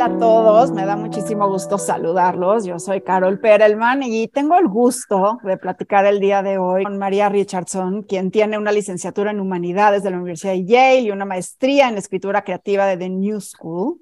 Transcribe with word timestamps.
Hola 0.00 0.14
a 0.14 0.18
todos, 0.18 0.70
me 0.70 0.86
da 0.86 0.96
muchísimo 0.96 1.46
gusto 1.46 1.76
saludarlos. 1.76 2.64
Yo 2.64 2.78
soy 2.78 3.02
Carol 3.02 3.38
Perelman 3.38 4.02
y 4.02 4.28
tengo 4.28 4.56
el 4.56 4.66
gusto 4.66 5.36
de 5.44 5.58
platicar 5.58 6.06
el 6.06 6.20
día 6.20 6.42
de 6.42 6.56
hoy 6.56 6.84
con 6.84 6.96
María 6.96 7.28
Richardson, 7.28 8.04
quien 8.04 8.30
tiene 8.30 8.56
una 8.56 8.72
licenciatura 8.72 9.30
en 9.30 9.40
Humanidades 9.40 10.02
de 10.02 10.10
la 10.10 10.16
Universidad 10.16 10.54
de 10.54 10.64
Yale 10.64 11.00
y 11.00 11.10
una 11.10 11.26
maestría 11.26 11.90
en 11.90 11.98
Escritura 11.98 12.44
Creativa 12.44 12.86
de 12.86 12.96
The 12.96 13.10
New 13.10 13.42
School. 13.42 14.00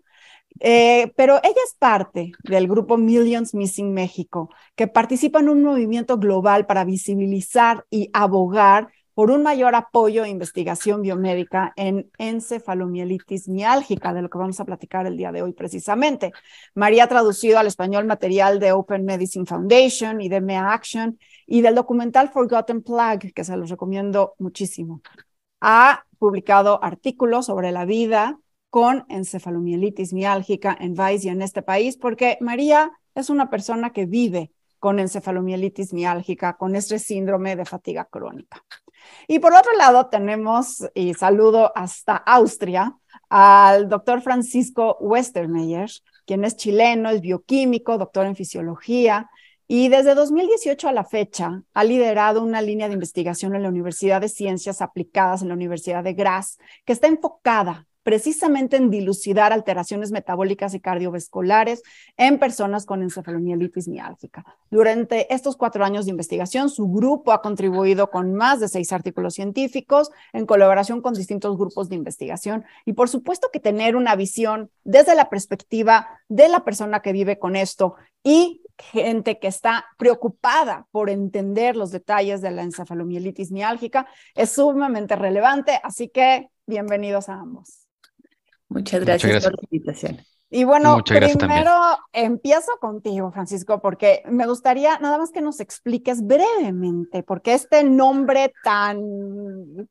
Eh, 0.61 1.13
pero 1.17 1.39
ella 1.43 1.61
es 1.67 1.75
parte 1.77 2.31
del 2.45 2.69
grupo 2.69 2.97
Millions 2.97 3.53
Missing 3.53 3.93
México, 3.93 4.51
que 4.77 4.87
participa 4.87 5.41
en 5.41 5.49
un 5.49 5.65
movimiento 5.65 6.17
global 6.17 6.65
para 6.67 6.85
visibilizar 6.85 7.85
y 7.91 8.09
abogar 8.13 8.87
por 9.19 9.33
un 9.33 9.43
mayor 9.43 9.75
apoyo 9.75 10.23
e 10.23 10.29
investigación 10.29 11.03
biomédica 11.03 11.73
en 11.75 12.09
encefalomielitis 12.19 13.49
miálgica, 13.49 14.15
de 14.15 14.23
lo 14.23 14.31
que 14.31 14.39
vamos 14.39 14.61
a 14.61 14.65
platicar 14.65 15.09
el 15.09 15.17
día 15.17 15.33
de 15.33 15.43
hoy 15.43 15.55
precisamente. 15.55 16.31
María 16.77 17.03
ha 17.03 17.09
traducido 17.09 17.59
al 17.59 17.67
español 17.67 18.05
material 18.07 18.61
de 18.61 18.71
Open 18.71 19.05
Medicine 19.05 19.45
Foundation 19.45 20.21
y 20.21 20.29
de 20.29 20.41
MEA 20.41 20.73
Action 20.73 21.19
y 21.49 21.63
del 21.63 21.75
documental 21.75 22.29
Forgotten 22.29 22.81
Plague, 22.85 23.33
que 23.33 23.43
se 23.43 23.57
los 23.57 23.71
recomiendo 23.71 24.35
muchísimo. 24.39 25.03
Ha 25.61 26.05
publicado 26.21 26.79
artículos 26.81 27.47
sobre 27.47 27.73
la 27.73 27.87
vida 27.87 28.39
con 28.71 29.05
encefalomielitis 29.09 30.13
miálgica 30.13 30.77
en 30.79 30.95
Vice 30.95 31.27
y 31.27 31.31
en 31.31 31.43
este 31.43 31.63
país, 31.63 31.97
porque 31.97 32.39
María 32.41 32.93
es 33.17 33.31
una 33.31 33.51
persona 33.51 33.93
que 33.93 34.07
vive 34.07 34.53
con 34.79 35.01
encefalomielitis 35.01 35.93
miálgica, 35.93 36.57
con 36.57 36.77
este 36.77 37.01
síndrome 37.01 37.57
de 37.57 37.65
fatiga 37.65 38.05
crónica. 38.05 38.65
Y 39.27 39.39
por 39.39 39.53
otro 39.55 39.73
lado 39.77 40.07
tenemos, 40.07 40.89
y 40.95 41.15
saludo 41.15 41.73
hasta 41.75 42.17
Austria, 42.17 42.97
al 43.29 43.89
doctor 43.89 44.23
Francisco 44.23 44.97
Westermeyer, 45.01 45.91
quien 46.27 46.45
es 46.45 46.57
chileno, 46.57 47.11
es 47.11 47.21
bioquímico, 47.21 47.99
doctor 47.99 48.27
en 48.27 48.37
fisiología, 48.37 49.31
y 49.67 49.89
desde 49.89 50.15
2018 50.15 50.89
a 50.89 50.93
la 50.93 51.05
fecha 51.05 51.63
ha 51.75 51.85
liderado 51.85 52.43
una 52.43 52.63
línea 52.63 52.89
de 52.89 52.95
investigación 52.95 53.55
en 53.55 53.63
la 53.63 53.69
Universidad 53.69 54.23
de 54.23 54.31
Ciencias 54.31 54.81
Aplicadas 54.81 55.43
en 55.43 55.49
la 55.49 55.55
Universidad 55.55 56.03
de 56.03 56.15
Graz, 56.15 56.59
que 56.87 56.95
está 56.95 57.07
enfocada 57.07 57.88
precisamente 58.09 58.79
en 58.79 58.89
dilucidar 58.89 59.53
alteraciones 59.53 60.13
metabólicas 60.13 60.73
y 60.73 60.81
cardiovasculares 60.81 61.83
en 62.17 62.39
personas 62.39 62.87
con 62.87 63.03
encefalomielitis 63.03 63.87
miálgica. 63.87 64.47
Durante 64.71 65.31
estos 65.35 65.59
cuatro 65.59 65.85
años 65.85 66.07
de 66.07 66.13
investigación, 66.13 66.71
su 66.71 66.89
grupo 66.89 67.33
ha 67.33 67.43
contribuido 67.43 68.09
con 68.09 68.33
más 68.33 68.61
de 68.61 68.69
seis 68.69 68.95
artículos 68.95 69.35
científicos 69.35 70.11
en 70.33 70.47
colaboración 70.47 71.03
con 71.03 71.13
distintos 71.13 71.59
grupos 71.59 71.91
de 71.91 71.97
investigación 71.97 72.65
y 72.87 72.95
por 72.95 73.11
supuesto 73.11 73.51
que 73.53 73.61
tener 73.61 73.95
una 73.95 74.17
visión 74.17 74.71
desde 74.85 75.15
la 75.15 75.29
perspectiva 75.29 76.09
de 76.31 76.49
la 76.49 76.65
persona 76.65 77.03
que 77.03 77.13
vive 77.13 77.39
con 77.39 77.57
esto 77.57 77.97
y 78.25 78.63
gente 78.79 79.39
que 79.39 79.49
está 79.49 79.85
preocupada 79.99 80.87
por 80.93 81.11
entender 81.11 81.77
los 81.77 81.91
detalles 81.91 82.41
de 82.41 82.53
la 82.53 82.63
encefalomielitis 82.63 83.53
miálgica 83.53 84.07
es 84.35 84.53
sumamente 84.53 85.15
relevante, 85.15 85.79
así 85.85 86.09
que 86.09 86.49
bienvenidos 86.67 87.29
a 87.29 87.35
ambos. 87.35 87.88
Muchas 88.69 89.05
gracias, 89.05 89.45
por 89.45 89.53
la 89.53 89.69
invitación. 89.71 90.21
Y 90.51 90.65
bueno, 90.65 91.03
primero 91.05 91.73
empiezo 92.13 92.73
contigo, 92.81 93.31
Francisco, 93.33 93.83
porque 93.83 94.23
me 94.27 94.47
gustaría 94.47 94.99
nada 94.99 95.19
más 95.19 95.31
que 95.31 95.43
nos 95.43 95.61
expliques 95.61 96.27
brevemente, 96.27 97.23
porque 97.23 97.53
este 97.53 97.85
nombre 97.85 98.55
tan, 98.65 98.99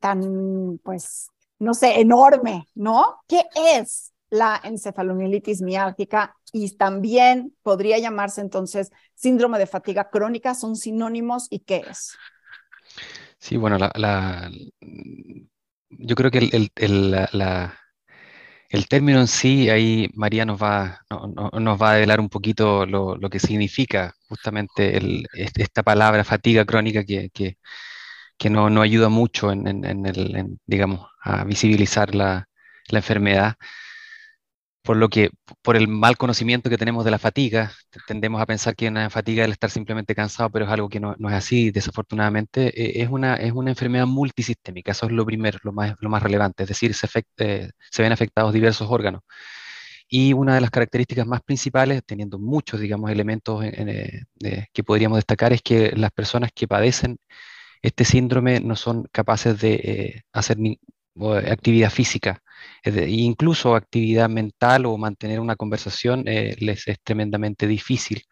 tan, 0.00 0.80
pues, 0.82 1.28
no 1.60 1.74
sé, 1.74 2.00
enorme, 2.00 2.66
¿no? 2.74 3.20
¿Qué 3.28 3.42
es 3.54 4.12
la 4.30 4.60
encefalomielitis 4.64 5.62
miálgica? 5.62 6.34
Y 6.52 6.76
también 6.76 7.54
podría 7.62 7.98
llamarse 7.98 8.40
entonces 8.40 8.90
síndrome 9.14 9.60
de 9.60 9.66
fatiga 9.66 10.10
crónica, 10.10 10.54
¿son 10.54 10.74
sinónimos 10.74 11.46
y 11.50 11.60
qué 11.60 11.84
es? 11.88 12.16
Sí, 13.38 13.56
bueno, 13.56 13.78
la, 13.78 14.50
yo 15.90 16.16
creo 16.16 16.32
que 16.32 16.70
el, 16.74 17.10
la 17.10 17.78
el 18.68 18.88
término 18.88 19.20
en 19.20 19.28
sí, 19.28 19.70
ahí 19.70 20.10
María 20.14 20.44
nos 20.44 20.62
va, 20.62 21.00
nos 21.52 21.80
va 21.80 21.92
a 21.92 21.94
develar 21.94 22.20
un 22.20 22.28
poquito 22.28 22.86
lo, 22.86 23.18
que 23.30 23.38
significa 23.38 24.14
justamente 24.28 25.00
esta 25.34 25.82
palabra 25.82 26.24
fatiga 26.24 26.64
crónica 26.64 27.04
que, 27.04 27.30
que, 28.36 28.50
no, 28.50 28.70
no, 28.70 28.82
ayuda 28.82 29.08
mucho 29.08 29.52
en, 29.52 29.66
el, 29.84 30.58
digamos, 30.66 31.06
a 31.22 31.44
visibilizar 31.44 32.14
la, 32.14 32.48
la 32.88 32.98
enfermedad 32.98 33.56
por 34.88 34.96
lo 34.96 35.10
que, 35.10 35.28
por 35.60 35.76
el 35.76 35.86
mal 35.86 36.16
conocimiento 36.16 36.70
que 36.70 36.78
tenemos 36.78 37.04
de 37.04 37.10
la 37.10 37.18
fatiga, 37.18 37.72
tendemos 38.06 38.40
a 38.40 38.46
pensar 38.46 38.74
que 38.74 38.88
una 38.88 39.10
fatiga 39.10 39.42
es 39.42 39.48
el 39.48 39.52
estar 39.52 39.70
simplemente 39.70 40.14
cansado, 40.14 40.48
pero 40.48 40.64
es 40.64 40.70
algo 40.70 40.88
que 40.88 40.98
no, 40.98 41.12
es 41.12 41.34
así, 41.34 41.70
desafortunadamente, 41.70 42.68
eh, 42.68 43.02
es, 43.02 43.10
una, 43.10 43.34
es 43.34 43.52
una 43.52 43.68
enfermedad 43.68 44.06
multisistémica, 44.06 44.92
eso 44.92 45.04
es 45.04 45.12
lo 45.12 45.26
primero, 45.26 45.58
lo 45.62 45.72
más, 45.72 45.94
lo 46.00 46.08
más 46.08 46.22
relevante, 46.22 46.62
es 46.62 46.70
decir, 46.70 46.94
se, 46.94 47.06
eh, 47.36 47.70
se 47.90 48.02
ven 48.02 48.12
afectados 48.12 48.54
diversos 48.54 48.88
órganos. 48.90 49.20
Y 50.08 50.32
una 50.32 50.54
de 50.54 50.62
las 50.62 50.70
características 50.70 51.26
más 51.26 51.42
principales, 51.42 52.02
teniendo 52.06 52.38
muchos, 52.38 52.80
digamos, 52.80 53.10
elementos 53.10 53.62
eh, 53.64 54.22
que 54.72 54.84
podríamos 54.84 55.18
destacar, 55.18 55.52
es 55.52 55.60
que 55.60 55.92
las 55.96 56.12
personas 56.12 56.50
que 56.54 56.66
padecen 56.66 57.18
este 57.82 58.06
síndrome 58.06 58.60
no 58.60 58.74
son 58.74 59.06
capaces 59.12 59.60
de 59.60 60.22
hacer 60.32 60.58
ni, 60.58 60.80
actividad 61.50 61.90
física 61.90 62.42
incluso 62.84 63.74
actividad 63.74 64.28
mental 64.28 64.86
o 64.86 64.96
mantener 64.96 65.40
una 65.40 65.56
conversación 65.56 66.26
eh, 66.26 66.56
les 66.58 66.86
es 66.88 66.98
tremendamente 67.02 67.66
difícil. 67.66 68.22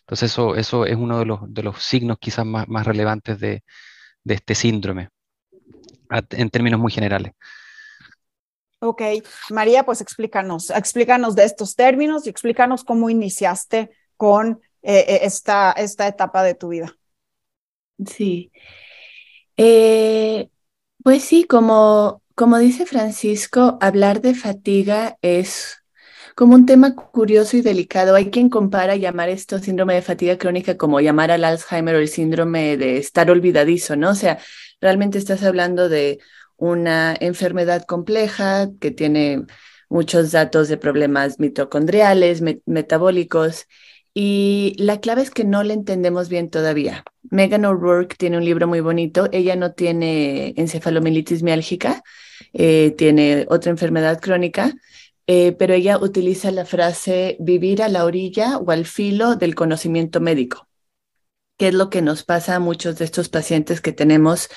Entonces 0.00 0.30
eso, 0.30 0.56
eso 0.56 0.86
es 0.86 0.96
uno 0.96 1.18
de 1.18 1.26
los, 1.26 1.40
de 1.52 1.62
los 1.62 1.82
signos 1.82 2.18
quizás 2.20 2.44
más, 2.44 2.68
más 2.68 2.86
relevantes 2.86 3.38
de, 3.38 3.62
de, 4.24 4.34
este 4.34 4.54
síndrome, 4.54 5.08
en 6.30 6.50
términos 6.50 6.80
muy 6.80 6.92
generales. 6.92 7.32
Ok, 8.80 9.02
María, 9.50 9.84
pues 9.84 10.00
explícanos, 10.00 10.70
explícanos 10.70 11.36
de 11.36 11.44
estos 11.44 11.76
términos 11.76 12.26
y 12.26 12.30
explícanos 12.30 12.82
cómo 12.82 13.10
iniciaste 13.10 13.90
con 14.16 14.60
eh, 14.82 15.04
eh, 15.06 15.20
esta, 15.22 15.70
esta 15.72 16.08
etapa 16.08 16.42
de 16.42 16.54
tu 16.54 16.68
vida. 16.68 16.96
Sí. 18.04 18.50
pues 21.04 21.24
sí, 21.24 21.44
como 21.44 22.21
como 22.42 22.58
dice 22.58 22.86
Francisco, 22.86 23.78
hablar 23.80 24.20
de 24.20 24.34
fatiga 24.34 25.16
es 25.22 25.76
como 26.34 26.56
un 26.56 26.66
tema 26.66 26.96
curioso 26.96 27.56
y 27.56 27.60
delicado. 27.60 28.16
Hay 28.16 28.32
quien 28.32 28.48
compara 28.50 28.96
llamar 28.96 29.28
esto 29.28 29.60
síndrome 29.60 29.94
de 29.94 30.02
fatiga 30.02 30.36
crónica 30.38 30.76
como 30.76 30.98
llamar 30.98 31.30
al 31.30 31.44
Alzheimer 31.44 31.94
o 31.94 31.98
el 32.00 32.08
síndrome 32.08 32.76
de 32.76 32.96
estar 32.96 33.30
olvidadizo, 33.30 33.94
¿no? 33.94 34.10
O 34.10 34.14
sea, 34.16 34.40
realmente 34.80 35.18
estás 35.18 35.44
hablando 35.44 35.88
de 35.88 36.18
una 36.56 37.14
enfermedad 37.20 37.84
compleja 37.84 38.68
que 38.80 38.90
tiene 38.90 39.44
muchos 39.88 40.32
datos 40.32 40.68
de 40.68 40.78
problemas 40.78 41.38
mitocondriales, 41.38 42.42
metabólicos, 42.66 43.68
y 44.14 44.74
la 44.78 45.00
clave 45.00 45.22
es 45.22 45.30
que 45.30 45.44
no 45.44 45.62
la 45.62 45.72
entendemos 45.72 46.28
bien 46.28 46.50
todavía. 46.50 47.04
Megan 47.30 47.64
O'Rourke 47.64 48.16
tiene 48.16 48.36
un 48.36 48.44
libro 48.44 48.68
muy 48.68 48.80
bonito. 48.80 49.28
Ella 49.32 49.56
no 49.56 49.72
tiene 49.72 50.52
encefalomielitis 50.56 51.42
miálgica, 51.42 52.02
eh, 52.52 52.94
tiene 52.98 53.46
otra 53.48 53.70
enfermedad 53.70 54.20
crónica, 54.20 54.74
eh, 55.26 55.52
pero 55.52 55.72
ella 55.74 55.98
utiliza 55.98 56.50
la 56.50 56.66
frase 56.66 57.36
vivir 57.40 57.82
a 57.82 57.88
la 57.88 58.04
orilla 58.04 58.58
o 58.58 58.70
al 58.70 58.84
filo 58.84 59.36
del 59.36 59.54
conocimiento 59.54 60.20
médico, 60.20 60.68
que 61.56 61.68
es 61.68 61.74
lo 61.74 61.88
que 61.88 62.02
nos 62.02 62.22
pasa 62.24 62.56
a 62.56 62.60
muchos 62.60 62.98
de 62.98 63.06
estos 63.06 63.28
pacientes 63.30 63.80
que 63.80 63.92
tenemos 63.92 64.50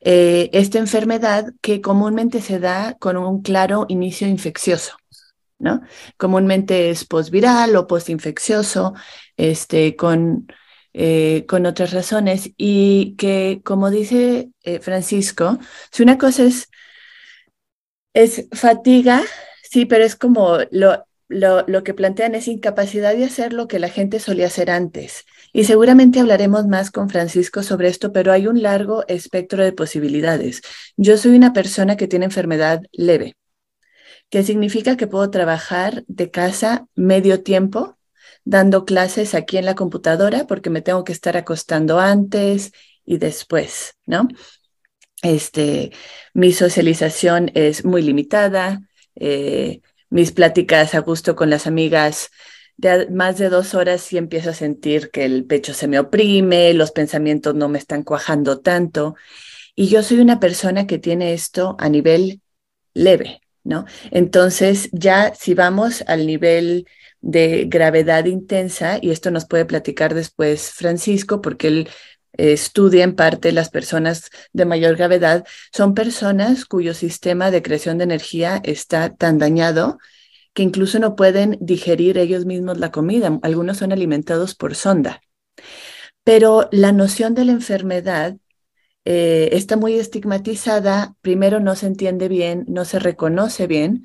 eh, 0.00 0.50
esta 0.52 0.78
enfermedad 0.78 1.52
que 1.60 1.80
comúnmente 1.80 2.40
se 2.40 2.58
da 2.58 2.96
con 2.98 3.16
un 3.16 3.42
claro 3.42 3.86
inicio 3.88 4.26
infeccioso. 4.26 4.96
¿No? 5.58 5.82
Comúnmente 6.16 6.90
es 6.90 7.04
postviral 7.04 7.76
o 7.76 7.86
postinfeccioso, 7.86 8.94
este, 9.36 9.96
con, 9.96 10.46
eh, 10.92 11.44
con 11.48 11.66
otras 11.66 11.92
razones. 11.92 12.50
Y 12.56 13.16
que, 13.16 13.60
como 13.64 13.90
dice 13.90 14.50
eh, 14.62 14.80
Francisco, 14.80 15.58
si 15.90 16.02
una 16.02 16.18
cosa 16.18 16.44
es, 16.44 16.68
es 18.14 18.48
fatiga, 18.52 19.22
sí, 19.62 19.86
pero 19.86 20.04
es 20.04 20.16
como 20.16 20.58
lo, 20.70 21.04
lo, 21.28 21.64
lo, 21.66 21.84
que 21.84 21.94
plantean 21.94 22.34
es 22.34 22.48
incapacidad 22.48 23.14
de 23.14 23.24
hacer 23.24 23.52
lo 23.52 23.68
que 23.68 23.78
la 23.78 23.88
gente 23.88 24.20
solía 24.20 24.46
hacer 24.46 24.70
antes. 24.70 25.24
Y 25.52 25.64
seguramente 25.64 26.20
hablaremos 26.20 26.66
más 26.66 26.90
con 26.90 27.10
Francisco 27.10 27.62
sobre 27.62 27.88
esto, 27.88 28.12
pero 28.12 28.32
hay 28.32 28.46
un 28.46 28.62
largo 28.62 29.04
espectro 29.08 29.64
de 29.64 29.72
posibilidades. 29.72 30.62
Yo 30.96 31.16
soy 31.16 31.36
una 31.36 31.52
persona 31.52 31.96
que 31.96 32.08
tiene 32.08 32.26
enfermedad 32.26 32.82
leve 32.92 33.36
que 34.30 34.42
significa 34.42 34.96
que 34.96 35.06
puedo 35.06 35.30
trabajar 35.30 36.04
de 36.06 36.30
casa 36.30 36.86
medio 36.94 37.42
tiempo, 37.42 37.98
dando 38.44 38.84
clases 38.84 39.34
aquí 39.34 39.58
en 39.58 39.64
la 39.64 39.74
computadora, 39.74 40.46
porque 40.46 40.70
me 40.70 40.82
tengo 40.82 41.04
que 41.04 41.12
estar 41.12 41.36
acostando 41.36 41.98
antes 41.98 42.72
y 43.04 43.18
después, 43.18 43.96
¿no? 44.06 44.28
Este, 45.22 45.92
mi 46.34 46.52
socialización 46.52 47.50
es 47.54 47.84
muy 47.84 48.02
limitada, 48.02 48.80
eh, 49.16 49.80
mis 50.10 50.32
pláticas 50.32 50.94
a 50.94 51.00
gusto 51.00 51.34
con 51.34 51.50
las 51.50 51.66
amigas 51.66 52.30
de 52.76 53.10
más 53.10 53.38
de 53.38 53.48
dos 53.48 53.74
horas 53.74 54.12
y 54.12 54.18
empiezo 54.18 54.50
a 54.50 54.54
sentir 54.54 55.10
que 55.10 55.24
el 55.24 55.44
pecho 55.44 55.74
se 55.74 55.88
me 55.88 55.98
oprime, 55.98 56.72
los 56.74 56.92
pensamientos 56.92 57.54
no 57.54 57.68
me 57.68 57.78
están 57.78 58.04
cuajando 58.04 58.60
tanto. 58.60 59.16
Y 59.74 59.88
yo 59.88 60.02
soy 60.02 60.20
una 60.20 60.40
persona 60.40 60.86
que 60.86 60.98
tiene 60.98 61.34
esto 61.34 61.76
a 61.78 61.88
nivel 61.88 62.40
leve, 62.94 63.40
Entonces, 64.10 64.88
ya 64.92 65.34
si 65.34 65.54
vamos 65.54 66.02
al 66.06 66.26
nivel 66.26 66.86
de 67.20 67.66
gravedad 67.68 68.24
intensa, 68.26 68.98
y 69.00 69.10
esto 69.10 69.30
nos 69.30 69.46
puede 69.46 69.64
platicar 69.64 70.14
después 70.14 70.70
Francisco, 70.70 71.40
porque 71.40 71.68
él 71.68 71.88
estudia 72.32 73.04
en 73.04 73.16
parte 73.16 73.52
las 73.52 73.70
personas 73.70 74.30
de 74.52 74.64
mayor 74.64 74.96
gravedad, 74.96 75.44
son 75.72 75.94
personas 75.94 76.64
cuyo 76.64 76.94
sistema 76.94 77.50
de 77.50 77.62
creación 77.62 77.98
de 77.98 78.04
energía 78.04 78.60
está 78.64 79.14
tan 79.14 79.38
dañado 79.38 79.98
que 80.54 80.62
incluso 80.62 80.98
no 80.98 81.16
pueden 81.16 81.58
digerir 81.60 82.18
ellos 82.18 82.44
mismos 82.44 82.78
la 82.78 82.90
comida. 82.90 83.38
Algunos 83.42 83.78
son 83.78 83.92
alimentados 83.92 84.54
por 84.54 84.74
sonda. 84.74 85.20
Pero 86.24 86.68
la 86.72 86.92
noción 86.92 87.34
de 87.34 87.44
la 87.44 87.52
enfermedad 87.52 88.36
eh, 89.10 89.56
está 89.56 89.78
muy 89.78 89.94
estigmatizada. 89.94 91.14
Primero 91.22 91.60
no 91.60 91.74
se 91.76 91.86
entiende 91.86 92.28
bien, 92.28 92.66
no 92.68 92.84
se 92.84 92.98
reconoce 92.98 93.66
bien. 93.66 94.04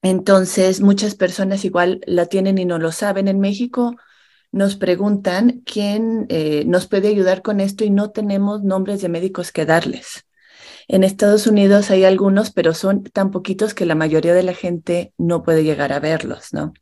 Entonces, 0.00 0.80
muchas 0.80 1.16
personas 1.16 1.64
igual 1.64 2.00
la 2.06 2.26
tienen 2.26 2.58
y 2.58 2.64
no 2.64 2.78
lo 2.78 2.92
saben. 2.92 3.26
En 3.26 3.40
México 3.40 3.96
nos 4.52 4.76
preguntan 4.76 5.62
quién 5.66 6.26
eh, 6.28 6.62
nos 6.66 6.86
puede 6.86 7.08
ayudar 7.08 7.42
con 7.42 7.58
esto 7.58 7.82
y 7.82 7.90
no 7.90 8.12
tenemos 8.12 8.62
nombres 8.62 9.02
de 9.02 9.08
médicos 9.08 9.50
que 9.50 9.66
darles. 9.66 10.24
En 10.86 11.02
Estados 11.02 11.48
Unidos 11.48 11.90
hay 11.90 12.04
algunos, 12.04 12.52
pero 12.52 12.74
son 12.74 13.02
tan 13.02 13.32
poquitos 13.32 13.74
que 13.74 13.86
la 13.86 13.96
mayoría 13.96 14.34
de 14.34 14.44
la 14.44 14.54
gente 14.54 15.14
no 15.18 15.42
puede 15.42 15.64
llegar 15.64 15.92
a 15.92 15.98
verlos, 15.98 16.52
¿no? 16.52 16.74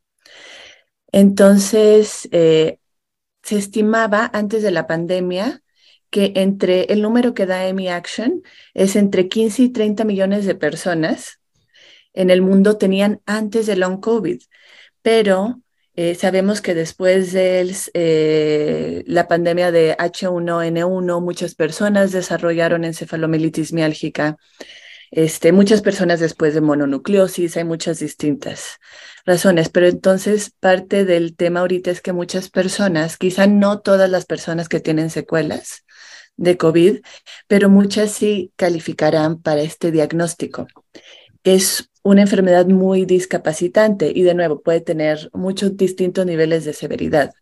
Entonces, 1.11 2.29
eh, 2.33 2.81
se 3.43 3.57
estimaba 3.57 4.31
antes 4.35 4.63
de 4.63 4.73
la 4.73 4.87
pandemia 4.87 5.63
que 6.11 6.33
entre 6.37 6.85
el 6.93 7.03
número 7.03 7.35
que 7.35 7.47
da 7.47 7.67
EMI 7.67 7.89
Action 7.89 8.43
es 8.75 8.97
entre 8.97 9.29
15 9.29 9.63
y 9.63 9.69
30 9.71 10.05
millones 10.05 10.47
de 10.47 10.55
personas 10.55 11.41
en 12.15 12.31
el 12.31 12.43
mundo 12.43 12.79
tenían 12.79 13.21
antes 13.27 13.67
de 13.67 13.77
long 13.77 14.01
COVID, 14.01 14.41
pero 15.03 15.61
eh, 15.95 16.15
sabemos 16.15 16.61
que 16.61 16.75
después 16.75 17.33
de 17.33 17.75
eh, 17.95 19.05
la 19.07 19.27
pandemia 19.29 19.73
de 19.73 19.97
H1N1, 19.97 21.21
muchas 21.21 21.55
personas 21.55 22.13
desarrollaron 22.13 22.85
encefalomielitis 22.85 23.73
miálgica. 23.73 24.37
Este, 25.11 25.53
muchas 25.53 25.83
personas 25.83 26.21
después 26.21 26.55
de 26.55 26.61
mononucleosis, 26.61 27.57
hay 27.57 27.65
muchas 27.65 27.99
distintas 27.99 28.79
razones, 29.25 29.71
pero 29.71 29.89
entonces 29.89 30.53
parte 30.61 31.05
del 31.05 31.35
tema 31.35 31.61
ahorita 31.61 31.91
es 31.91 32.01
que 32.01 32.13
muchas 32.13 32.51
personas, 32.51 33.17
quizá 33.17 33.47
no 33.47 33.81
todas 33.81 34.09
las 34.09 34.27
personas 34.27 34.69
que 34.69 34.81
tienen 34.81 35.11
secuelas 35.11 35.85
de 36.39 36.57
COVID, 36.57 37.01
pero 37.47 37.69
muchas 37.69 38.13
sí 38.13 38.53
calificarán 38.57 39.43
para 39.43 39.61
este 39.61 39.91
diagnóstico. 39.91 40.67
Es 41.45 41.91
una 42.03 42.23
enfermedad 42.23 42.67
muy 42.67 43.05
discapacitante 43.05 44.11
y 44.15 44.23
de 44.23 44.35
nuevo 44.35 44.63
puede 44.63 44.81
tener 44.81 45.29
muchos 45.35 45.77
distintos 45.77 46.25
niveles 46.25 46.65
de 46.65 46.73
severidad. 46.73 47.35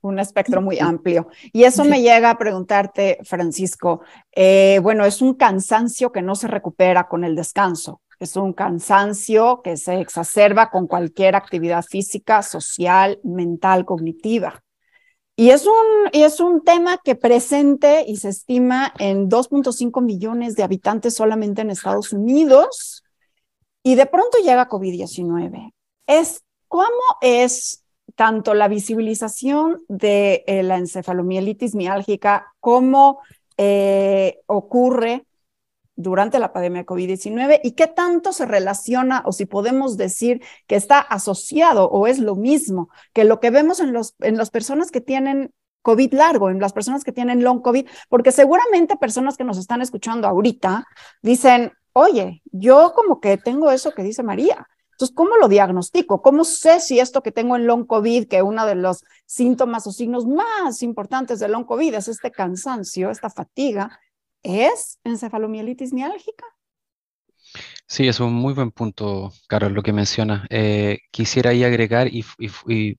Un 0.00 0.20
espectro 0.20 0.62
muy 0.62 0.78
amplio. 0.78 1.28
Y 1.52 1.64
eso 1.64 1.84
me 1.84 2.00
llega 2.00 2.30
a 2.30 2.38
preguntarte, 2.38 3.18
Francisco, 3.24 4.02
eh, 4.30 4.78
bueno, 4.80 5.04
es 5.04 5.20
un 5.20 5.34
cansancio 5.34 6.12
que 6.12 6.22
no 6.22 6.36
se 6.36 6.46
recupera 6.46 7.08
con 7.08 7.24
el 7.24 7.34
descanso. 7.34 8.00
Es 8.20 8.36
un 8.36 8.52
cansancio 8.52 9.60
que 9.62 9.76
se 9.76 10.00
exacerba 10.00 10.70
con 10.70 10.86
cualquier 10.86 11.34
actividad 11.34 11.84
física, 11.84 12.42
social, 12.42 13.18
mental, 13.24 13.84
cognitiva. 13.84 14.62
Y 15.40 15.50
es 15.50 15.68
un, 15.68 16.10
y 16.12 16.24
es 16.24 16.40
un 16.40 16.64
tema 16.64 16.98
que 16.98 17.14
presente 17.14 18.04
y 18.08 18.16
se 18.16 18.30
estima 18.30 18.92
en 18.98 19.30
2.5 19.30 20.02
millones 20.02 20.56
de 20.56 20.64
habitantes 20.64 21.14
solamente 21.14 21.62
en 21.62 21.70
Estados 21.70 22.12
Unidos 22.12 23.04
y 23.84 23.94
de 23.94 24.06
pronto 24.06 24.38
llega 24.38 24.68
COVID-19. 24.68 25.72
Es, 26.08 26.42
¿Cómo 26.66 26.88
es 27.20 27.84
tanto 28.16 28.52
la 28.52 28.66
visibilización 28.66 29.84
de 29.86 30.42
eh, 30.48 30.64
la 30.64 30.76
encefalomielitis 30.76 31.76
miálgica 31.76 32.52
como 32.58 33.20
eh, 33.58 34.40
ocurre 34.46 35.24
durante 35.98 36.38
la 36.38 36.52
pandemia 36.52 36.82
de 36.82 36.86
COVID-19 36.86 37.60
y 37.64 37.72
qué 37.72 37.88
tanto 37.88 38.32
se 38.32 38.46
relaciona 38.46 39.22
o 39.26 39.32
si 39.32 39.46
podemos 39.46 39.96
decir 39.96 40.40
que 40.68 40.76
está 40.76 41.00
asociado 41.00 41.90
o 41.90 42.06
es 42.06 42.20
lo 42.20 42.36
mismo 42.36 42.88
que 43.12 43.24
lo 43.24 43.40
que 43.40 43.50
vemos 43.50 43.80
en, 43.80 43.92
los, 43.92 44.14
en 44.20 44.36
las 44.36 44.50
personas 44.50 44.92
que 44.92 45.00
tienen 45.00 45.52
COVID 45.82 46.14
largo, 46.14 46.50
en 46.50 46.60
las 46.60 46.72
personas 46.72 47.02
que 47.02 47.10
tienen 47.10 47.42
long 47.42 47.62
COVID, 47.62 47.88
porque 48.08 48.30
seguramente 48.30 48.96
personas 48.96 49.36
que 49.36 49.42
nos 49.42 49.58
están 49.58 49.82
escuchando 49.82 50.28
ahorita 50.28 50.86
dicen, 51.20 51.72
oye, 51.92 52.42
yo 52.52 52.92
como 52.94 53.20
que 53.20 53.36
tengo 53.36 53.72
eso 53.72 53.90
que 53.90 54.04
dice 54.04 54.22
María. 54.22 54.68
Entonces, 54.92 55.14
¿cómo 55.16 55.36
lo 55.36 55.48
diagnostico? 55.48 56.22
¿Cómo 56.22 56.44
sé 56.44 56.78
si 56.78 57.00
esto 57.00 57.22
que 57.22 57.32
tengo 57.32 57.56
en 57.56 57.66
long 57.66 57.86
COVID, 57.86 58.28
que 58.28 58.42
uno 58.42 58.66
de 58.66 58.76
los 58.76 59.04
síntomas 59.26 59.86
o 59.86 59.92
signos 59.92 60.26
más 60.26 60.82
importantes 60.82 61.40
del 61.40 61.52
long 61.52 61.64
COVID 61.64 61.94
es 61.94 62.08
este 62.08 62.30
cansancio, 62.30 63.10
esta 63.10 63.30
fatiga, 63.30 63.98
es 64.48 64.98
encefalomielitis 65.04 65.92
miálgica? 65.92 66.44
Sí, 67.86 68.06
es 68.08 68.20
un 68.20 68.34
muy 68.34 68.54
buen 68.54 68.70
punto, 68.70 69.32
Carol, 69.48 69.72
lo 69.72 69.82
que 69.82 69.92
menciona. 69.92 70.46
Eh, 70.50 70.98
quisiera 71.10 71.50
ahí 71.50 71.64
agregar 71.64 72.08
y, 72.08 72.24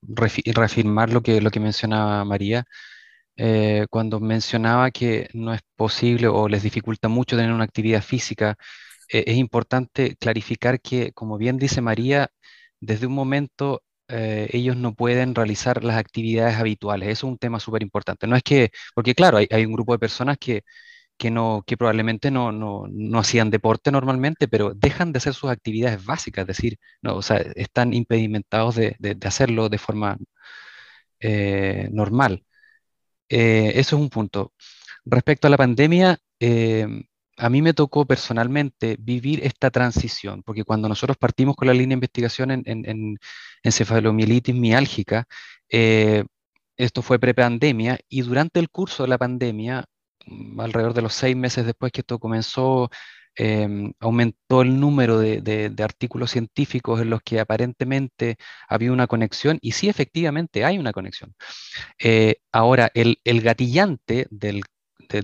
reafirmar 0.01 1.12
lo 1.12 1.22
que, 1.22 1.42
lo 1.42 1.51
que 1.51 1.60
mencionaba 1.60 2.24
María. 2.25 2.66
Eh, 3.38 3.88
cuando 3.90 4.19
mencionaba 4.19 4.92
que 4.92 5.30
no 5.34 5.54
es 5.54 5.62
posible 5.75 6.28
o 6.28 6.48
les 6.50 6.63
dificulta 6.63 7.07
mucho 7.07 7.38
tener 7.38 7.54
una 7.54 7.63
actividad 7.63 8.04
física 8.04 8.57
eh, 9.10 9.24
es 9.28 9.38
importante 9.38 10.16
clarificar 10.18 10.81
que, 10.81 11.13
como 11.13 11.38
bien 11.38 11.57
dice 11.57 11.81
María, 11.81 12.30
desde 12.80 13.07
un 13.07 13.13
momento 13.13 13.84
ellos 14.12 14.75
no 14.75 14.95
pueden 14.95 15.36
realizar 15.36 15.84
las 15.84 15.98
actividades 15.98 16.57
habituales. 16.57 17.10
Eso 17.10 17.28
es 17.28 17.31
un 17.34 17.38
tema 17.38 17.60
súper 17.60 17.84
importante. 17.84 18.25
No 18.28 18.36
es 18.36 18.44
que, 18.44 18.72
porque 18.95 19.13
claro, 19.16 19.38
hay, 19.38 19.66
un 19.66 19.74
grupo 19.74 19.94
de 19.94 20.00
personas 20.00 20.38
que, 20.40 20.63
que, 21.19 21.31
no, 21.31 21.63
que 21.68 21.77
probablemente 21.77 22.31
no, 22.31 22.51
no, 22.51 22.86
no, 22.89 23.19
hacían 23.19 23.51
deporte 23.51 23.92
normalmente, 23.92 24.48
pero 24.48 24.73
dejan 24.76 25.11
de 25.14 25.18
hacer 25.19 25.33
sus 25.35 25.52
actividades 25.52 26.04
básicas, 26.06 26.44
es 26.44 26.47
decir, 26.47 26.80
no, 27.02 27.16
o 27.18 27.21
sea, 27.21 27.38
están 27.56 27.94
impedimentados 27.94 28.76
de, 28.76 28.95
de, 28.99 29.18
hacerlo 29.28 29.69
de 29.69 29.78
forma 29.80 30.18
eh, 31.19 31.90
normal. 31.92 32.44
eso 33.30 33.95
es 33.97 34.02
un 34.02 34.09
punto. 34.09 34.54
Respecto 35.06 35.47
a 35.47 35.49
la 35.52 35.57
pandemia, 35.57 36.19
a 37.40 37.49
mí 37.49 37.61
me 37.61 37.73
tocó 37.73 38.06
personalmente 38.06 38.97
vivir 38.99 39.45
esta 39.45 39.71
transición, 39.71 40.44
porque 40.44 40.64
cuando 40.66 40.90
nosotros 40.90 41.18
partimos 41.18 41.56
con 41.56 41.68
la 41.68 41.73
línea 41.73 41.90
de 41.90 41.94
investigación 41.95 42.52
en, 42.52 42.64
en, 42.66 43.18
encefalomielitis 43.64 44.56
miálgica, 44.56 45.26
eh, 45.69 46.26
esto 46.78 47.02
fue 47.02 47.19
pre-pandemia, 47.19 47.99
y 48.09 48.21
durante 48.21 48.59
el 48.59 48.69
curso 48.69 49.04
de 49.04 49.09
la 49.09 49.18
pandemia, 49.18 49.85
alrededor 50.59 50.94
de 50.94 51.02
los 51.02 51.14
seis 51.14 51.36
meses 51.36 51.66
después 51.66 51.92
que 51.92 52.02
esto 52.02 52.19
comenzó, 52.19 52.90
em, 53.36 53.94
aumentó 54.00 54.62
el 54.62 54.80
número 54.80 55.19
de, 55.19 55.74
artículos 55.83 56.31
científicos 56.31 57.02
en 57.02 57.09
los 57.09 57.21
que 57.21 57.40
aparentemente 57.40 58.38
había 58.68 58.92
una 58.92 59.07
conexión, 59.07 59.59
y 59.62 59.71
sí, 59.74 59.90
efectivamente 59.90 60.66
hay 60.66 60.78
una 60.78 60.94
conexión. 60.94 61.33
Eh, 62.00 62.38
ahora, 62.52 62.92
el, 62.94 63.19
el 63.24 63.42
gatillante 63.42 64.28
del 64.31 64.64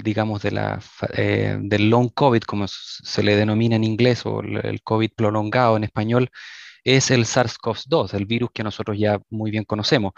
digamos, 0.03 0.41
de 0.41 0.51
la, 0.51 0.81
eh, 1.15 1.57
del 1.61 1.89
long 1.89 2.09
COVID, 2.13 2.41
como 2.41 2.65
se 2.67 3.23
le 3.23 3.35
denomina 3.35 3.75
en 3.75 3.83
inglés, 3.83 4.25
o 4.25 4.41
el 4.41 4.81
COVID 4.83 5.11
prolongado 5.15 5.77
en 5.77 5.83
español, 5.83 6.31
es 6.83 7.11
el 7.11 7.25
SARS-CoV-2, 7.25 8.13
el 8.13 8.25
virus 8.25 8.49
que 8.53 8.63
nosotros 8.63 8.97
ya 8.97 9.19
muy 9.29 9.51
bien 9.51 9.65
conocemos. 9.65 10.13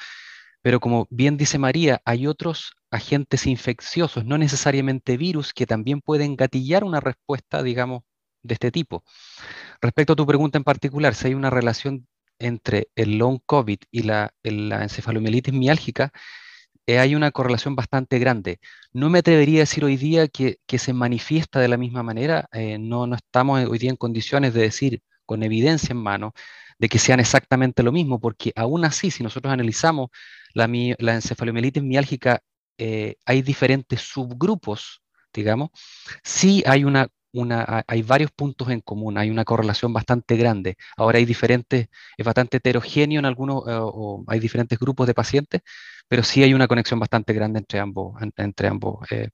Pero 0.68 0.82
como 0.82 1.08
bien 1.10 1.38
dice 1.38 1.58
María, 1.58 2.02
hay 2.04 2.28
otros 2.28 2.76
agentes 2.92 3.48
infecciosos, 3.48 4.26
no 4.26 4.38
necesariamente 4.38 5.16
virus, 5.16 5.54
que 5.54 5.66
también 5.66 6.02
pueden 6.02 6.36
gatillar 6.36 6.84
una 6.84 7.00
respuesta, 7.00 7.64
digamos, 7.64 8.04
de 8.44 8.56
este 8.56 8.70
tipo. 8.70 9.06
Respecto 9.80 10.12
a 10.12 10.16
tu 10.18 10.26
pregunta 10.28 10.58
en 10.58 10.66
particular, 10.66 11.16
si 11.16 11.28
hay 11.28 11.36
una 11.36 11.50
relación 11.50 12.06
entre 12.38 12.90
el 12.98 13.18
long 13.18 13.40
COVID 13.46 13.80
y 13.92 14.04
la, 14.04 14.34
la 14.44 14.84
encefalomielitis 14.84 15.54
miálgica, 15.54 16.12
eh, 16.86 17.00
hay 17.00 17.16
una 17.16 17.32
correlación 17.32 17.78
bastante 17.78 18.20
grande. 18.20 18.60
No 18.92 19.10
me 19.10 19.20
atrevería 19.20 19.60
a 19.60 19.62
decir 19.62 19.86
hoy 19.86 19.96
día 19.96 20.28
que, 20.28 20.60
se 20.68 20.92
manifiesta 20.92 21.62
de 21.62 21.70
la 21.70 21.78
misma 21.78 22.04
manera. 22.04 22.50
Eh, 22.52 22.78
no, 22.78 23.08
no 23.08 23.16
estamos 23.16 23.64
hoy 23.66 23.78
día 23.78 23.92
en 23.92 23.96
condiciones 23.96 24.54
de 24.54 24.64
decir 24.64 25.02
con 25.26 25.44
evidencia 25.44 25.94
en 25.94 26.00
mano 26.00 26.34
de 26.80 26.90
que 26.90 27.00
sean 27.00 27.20
exactamente 27.20 27.84
lo 27.84 27.92
mismo, 27.92 28.20
porque 28.20 28.52
aún 28.56 28.86
así, 28.86 29.12
si 29.12 29.24
nosotros 29.24 29.54
analizamos 29.54 30.10
la, 30.54 30.66
encefalomielitis 30.66 31.84
miálgica, 31.84 32.42
eh, 32.78 33.16
hay 33.26 33.42
diferentes 33.42 34.02
subgrupos, 34.02 35.02
digamos. 35.34 35.70
Sí 36.24 36.64
hay 36.68 36.84
una, 36.84 37.08
una, 37.34 37.84
hay 37.88 38.02
varios 38.04 38.32
puntos 38.32 38.70
en 38.70 38.82
común, 38.82 39.18
hay 39.18 39.30
una 39.30 39.46
correlación 39.46 39.94
bastante 39.94 40.38
grande. 40.38 40.78
Ahora 40.98 41.18
hay 41.20 41.26
diferentes, 41.26 41.88
es 42.18 42.26
bastante 42.26 42.58
heterogéneo 42.58 43.20
en 43.20 43.26
algunos, 43.26 43.64
eh, 43.68 43.78
o 43.82 44.24
hay 44.28 44.40
diferentes 44.40 44.78
grupos 44.80 45.08
de 45.08 45.14
pacientes, 45.14 45.62
pero 46.08 46.24
sí 46.24 46.44
hay 46.44 46.54
una 46.54 46.68
conexión 46.68 47.00
bastante 47.00 47.34
grande 47.34 47.60
entre 47.60 47.80
ambos, 47.80 48.16
entre 48.38 48.68
ambos 48.68 49.06
eh, 49.12 49.30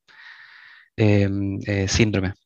em, 0.96 1.60
síndromes. 1.88 2.43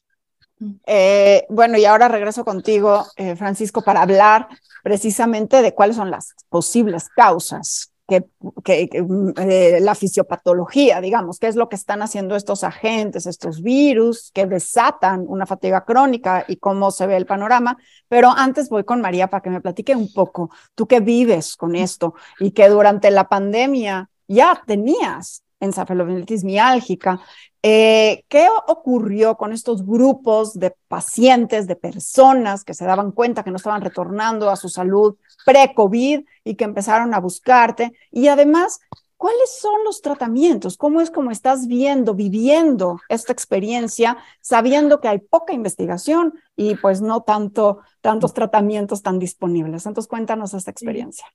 Bueno, 1.50 1.78
y 1.78 1.86
ahora 1.86 2.08
regreso 2.08 2.44
contigo, 2.44 3.06
Francisco, 3.38 3.82
para 3.82 4.02
hablar 4.02 4.48
precisamente 4.84 5.62
de 5.62 5.74
cuáles 5.74 5.96
son 5.98 6.12
las 6.12 6.34
posibles 6.50 7.10
causas 7.10 7.92
que, 8.08 9.02
mm, 9.02 9.32
eh, 9.38 9.80
la 9.82 9.94
fisiopatología, 9.94 11.02
digamos, 11.02 11.40
qué 11.40 11.48
es 11.48 11.56
lo 11.58 11.68
que 11.68 11.76
están 11.76 12.02
haciendo 12.02 12.36
estos 12.36 12.64
agentes, 12.64 13.26
estos 13.26 13.62
virus 13.62 14.32
que 14.34 14.46
desatan 14.46 15.26
una 15.28 15.46
fatiga 15.46 15.84
crónica 15.84 16.46
y 16.48 16.56
cómo 16.56 16.92
se 16.92 17.06
ve 17.06 17.18
el 17.18 17.26
panorama. 17.26 17.78
Pero 18.08 18.30
antes 18.30 18.70
voy 18.70 18.86
con 18.86 19.02
María 19.02 19.28
para 19.28 19.42
que 19.42 19.50
me 19.50 19.62
platique 19.62 19.96
un 19.96 20.12
poco, 20.14 20.50
tú 20.74 20.88
que 20.88 21.02
vives 21.02 21.58
con 21.58 21.76
esto 21.76 22.14
y 22.40 22.52
que 22.52 22.70
durante 22.70 23.12
la 23.12 23.28
pandemia 23.28 24.10
ya 24.28 24.62
tenías 24.66 25.44
encefalomelitis 25.60 26.44
miálgica. 26.44 27.20
Eh, 27.62 28.24
¿Qué 28.28 28.48
ocurrió 28.68 29.36
con 29.36 29.52
estos 29.52 29.86
grupos 29.86 30.54
de 30.54 30.74
pacientes, 30.88 31.68
de 31.68 31.76
personas 31.76 32.64
que 32.64 32.74
se 32.74 32.86
daban 32.86 33.12
cuenta 33.12 33.44
que 33.44 33.50
no 33.50 33.58
estaban 33.58 33.82
retornando 33.82 34.50
a 34.50 34.56
su 34.56 34.70
salud 34.70 35.16
pre-COVID 35.46 36.22
y 36.44 36.56
que 36.56 36.64
empezaron 36.64 37.14
a 37.14 37.20
buscarte? 37.20 37.94
Y 38.12 38.28
además, 38.28 38.80
¿cuáles 39.18 39.58
son 39.60 39.84
los 39.84 40.02
tratamientos? 40.02 40.78
¿Cómo 40.78 41.02
es 41.02 41.10
como 41.10 41.32
estás 41.32 41.68
viendo, 41.68 42.14
viviendo 42.14 43.00
esta 43.10 43.34
experiencia, 43.34 44.18
sabiendo 44.40 45.02
que 45.02 45.08
hay 45.08 45.20
poca 45.20 45.54
investigación 45.54 46.34
y 46.56 46.76
pues 46.76 47.02
no 47.02 47.24
tanto, 47.24 47.80
tantos 48.02 48.34
tratamientos 48.34 49.02
tan 49.02 49.20
disponibles? 49.20 49.86
Entonces, 49.86 50.08
cuéntanos 50.08 50.54
esta 50.54 50.72
experiencia. 50.72 51.26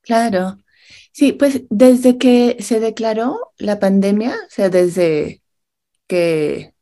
Claro. 0.00 0.56
Sí, 1.12 1.32
pues 1.32 1.62
desde 1.70 2.18
que 2.18 2.56
se 2.60 2.80
declaró 2.80 3.52
la 3.58 3.78
pandemia, 3.78 4.30
o 4.34 4.50
sea, 4.50 4.68
desde 4.70 5.42
que 6.06 6.74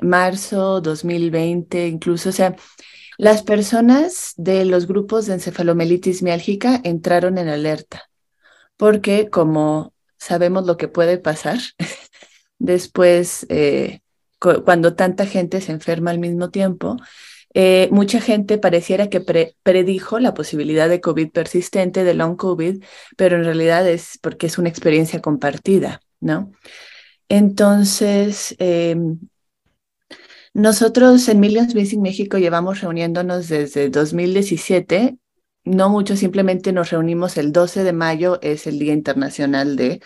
marzo 0.00 0.80
2020, 0.80 1.88
incluso, 1.88 2.28
o 2.30 2.32
sea, 2.32 2.56
las 3.18 3.42
personas 3.42 4.34
de 4.36 4.64
los 4.64 4.86
grupos 4.86 5.26
de 5.26 5.34
encefalomelitis 5.34 6.22
miálgica 6.22 6.80
entraron 6.84 7.38
en 7.38 7.48
alerta, 7.48 8.10
porque 8.76 9.28
como 9.28 9.92
sabemos 10.18 10.66
lo 10.66 10.76
que 10.76 10.88
puede 10.88 11.18
pasar 11.18 11.58
después, 12.58 13.46
eh, 13.48 14.00
cuando 14.38 14.94
tanta 14.94 15.26
gente 15.26 15.60
se 15.60 15.72
enferma 15.72 16.10
al 16.12 16.20
mismo 16.20 16.50
tiempo, 16.50 16.96
eh, 17.54 17.88
mucha 17.90 18.20
gente 18.20 18.58
pareciera 18.58 19.08
que 19.08 19.20
predijo 19.62 20.18
la 20.18 20.34
posibilidad 20.34 20.88
de 20.88 21.00
COVID 21.00 21.30
persistente, 21.30 22.04
de 22.04 22.14
long 22.14 22.36
COVID, 22.36 22.82
pero 23.16 23.36
en 23.36 23.44
realidad 23.44 23.88
es 23.88 24.18
porque 24.22 24.46
es 24.46 24.58
una 24.58 24.68
experiencia 24.68 25.20
compartida, 25.20 26.00
¿no? 26.20 26.52
Entonces, 27.28 28.54
em, 28.58 29.18
nosotros 30.54 31.28
en 31.28 31.40
Millions 31.40 31.74
Missing 31.74 32.02
México 32.02 32.38
llevamos 32.38 32.80
reuniéndonos 32.80 33.48
desde 33.48 33.90
2017, 33.90 35.16
no 35.64 35.90
mucho, 35.90 36.16
simplemente 36.16 36.72
nos 36.72 36.90
reunimos 36.90 37.36
el 37.36 37.52
12 37.52 37.84
de 37.84 37.92
mayo, 37.92 38.38
es 38.42 38.66
el 38.66 38.78
Día 38.78 38.92
Internacional 38.94 39.76
de 39.76 40.00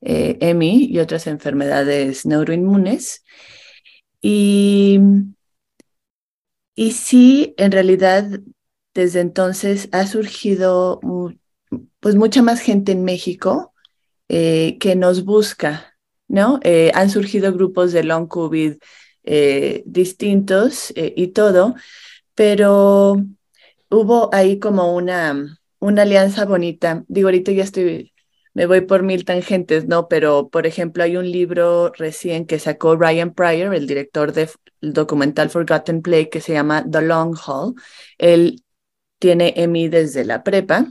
eh, 0.00 0.36
EMI 0.40 0.86
y 0.90 0.98
otras 0.98 1.26
enfermedades 1.26 2.26
neuroinmunes. 2.26 3.24
Y 4.20 5.00
y 6.74 6.92
sí, 6.92 7.54
en 7.56 7.72
realidad, 7.72 8.40
desde 8.94 9.20
entonces 9.20 9.88
ha 9.92 10.06
surgido 10.06 11.00
pues 12.00 12.14
mucha 12.16 12.42
más 12.42 12.60
gente 12.60 12.92
en 12.92 13.04
México 13.04 13.72
eh, 14.28 14.78
que 14.78 14.96
nos 14.96 15.24
busca, 15.24 15.96
¿no? 16.28 16.60
Eh, 16.62 16.90
han 16.94 17.10
surgido 17.10 17.52
grupos 17.52 17.92
de 17.92 18.04
long 18.04 18.28
COVID 18.28 18.76
eh, 19.24 19.82
distintos 19.86 20.92
y 20.96 21.28
todo, 21.28 21.74
pero 22.34 23.16
hubo 23.90 24.30
ahí 24.34 24.58
como 24.58 24.94
una, 24.94 25.60
una 25.78 26.02
alianza 26.02 26.44
bonita. 26.44 27.04
Digo, 27.08 27.28
ahorita 27.28 27.52
ya 27.52 27.64
estoy 27.64 28.13
me 28.54 28.66
voy 28.66 28.82
por 28.82 29.02
mil 29.02 29.24
tangentes, 29.24 29.86
¿no? 29.86 30.08
Pero, 30.08 30.48
por 30.48 30.66
ejemplo, 30.66 31.02
hay 31.04 31.16
un 31.16 31.30
libro 31.30 31.92
recién 31.92 32.46
que 32.46 32.58
sacó 32.58 32.96
Ryan 32.96 33.34
Pryor, 33.34 33.74
el 33.74 33.86
director 33.86 34.32
del 34.32 34.48
documental 34.80 35.50
Forgotten 35.50 36.02
Play, 36.02 36.30
que 36.30 36.40
se 36.40 36.52
llama 36.52 36.84
The 36.88 37.02
Long 37.02 37.36
Haul. 37.46 37.74
Él 38.18 38.62
tiene 39.18 39.54
EMI 39.56 39.88
desde 39.88 40.24
la 40.24 40.42
prepa 40.44 40.86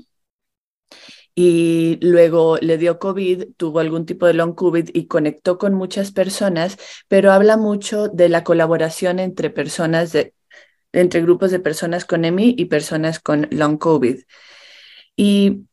y 1.36 2.00
luego 2.02 2.58
le 2.58 2.78
dio 2.78 3.00
COVID, 3.00 3.54
tuvo 3.58 3.80
algún 3.80 4.06
tipo 4.06 4.28
de 4.28 4.34
long 4.34 4.54
COVID 4.56 4.90
y 4.94 5.08
conectó 5.08 5.58
con 5.58 5.74
muchas 5.74 6.12
personas, 6.12 6.78
pero 7.08 7.32
habla 7.32 7.58
mucho 7.58 8.08
de 8.08 8.30
la 8.30 8.44
colaboración 8.44 9.20
entre 9.20 9.50
personas 9.50 10.12
de, 10.12 10.34
entre 10.92 11.22
grupos 11.22 11.52
de 11.52 11.60
personas 11.60 12.06
con 12.06 12.26
EMI 12.26 12.56
y 12.58 12.66
personas 12.66 13.20
con 13.20 13.48
long 13.52 13.78
COVID. 13.78 14.20
Y 15.16 15.66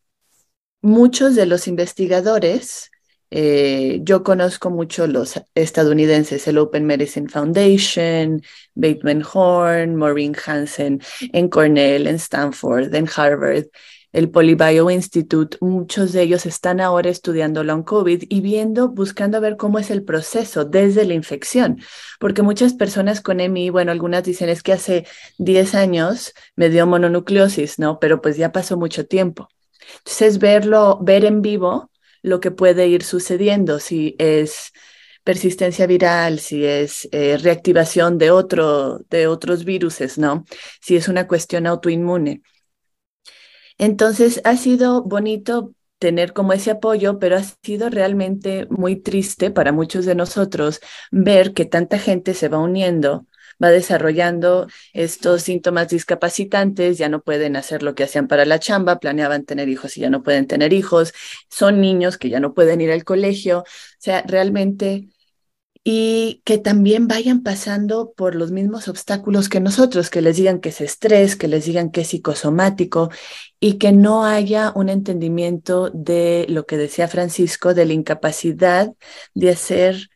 muchos 0.82 1.34
de 1.34 1.46
los 1.46 1.68
investigadores, 1.68 2.90
eh, 3.30 4.00
yo 4.02 4.24
conozco 4.24 4.70
mucho 4.70 5.06
los 5.06 5.40
estadounidenses, 5.54 6.48
el 6.48 6.58
Open 6.58 6.84
Medicine 6.84 7.28
Foundation, 7.28 8.42
Bateman 8.74 9.22
Horn, 9.32 9.94
Maureen 9.94 10.34
Hansen, 10.44 11.00
en 11.32 11.48
Cornell, 11.48 12.08
en 12.08 12.16
Stanford, 12.16 12.92
en 12.94 13.08
Harvard, 13.14 13.66
el 14.12 14.30
Polybio 14.30 14.90
Institute, 14.90 15.56
muchos 15.60 16.12
de 16.12 16.22
ellos 16.22 16.44
están 16.44 16.80
ahora 16.80 17.10
estudiando 17.10 17.62
long 17.62 17.84
COVID 17.84 18.24
y 18.28 18.40
viendo, 18.40 18.88
buscando 18.88 19.40
ver 19.40 19.56
cómo 19.56 19.78
es 19.78 19.90
el 19.92 20.02
proceso 20.02 20.64
desde 20.64 21.04
la 21.04 21.14
infección, 21.14 21.80
porque 22.18 22.42
muchas 22.42 22.74
personas 22.74 23.20
con 23.20 23.38
EMI, 23.38 23.70
bueno, 23.70 23.92
algunas 23.92 24.24
dicen 24.24 24.48
es 24.48 24.64
que 24.64 24.72
hace 24.72 25.06
10 25.38 25.76
años 25.76 26.34
me 26.56 26.68
dio 26.70 26.86
mononucleosis, 26.88 27.78
¿no? 27.78 28.00
Pero 28.00 28.20
pues 28.20 28.36
ya 28.36 28.50
pasó 28.50 28.76
mucho 28.76 29.06
tiempo. 29.06 29.48
Entonces, 29.98 30.38
verlo, 30.38 30.98
ver 31.02 31.24
en 31.24 31.42
vivo 31.42 31.90
lo 32.22 32.40
que 32.40 32.50
puede 32.50 32.88
ir 32.88 33.02
sucediendo, 33.02 33.80
si 33.80 34.16
es 34.18 34.72
persistencia 35.24 35.86
viral, 35.86 36.38
si 36.40 36.64
es 36.64 37.08
eh, 37.12 37.38
reactivación 37.38 38.18
de, 38.18 38.30
otro, 38.30 38.98
de 39.10 39.26
otros 39.26 39.64
virus, 39.64 40.18
¿no? 40.18 40.44
Si 40.80 40.96
es 40.96 41.08
una 41.08 41.26
cuestión 41.26 41.66
autoinmune. 41.66 42.42
Entonces, 43.78 44.40
ha 44.44 44.56
sido 44.56 45.02
bonito 45.02 45.74
tener 45.98 46.32
como 46.32 46.52
ese 46.52 46.70
apoyo, 46.72 47.18
pero 47.18 47.36
ha 47.36 47.42
sido 47.62 47.90
realmente 47.90 48.66
muy 48.70 48.96
triste 48.96 49.50
para 49.50 49.72
muchos 49.72 50.06
de 50.06 50.14
nosotros 50.14 50.80
ver 51.10 51.52
que 51.54 51.66
tanta 51.66 51.98
gente 51.98 52.34
se 52.34 52.48
va 52.48 52.58
uniendo 52.58 53.26
va 53.62 53.70
desarrollando 53.70 54.66
estos 54.92 55.42
síntomas 55.42 55.88
discapacitantes, 55.88 56.98
ya 56.98 57.08
no 57.08 57.22
pueden 57.22 57.56
hacer 57.56 57.82
lo 57.82 57.94
que 57.94 58.04
hacían 58.04 58.28
para 58.28 58.44
la 58.44 58.58
chamba, 58.58 58.98
planeaban 58.98 59.44
tener 59.44 59.68
hijos 59.68 59.96
y 59.96 60.00
ya 60.00 60.10
no 60.10 60.22
pueden 60.22 60.46
tener 60.46 60.72
hijos, 60.72 61.12
son 61.48 61.80
niños 61.80 62.18
que 62.18 62.30
ya 62.30 62.40
no 62.40 62.54
pueden 62.54 62.80
ir 62.80 62.90
al 62.90 63.04
colegio, 63.04 63.60
o 63.60 63.64
sea, 63.98 64.22
realmente 64.26 65.08
y 65.82 66.42
que 66.44 66.58
también 66.58 67.08
vayan 67.08 67.42
pasando 67.42 68.12
por 68.14 68.34
los 68.34 68.50
mismos 68.50 68.88
obstáculos 68.88 69.48
que 69.48 69.60
nosotros, 69.60 70.10
que 70.10 70.20
les 70.20 70.36
digan 70.36 70.60
que 70.60 70.68
es 70.70 70.80
estrés, 70.80 71.36
que 71.36 71.48
les 71.48 71.64
digan 71.64 71.90
que 71.90 72.02
es 72.02 72.08
psicosomático 72.08 73.10
y 73.60 73.78
que 73.78 73.92
no 73.92 74.24
haya 74.26 74.72
un 74.74 74.90
entendimiento 74.90 75.90
de 75.90 76.46
lo 76.50 76.66
que 76.66 76.76
decía 76.76 77.08
Francisco, 77.08 77.72
de 77.72 77.86
la 77.86 77.94
incapacidad 77.94 78.92
de 79.34 79.50
hacer 79.50 80.10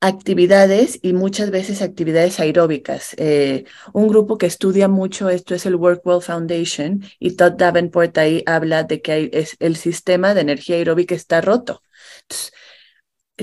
actividades 0.00 0.98
y 1.02 1.12
muchas 1.12 1.50
veces 1.50 1.82
actividades 1.82 2.40
aeróbicas. 2.40 3.14
Eh, 3.18 3.64
un 3.92 4.08
grupo 4.08 4.38
que 4.38 4.46
estudia 4.46 4.88
mucho 4.88 5.28
esto 5.28 5.54
es 5.54 5.66
el 5.66 5.76
Workwell 5.76 6.22
Foundation 6.22 7.04
y 7.18 7.36
Todd 7.36 7.52
Davenport 7.52 8.16
ahí 8.18 8.42
habla 8.46 8.84
de 8.84 9.02
que 9.02 9.30
es, 9.32 9.56
el 9.60 9.76
sistema 9.76 10.34
de 10.34 10.40
energía 10.40 10.76
aeróbica 10.76 11.14
está 11.14 11.40
roto. 11.42 11.82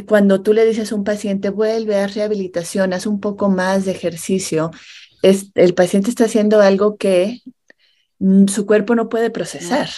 cuando 0.07 0.41
tú 0.41 0.53
le 0.53 0.65
dices 0.65 0.91
a 0.91 0.95
un 0.95 1.03
paciente, 1.03 1.49
vuelve 1.49 1.95
a 1.95 2.07
rehabilitación, 2.07 2.93
haz 2.93 3.07
un 3.07 3.19
poco 3.19 3.49
más 3.49 3.85
de 3.85 3.91
ejercicio, 3.91 4.71
es, 5.23 5.51
el 5.55 5.73
paciente 5.73 6.09
está 6.09 6.25
haciendo 6.25 6.61
algo 6.61 6.97
que 6.97 7.41
mm, 8.19 8.47
su 8.47 8.65
cuerpo 8.65 8.95
no 8.95 9.09
puede 9.09 9.29
procesar. 9.31 9.89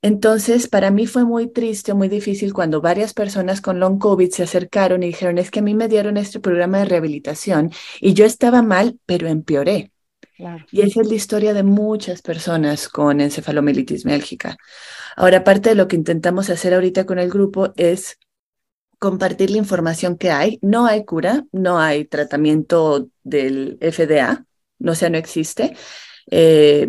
Entonces, 0.00 0.68
para 0.68 0.90
mí 0.90 1.06
fue 1.06 1.24
muy 1.24 1.48
triste, 1.48 1.92
muy 1.92 2.08
difícil 2.08 2.52
cuando 2.52 2.80
varias 2.80 3.14
personas 3.14 3.60
con 3.60 3.80
long 3.80 3.98
COVID 3.98 4.30
se 4.30 4.44
acercaron 4.44 5.02
y 5.02 5.08
dijeron, 5.08 5.38
es 5.38 5.50
que 5.50 5.58
a 5.58 5.62
mí 5.62 5.74
me 5.74 5.88
dieron 5.88 6.16
este 6.16 6.38
programa 6.38 6.78
de 6.78 6.84
rehabilitación 6.84 7.72
y 8.00 8.14
yo 8.14 8.24
estaba 8.24 8.62
mal, 8.62 8.98
pero 9.06 9.26
empeoré. 9.26 9.92
Y 10.70 10.82
esa 10.82 11.00
es 11.00 11.08
la 11.08 11.14
historia 11.14 11.52
de 11.52 11.64
muchas 11.64 12.22
personas 12.22 12.88
con 12.88 13.20
encefalomelitis 13.20 14.04
miálgica. 14.04 14.56
Ahora, 15.16 15.42
parte 15.42 15.70
de 15.70 15.74
lo 15.74 15.88
que 15.88 15.96
intentamos 15.96 16.48
hacer 16.48 16.74
ahorita 16.74 17.06
con 17.06 17.18
el 17.18 17.28
grupo 17.28 17.72
es 17.76 18.18
compartir 19.00 19.50
la 19.50 19.58
información 19.58 20.16
que 20.16 20.30
hay. 20.30 20.60
No 20.62 20.86
hay 20.86 21.04
cura, 21.04 21.44
no 21.50 21.80
hay 21.80 22.04
tratamiento 22.04 23.08
del 23.24 23.78
FDA, 23.80 24.44
no 24.78 24.94
sea, 24.94 25.10
no 25.10 25.18
existe. 25.18 25.76
Eh, 26.30 26.86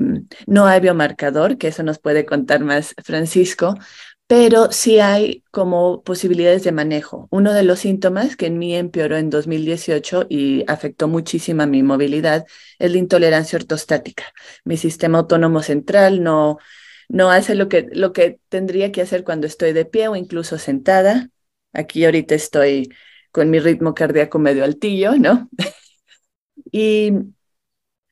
no 0.48 0.66
hay 0.66 0.80
biomarcador, 0.82 1.58
que 1.58 1.70
eso 1.70 1.84
nos 1.84 2.00
puede 2.00 2.26
contar 2.26 2.62
más 2.62 2.96
Francisco, 3.04 3.76
pero 4.28 4.72
sí 4.72 5.00
hay 5.00 5.44
como 5.50 6.04
posibilidades 6.04 6.64
de 6.64 6.72
manejo. 6.72 7.28
Uno 7.32 7.52
de 7.54 7.64
los 7.64 7.80
síntomas 7.80 8.36
que 8.36 8.46
en 8.46 8.60
mí 8.60 8.76
empeoró 8.76 9.18
en 9.18 9.32
2018 9.32 10.28
y 10.30 10.64
afectó 10.68 11.08
muchísimo 11.08 11.66
mi 11.66 11.82
movilidad 11.82 12.46
es 12.78 12.92
la 12.92 12.98
intolerancia 13.00 13.58
ortostática. 13.58 14.26
Mi 14.66 14.78
sistema 14.78 15.18
autónomo 15.20 15.64
central 15.64 16.22
no, 16.24 16.60
no 17.08 17.32
hace 17.32 17.56
lo 17.56 17.70
que, 17.70 17.88
lo 17.92 18.14
que 18.14 18.40
tendría 18.50 18.92
que 18.92 19.02
hacer 19.02 19.24
cuando 19.24 19.48
estoy 19.48 19.74
de 19.74 19.86
pie 19.86 20.08
o 20.10 20.16
incluso 20.16 20.60
sentada. 20.60 21.30
Aquí 21.74 22.06
ahorita 22.06 22.36
estoy 22.36 22.90
con 23.32 23.50
mi 23.50 23.60
ritmo 23.60 23.96
cardíaco 23.96 24.38
medio 24.38 24.64
altillo, 24.64 25.16
¿no? 25.18 25.50
y 26.72 27.14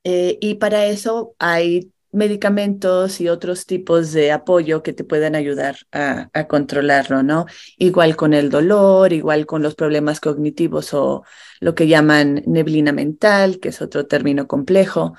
eh, 0.09 0.37
y 0.39 0.55
para 0.55 0.85
eso 0.85 1.35
hay 1.37 1.91
medicamentos 2.13 3.19
y 3.19 3.27
otros 3.27 3.65
tipos 3.65 4.13
de 4.13 4.31
apoyo 4.31 4.81
que 4.81 4.93
te 4.93 5.03
pueden 5.03 5.35
ayudar 5.35 5.75
a, 5.91 6.29
controlarlo, 6.47 7.23
¿no? 7.23 7.45
Igual 7.77 8.15
con 8.15 8.33
el 8.33 8.49
dolor, 8.49 9.11
igual 9.11 9.45
con 9.45 9.61
los 9.61 9.75
problemas 9.75 10.21
cognitivos 10.21 10.93
o 10.93 11.25
lo 11.59 11.75
que 11.75 11.87
llaman 11.87 12.41
neblina 12.47 12.93
mental, 12.93 13.59
que 13.59 13.69
es 13.69 13.81
otro 13.81 14.07
término 14.07 14.47
complejo. 14.47 15.13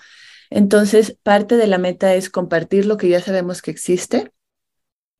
Entonces, 0.48 1.18
parte 1.22 1.58
de 1.58 1.66
la 1.66 1.76
meta 1.76 2.14
es 2.14 2.30
compartir 2.30 2.86
lo 2.86 2.96
que 2.96 3.10
ya 3.10 3.20
sabemos 3.20 3.60
que 3.60 3.70
existe. 3.70 4.32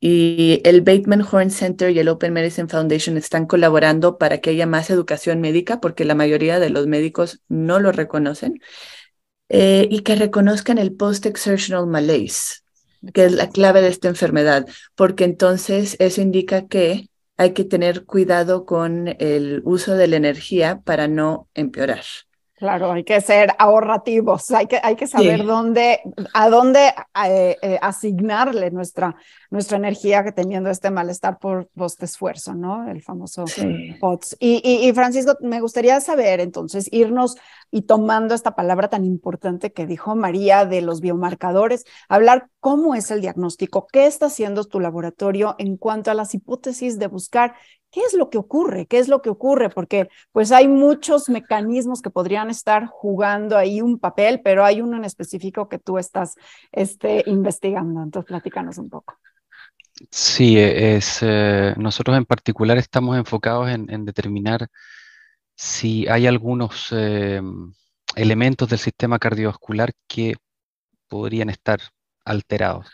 Y 0.00 0.62
el 0.64 0.80
Bateman 0.80 1.22
Horn 1.30 1.50
Center 1.50 1.90
y 1.90 1.98
el 1.98 2.08
Open 2.08 2.32
Medicine 2.32 2.68
Foundation 2.68 3.16
están 3.16 3.46
colaborando 3.46 4.16
para 4.16 4.38
que 4.38 4.50
haya 4.50 4.66
más 4.66 4.90
educación 4.90 5.40
médica, 5.40 5.80
porque 5.80 6.04
la 6.04 6.14
mayoría 6.14 6.58
de 6.60 6.70
los 6.70 6.86
médicos 6.86 7.42
no 7.48 7.80
lo 7.80 7.92
reconocen. 7.92 8.60
Eh, 9.48 9.88
y 9.90 10.00
que 10.00 10.14
reconozcan 10.14 10.76
el 10.76 10.92
post-exertional 10.92 11.86
malaise, 11.86 12.62
que 13.14 13.24
es 13.24 13.32
la 13.32 13.48
clave 13.48 13.80
de 13.80 13.88
esta 13.88 14.08
enfermedad, 14.08 14.66
porque 14.94 15.24
entonces 15.24 15.96
eso 16.00 16.20
indica 16.20 16.66
que 16.66 17.08
hay 17.38 17.52
que 17.52 17.64
tener 17.64 18.04
cuidado 18.04 18.66
con 18.66 19.16
el 19.18 19.62
uso 19.64 19.94
de 19.94 20.08
la 20.08 20.16
energía 20.16 20.80
para 20.84 21.08
no 21.08 21.48
empeorar. 21.54 22.02
Claro, 22.58 22.90
hay 22.90 23.04
que 23.04 23.20
ser 23.20 23.54
ahorrativos, 23.56 24.50
hay 24.50 24.66
que, 24.66 24.80
hay 24.82 24.96
que 24.96 25.06
saber 25.06 25.44
dónde, 25.44 26.00
a 26.34 26.48
dónde 26.48 26.92
eh, 27.24 27.56
eh, 27.62 27.78
asignarle 27.80 28.72
nuestra, 28.72 29.14
nuestra 29.48 29.76
energía 29.76 30.24
que 30.24 30.32
teniendo 30.32 30.68
este 30.68 30.90
malestar 30.90 31.38
por 31.38 31.68
post 31.68 32.02
esfuerzo, 32.02 32.54
¿no? 32.54 32.90
El 32.90 33.00
famoso 33.00 33.44
POTS. 34.00 34.38
Y, 34.40 34.60
y, 34.64 34.88
y, 34.88 34.92
Francisco, 34.92 35.36
me 35.40 35.60
gustaría 35.60 36.00
saber 36.00 36.40
entonces, 36.40 36.88
irnos 36.90 37.36
y 37.70 37.82
tomando 37.82 38.34
esta 38.34 38.54
palabra 38.54 38.88
tan 38.88 39.04
importante 39.04 39.72
que 39.72 39.86
dijo 39.86 40.16
María 40.16 40.64
de 40.64 40.82
los 40.82 41.00
biomarcadores, 41.00 41.84
hablar 42.08 42.48
cómo 42.60 42.94
es 42.94 43.10
el 43.10 43.20
diagnóstico, 43.20 43.86
qué 43.92 44.06
está 44.06 44.26
haciendo 44.26 44.64
tu 44.64 44.80
laboratorio 44.80 45.54
en 45.58 45.76
cuanto 45.76 46.10
a 46.10 46.14
las 46.14 46.34
hipótesis 46.34 46.98
de 46.98 47.06
buscar 47.06 47.54
¿qué 47.90 48.00
es 48.00 48.14
lo 48.14 48.30
que 48.30 48.38
ocurre? 48.38 48.86
¿Qué 48.86 48.98
es 48.98 49.08
lo 49.08 49.22
que 49.22 49.30
ocurre? 49.30 49.70
Porque 49.70 50.08
pues 50.32 50.52
hay 50.52 50.68
muchos 50.68 51.28
mecanismos 51.28 52.02
que 52.02 52.10
podrían 52.10 52.50
estar 52.50 52.86
jugando 52.86 53.56
ahí 53.56 53.80
un 53.80 53.98
papel, 53.98 54.40
pero 54.42 54.64
hay 54.64 54.80
uno 54.80 54.96
en 54.96 55.04
específico 55.04 55.68
que 55.68 55.78
tú 55.78 55.98
estás 55.98 56.34
este, 56.72 57.22
investigando. 57.26 58.02
Entonces, 58.02 58.28
platícanos 58.28 58.78
un 58.78 58.90
poco. 58.90 59.18
Sí, 60.10 60.58
es, 60.58 61.18
eh, 61.22 61.74
nosotros 61.76 62.16
en 62.16 62.24
particular 62.24 62.78
estamos 62.78 63.16
enfocados 63.16 63.68
en, 63.68 64.04
determinar 64.04 64.68
si 65.58 66.08
hay 66.08 66.26
algunos 66.26 66.88
eh, 66.92 67.42
elementos 68.16 68.68
del 68.70 68.78
sistema 68.78 69.18
cardiovascular 69.18 69.92
que 70.06 70.36
podrían 71.08 71.50
estar 71.50 71.80
alterados 72.24 72.86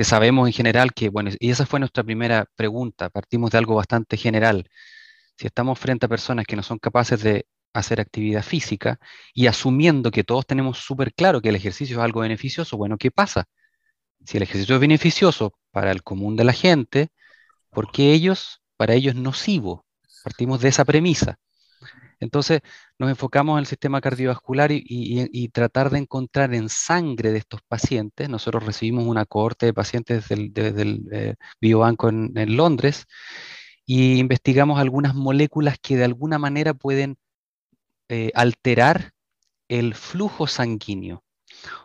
que 0.00 0.04
sabemos 0.04 0.48
en 0.48 0.54
general 0.54 0.94
que, 0.94 1.10
bueno, 1.10 1.30
y 1.38 1.50
esa 1.50 1.66
fue 1.66 1.78
nuestra 1.78 2.02
primera 2.02 2.46
pregunta, 2.56 3.10
partimos 3.10 3.50
de 3.50 3.58
algo 3.58 3.74
bastante 3.74 4.16
general. 4.16 4.66
Si 5.36 5.46
estamos 5.46 5.78
frente 5.78 6.06
a 6.06 6.08
personas 6.08 6.46
que 6.46 6.56
no 6.56 6.62
son 6.62 6.78
capaces 6.78 7.22
de 7.22 7.46
hacer 7.74 8.00
actividad 8.00 8.42
física 8.42 8.98
y 9.34 9.46
asumiendo 9.46 10.10
que 10.10 10.24
todos 10.24 10.46
tenemos 10.46 10.78
súper 10.78 11.12
claro 11.12 11.42
que 11.42 11.50
el 11.50 11.56
ejercicio 11.56 11.98
es 11.98 12.02
algo 12.02 12.20
beneficioso, 12.20 12.78
bueno, 12.78 12.96
¿qué 12.96 13.10
pasa? 13.10 13.44
Si 14.24 14.38
el 14.38 14.44
ejercicio 14.44 14.76
es 14.76 14.80
beneficioso 14.80 15.52
para 15.70 15.92
el 15.92 16.02
común 16.02 16.34
de 16.34 16.44
la 16.44 16.54
gente, 16.54 17.08
¿por 17.70 17.92
qué 17.92 18.12
ellos, 18.14 18.62
para 18.78 18.94
ellos 18.94 19.14
nocivo? 19.16 19.84
Partimos 20.24 20.62
de 20.62 20.70
esa 20.70 20.86
premisa. 20.86 21.36
Entonces 22.20 22.60
nos 22.98 23.10
enfocamos 23.10 23.54
en 23.54 23.60
el 23.60 23.66
sistema 23.66 24.00
cardiovascular 24.00 24.70
y, 24.72 25.48
tratar 25.48 25.90
de 25.90 25.98
encontrar 25.98 26.54
en 26.54 26.68
sangre 26.68 27.32
de 27.32 27.38
estos 27.38 27.62
pacientes. 27.66 28.28
Nosotros 28.28 28.64
recibimos 28.64 29.06
una 29.06 29.24
cohorte 29.24 29.66
de 29.66 29.74
pacientes 29.74 30.28
desde 30.28 30.82
el 30.82 31.08
eh, 31.12 31.34
biobanco 31.60 32.10
en, 32.10 32.56
Londres 32.56 33.06
y 33.86 34.18
investigamos 34.18 34.78
algunas 34.78 35.14
moléculas 35.14 35.78
que 35.80 35.96
de 35.96 36.04
alguna 36.04 36.38
manera 36.38 36.74
pueden 36.74 37.16
eh, 38.08 38.30
alterar 38.34 39.12
el 39.68 39.94
flujo 39.94 40.46
sanguíneo. 40.46 41.24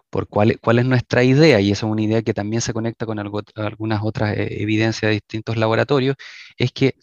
Por 0.10 0.28
cuál, 0.28 0.52
es 0.52 0.86
nuestra 0.86 1.24
idea, 1.24 1.60
y 1.60 1.71
esa 1.71 1.86
es 1.86 1.91
una 1.91 2.02
idea 2.02 2.21
que 2.21 2.34
también 2.34 2.62
se 2.62 2.74
conecta 2.74 3.06
con 3.06 3.19
algunas 3.19 4.02
otras 4.04 4.38
eh, 4.38 4.62
evidencias 4.62 5.10
de 5.10 5.13
distintos 5.15 5.58
laboratorios, 5.58 6.15
es 6.58 6.71
que 6.71 6.95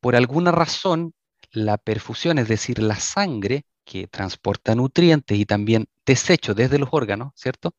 por 0.00 0.16
alguna 0.16 0.52
razón 0.52 1.12
la 1.52 1.78
perfusión, 1.78 2.38
es 2.38 2.48
decir, 2.48 2.78
la 2.80 2.96
sangre 2.96 3.64
que 3.84 4.06
transporta 4.06 4.74
nutrientes 4.74 5.38
y 5.38 5.46
también 5.46 5.86
desechos 6.06 6.54
desde 6.54 6.78
los 6.78 6.90
órganos, 6.92 7.32
¿cierto? 7.34 7.74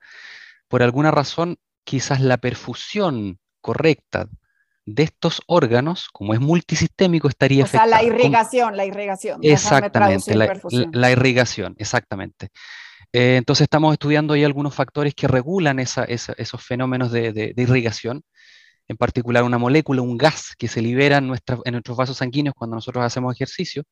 Por 0.68 0.84
alguna 0.84 1.12
razón, 1.12 1.58
quizás 1.84 2.22
la 2.22 2.38
perfusión 2.38 3.40
correcta 3.62 4.28
de 4.86 5.04
estos 5.04 5.42
órganos, 5.48 6.10
como 6.12 6.34
es 6.34 6.40
multisistémico, 6.40 7.30
estaría 7.30 7.64
o 7.64 7.68
sea, 7.68 7.86
la 7.86 8.04
irrigación, 8.04 8.76
la 8.76 8.86
irrigación. 8.86 9.40
Exactamente, 9.44 10.36
la, 10.36 11.12
irrigación, 11.12 11.76
exactamente. 11.78 12.50
Eh, 13.14 13.36
entonces 13.38 13.66
estamos 13.66 13.94
estudiando 13.94 14.34
ahí 14.34 14.44
algunos 14.44 14.74
factores 14.74 15.14
que 15.14 15.28
regulan 15.28 15.80
esos 15.80 16.66
fenómenos 16.66 17.12
de 17.12 17.54
irrigación 17.56 18.24
en 18.88 18.98
particular 18.98 19.44
una 19.44 19.58
molécula, 19.58 20.02
un 20.02 20.18
gas 20.18 20.56
que 20.58 20.68
se 20.68 20.82
libera 20.82 21.18
en, 21.18 21.26
en 21.26 21.74
nuestros 21.74 21.98
vasos 21.98 22.18
sanguíneos 22.18 22.56
cuando 22.56 22.76
nosotros 22.76 23.04
hacemos 23.04 23.34
ejercicio. 23.36 23.84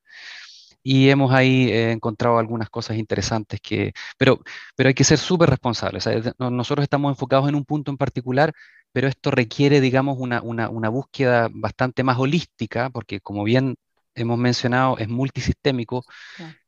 Y 0.81 1.09
hemos 1.09 1.33
ahí 1.33 1.69
eh, 1.69 1.91
encontrado 1.91 2.37
algunas 2.39 2.69
cosas 2.69 2.97
interesantes 2.97 3.59
que, 3.61 3.91
pero, 4.17 4.39
pero 4.75 4.87
hay 4.87 4.93
que 4.93 5.03
ser 5.03 5.17
súper 5.17 5.49
responsables. 5.49 6.07
nosotros 6.39 6.83
estamos 6.83 7.11
enfocados 7.11 7.49
en 7.49 7.55
un 7.55 7.65
punto 7.65 7.91
en 7.91 7.97
particular, 7.97 8.53
pero 8.93 9.07
esto 9.07 9.31
requiere, 9.31 9.81
digamos, 9.81 10.17
una, 10.19 10.41
una, 10.41 10.69
una 10.69 10.89
búsqueda 10.89 11.49
bastante 11.51 12.03
más 12.03 12.17
holística, 12.17 12.89
porque 12.89 13.19
como 13.19 13.43
bien 13.43 13.75
hemos 14.15 14.37
mencionado, 14.37 14.97
es 14.97 15.09
multisistémico. 15.09 16.05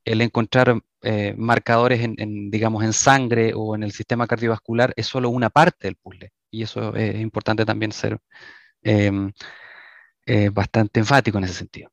El 0.05 0.21
encontrar 0.21 0.81
eh, 1.03 1.34
marcadores 1.38 2.01
en, 2.01 2.51
digamos, 2.51 2.84
en 2.84 2.93
sangre 2.93 3.53
o 3.55 3.75
en 3.75 3.84
el 3.84 3.91
sistema 3.91 4.27
cardiovascular 4.27 4.93
es 4.95 5.07
solo 5.07 5.29
una 5.29 5.49
parte 5.49 5.88
del 5.88 5.95
puzzle 5.95 6.31
y 6.51 6.63
eso 6.63 6.93
es 6.95 7.19
importante 7.19 7.65
también 7.65 7.91
ser 7.91 8.19
em, 8.83 9.31
eh, 10.25 10.49
bastante 10.49 10.99
enfático 10.99 11.37
en 11.37 11.45
ese 11.45 11.53
sentido. 11.53 11.89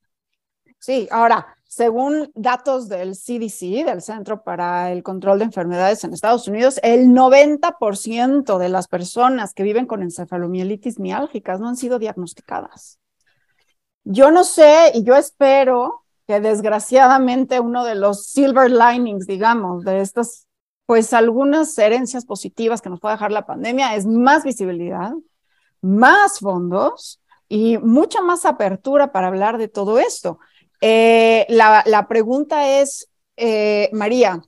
Sí, 0.79 1.09
ahora, 1.11 1.55
según 1.67 2.31
datos 2.35 2.89
del 2.89 3.15
CDC, 3.15 3.85
del 3.85 4.03
Centro 4.03 4.43
para 4.43 4.91
el 4.91 5.03
Control 5.03 5.39
de 5.39 5.45
Enfermedades 5.45 6.03
en 6.03 6.13
Estados 6.13 6.49
Unidos, 6.49 6.81
el 6.83 7.09
90% 7.09 8.59
de 8.59 8.69
las 8.69 8.89
personas 8.89 9.55
que 9.55 9.63
viven 9.63 9.87
con 9.87 10.03
encefalomielitis 10.03 10.99
miálgicas 10.99 11.61
no 11.61 11.69
han 11.69 11.77
sido 11.77 11.99
diagnosticadas. 11.99 12.99
Yo 14.05 14.31
no 14.31 14.45
sé 14.45 14.93
y 14.95 15.05
yo 15.05 15.15
espero 15.17 16.05
que 16.27 16.41
desgraciadamente 16.41 17.61
uno 17.61 17.85
de 17.85 17.95
los 17.95 18.27
silver 18.27 18.71
linings, 18.71 19.27
digamos, 19.27 19.85
de 19.85 20.01
estas 20.01 20.48
pues 20.89 21.13
algunas 21.13 21.77
herencias 21.77 22.25
positivas 22.25 22.81
que 22.81 22.89
nos 22.89 22.99
puede 22.99 23.15
dejar 23.15 23.31
la 23.31 23.45
pandemia 23.45 23.95
es 23.95 24.07
más 24.07 24.43
visibilidad, 24.43 25.13
más 25.83 26.39
fondos 26.39 27.21
y 27.47 27.77
mucha 27.77 28.23
más 28.23 28.47
apertura 28.47 29.13
para 29.13 29.27
hablar 29.27 29.59
de 29.59 29.69
todo 29.69 29.99
esto. 29.99 30.39
Eh, 30.81 31.45
la, 31.51 32.07
pregunta 32.09 32.81
es, 32.81 33.11
eh, 33.37 33.91
María, 33.93 34.41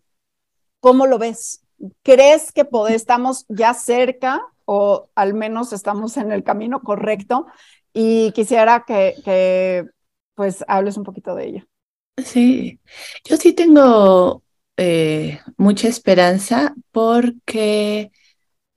¿cómo 0.81 1.07
lo 1.07 1.19
ves? 1.19 1.61
¿Crees 2.03 2.53
que 2.53 2.67
estamos 2.89 3.45
ya 3.51 3.75
cerca 3.75 4.41
o 4.65 5.11
al 5.15 5.35
menos 5.35 5.75
estamos 5.75 6.17
en 6.17 6.33
el 6.33 6.43
camino 6.43 6.81
correcto? 6.81 7.49
Y 7.93 8.33
quisiera 8.33 8.87
que, 8.87 9.15
que 9.27 9.85
pues 10.35 10.65
hables 10.69 10.97
un 10.97 11.05
poquito 11.05 11.35
de 11.35 11.49
ello. 11.49 11.67
Sí, 12.17 12.81
yo 13.25 13.37
sí 13.37 13.53
tengo 13.53 14.43
eh, 14.81 15.41
mucha 15.57 15.89
esperanza 15.89 16.75
porque 16.91 18.11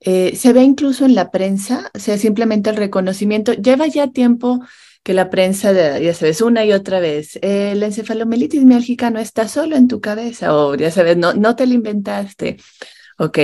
eh, 0.00 0.36
se 0.36 0.52
ve 0.52 0.62
incluso 0.62 1.04
en 1.06 1.14
la 1.14 1.30
prensa, 1.30 1.90
o 1.94 1.98
sea, 1.98 2.18
simplemente 2.18 2.70
el 2.70 2.76
reconocimiento. 2.76 3.54
Lleva 3.54 3.86
ya 3.86 4.08
tiempo 4.08 4.60
que 5.02 5.14
la 5.14 5.30
prensa, 5.30 5.72
ya 5.98 6.14
sabes, 6.14 6.40
una 6.42 6.64
y 6.64 6.72
otra 6.72 7.00
vez, 7.00 7.38
la 7.42 7.86
encefalomielitis 7.86 8.64
miálgica 8.64 9.10
no 9.10 9.18
está 9.20 9.48
solo 9.48 9.76
en 9.76 9.88
tu 9.88 10.00
cabeza, 10.00 10.54
o 10.56 10.74
ya 10.76 10.90
sabes, 10.90 11.16
no, 11.16 11.34
no 11.34 11.56
te 11.56 11.66
la 11.66 11.74
inventaste. 11.74 12.56
Ok, 13.18 13.38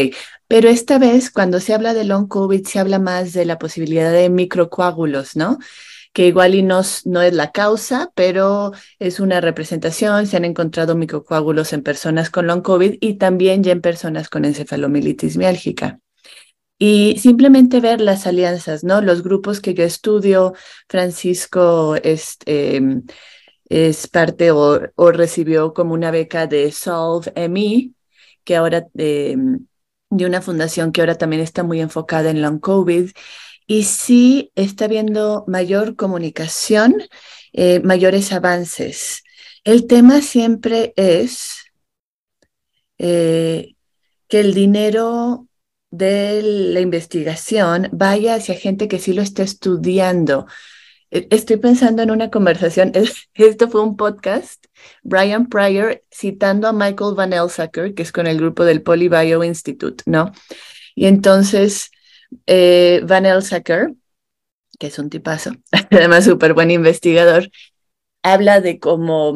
pero 0.49 0.69
esta 0.69 0.99
vez 0.99 1.31
cuando 1.31 1.61
se 1.61 1.75
habla 1.75 1.95
de 1.95 2.05
long 2.05 2.27
COVID 2.29 2.67
se 2.67 2.81
habla 2.81 2.99
más 2.99 3.33
de 3.33 3.45
la 3.45 3.59
posibilidad 3.59 4.13
de 4.13 4.29
microcoágulos, 4.29 5.37
¿no? 5.37 5.59
Que 6.13 6.27
igual 6.27 6.55
y 6.55 6.63
no, 6.63 6.81
es 6.81 7.05
la 7.05 7.53
causa, 7.53 8.11
pero 8.15 8.73
es 8.99 9.21
una 9.21 9.41
representación. 9.41 10.27
Se 10.27 10.37
han 10.37 10.45
encontrado 10.45 10.97
microcoágulos 10.97 11.73
en 11.73 11.83
personas 11.83 12.31
con 12.31 12.47
long 12.47 12.63
COVID 12.63 12.97
y 13.01 13.15
también 13.15 13.63
ya 13.63 13.73
en 13.73 13.81
personas 13.81 14.29
con 14.29 14.45
encefalomielitis 14.45 15.37
miálgica. 15.37 16.01
Y 16.79 17.19
simplemente 17.19 17.81
ver 17.81 18.01
las 18.01 18.27
alianzas, 18.27 18.85
¿no? 18.85 19.03
Los 19.03 19.23
grupos 19.23 19.61
que 19.61 19.75
yo 19.75 19.85
estudio, 19.85 20.55
Francisco 20.89 21.95
es, 21.97 22.39
em, 22.47 23.03
parte 24.13 24.51
o, 24.51 24.81
o, 24.97 25.13
recibió 25.13 25.75
como 25.75 25.95
una 25.95 26.11
beca 26.11 26.47
de 26.47 26.73
Solve 26.73 27.33
ME, 27.37 27.93
que 28.45 28.57
ahora, 28.57 28.89
em, 28.97 29.67
de 30.11 30.27
una 30.27 30.43
fundación 30.43 30.93
que 30.93 31.01
ahora 31.03 31.17
también 31.17 31.43
está 31.43 31.63
muy 31.63 31.81
enfocada 31.81 32.31
en 32.31 32.43
long 32.43 32.61
COVID. 32.61 33.11
Y 33.71 33.85
sí 33.85 34.51
está 34.57 34.87
habiendo 34.87 35.45
mayor 35.47 35.95
comunicación, 35.95 37.05
eh, 37.53 37.79
mayores 37.79 38.33
avances. 38.33 39.23
El 39.63 39.87
tema 39.87 40.23
siempre 40.23 40.93
es 40.97 41.67
eh, 42.99 43.77
que 44.27 44.41
el 44.41 44.55
dinero 44.55 45.47
de 45.93 46.43
la 46.43 46.81
investigación 46.81 47.89
vaya 47.93 48.35
hacia 48.35 48.57
gente 48.57 48.89
que 48.89 48.99
sí 48.99 49.13
lo 49.13 49.23
está 49.23 49.45
estudiando. 49.45 50.49
E, 51.13 51.29
estoy 51.31 51.59
pensando 51.59 52.03
en 52.03 52.11
una 52.11 52.29
conversación, 52.29 52.91
esto 53.35 53.71
fue 53.71 53.83
un 53.83 53.97
podcast, 53.97 54.67
Brian 55.05 55.49
Pryor 55.49 56.03
citando 56.13 56.67
a 56.67 56.73
Michael 56.73 57.15
Van 57.15 57.33
Elsacker, 57.33 57.95
que 57.95 58.03
es 58.03 58.11
con 58.11 58.27
el 58.27 58.39
grupo 58.39 58.65
del 58.65 58.83
Polybio 58.83 59.45
Institute, 59.45 60.03
¿no? 60.07 60.33
Y 60.97 61.07
entonces 61.07 61.93
eh, 62.47 63.01
Van 63.05 63.27
Elsacker, 63.27 63.93
que 64.79 64.87
es 64.89 64.99
un 64.99 65.11
tipazo, 65.11 65.53
además 65.91 66.25
súper 66.25 66.55
buen 66.55 66.71
investigador, 66.71 67.51
habla 68.23 68.61
de 68.61 68.79
cómo 68.79 69.35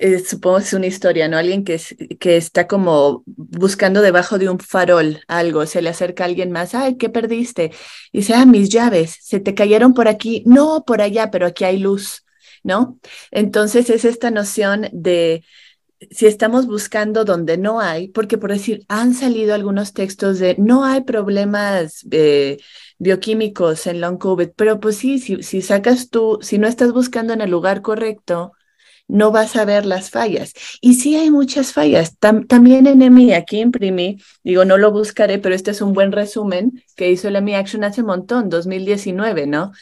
eh, 0.00 0.20
supongo 0.20 0.58
es 0.58 0.72
una 0.72 0.86
historia, 0.86 1.26
¿no? 1.26 1.36
Alguien 1.36 1.64
que, 1.64 1.80
que 2.20 2.36
está 2.36 2.68
como 2.68 3.24
buscando 3.26 4.00
debajo 4.00 4.38
de 4.38 4.48
un 4.48 4.60
farol 4.60 5.20
algo, 5.26 5.66
se 5.66 5.82
le 5.82 5.90
acerca 5.90 6.22
a 6.22 6.26
alguien 6.26 6.52
más, 6.52 6.74
ay, 6.76 6.96
¿qué 6.96 7.08
perdiste? 7.08 7.72
Y 8.12 8.18
dice, 8.18 8.34
ah, 8.34 8.46
mis 8.46 8.68
llaves, 8.68 9.18
se 9.20 9.40
te 9.40 9.54
cayeron 9.54 9.94
por 9.94 10.06
aquí, 10.06 10.44
no, 10.46 10.84
por 10.86 11.02
allá, 11.02 11.32
pero 11.32 11.46
aquí 11.46 11.64
hay 11.64 11.78
luz, 11.78 12.24
¿no? 12.62 13.00
Entonces 13.32 13.90
es 13.90 14.04
esta 14.04 14.30
noción 14.30 14.88
de 14.92 15.44
si 16.10 16.26
estamos 16.26 16.66
buscando 16.66 17.24
donde 17.24 17.58
no 17.58 17.80
hay, 17.80 18.08
porque 18.08 18.38
por 18.38 18.52
decir, 18.52 18.84
han 18.88 19.14
salido 19.14 19.54
algunos 19.54 19.92
textos 19.92 20.38
de 20.38 20.54
no 20.58 20.84
hay 20.84 21.02
problemas 21.02 22.06
eh, 22.10 22.58
bioquímicos 22.98 23.86
en 23.86 24.00
long 24.00 24.18
COVID, 24.18 24.50
pero 24.56 24.80
pues 24.80 24.96
sí, 24.96 25.18
si, 25.18 25.62
sacas 25.62 26.10
tú, 26.10 26.38
si 26.40 26.58
no 26.58 26.68
estás 26.68 26.92
buscando 26.92 27.32
en 27.32 27.40
el 27.40 27.50
lugar 27.50 27.82
correcto, 27.82 28.52
no 29.08 29.32
vas 29.32 29.56
a 29.56 29.64
ver 29.64 29.86
las 29.86 30.10
fallas. 30.10 30.52
Y 30.80 30.94
sí 30.94 31.16
hay 31.16 31.30
muchas 31.30 31.72
fallas. 31.72 32.16
también 32.18 32.86
en 32.86 33.02
EMI, 33.02 33.32
aquí 33.32 33.60
imprimí, 33.60 34.18
digo, 34.44 34.64
no 34.64 34.76
lo 34.76 34.92
buscaré, 34.92 35.38
pero 35.38 35.54
este 35.54 35.70
es 35.70 35.80
un 35.80 35.94
buen 35.94 36.12
resumen 36.12 36.82
que 36.94 37.10
hizo 37.10 37.30
la 37.30 37.38
EMI 37.38 37.54
Action 37.54 37.84
hace 37.84 38.02
un 38.02 38.08
montón, 38.08 38.50
2019, 38.50 39.46
¿no? 39.46 39.72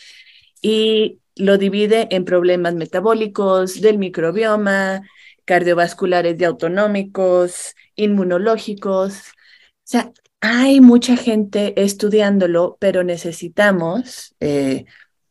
Y 0.62 1.20
lo 1.34 1.58
divide 1.58 2.08
en 2.10 2.24
problemas 2.24 2.74
metabólicos, 2.74 3.80
del 3.80 3.98
microbioma, 3.98 5.02
cardiovasculares 5.46 6.38
y 6.38 6.44
autonómicos, 6.44 7.74
inmunológicos. 7.94 9.14
O 9.14 9.84
sea, 9.84 10.12
hay 10.40 10.80
mucha 10.80 11.16
gente 11.16 11.80
estudiándolo, 11.82 12.76
pero 12.78 13.02
necesitamos 13.02 14.34
eh, 14.40 14.84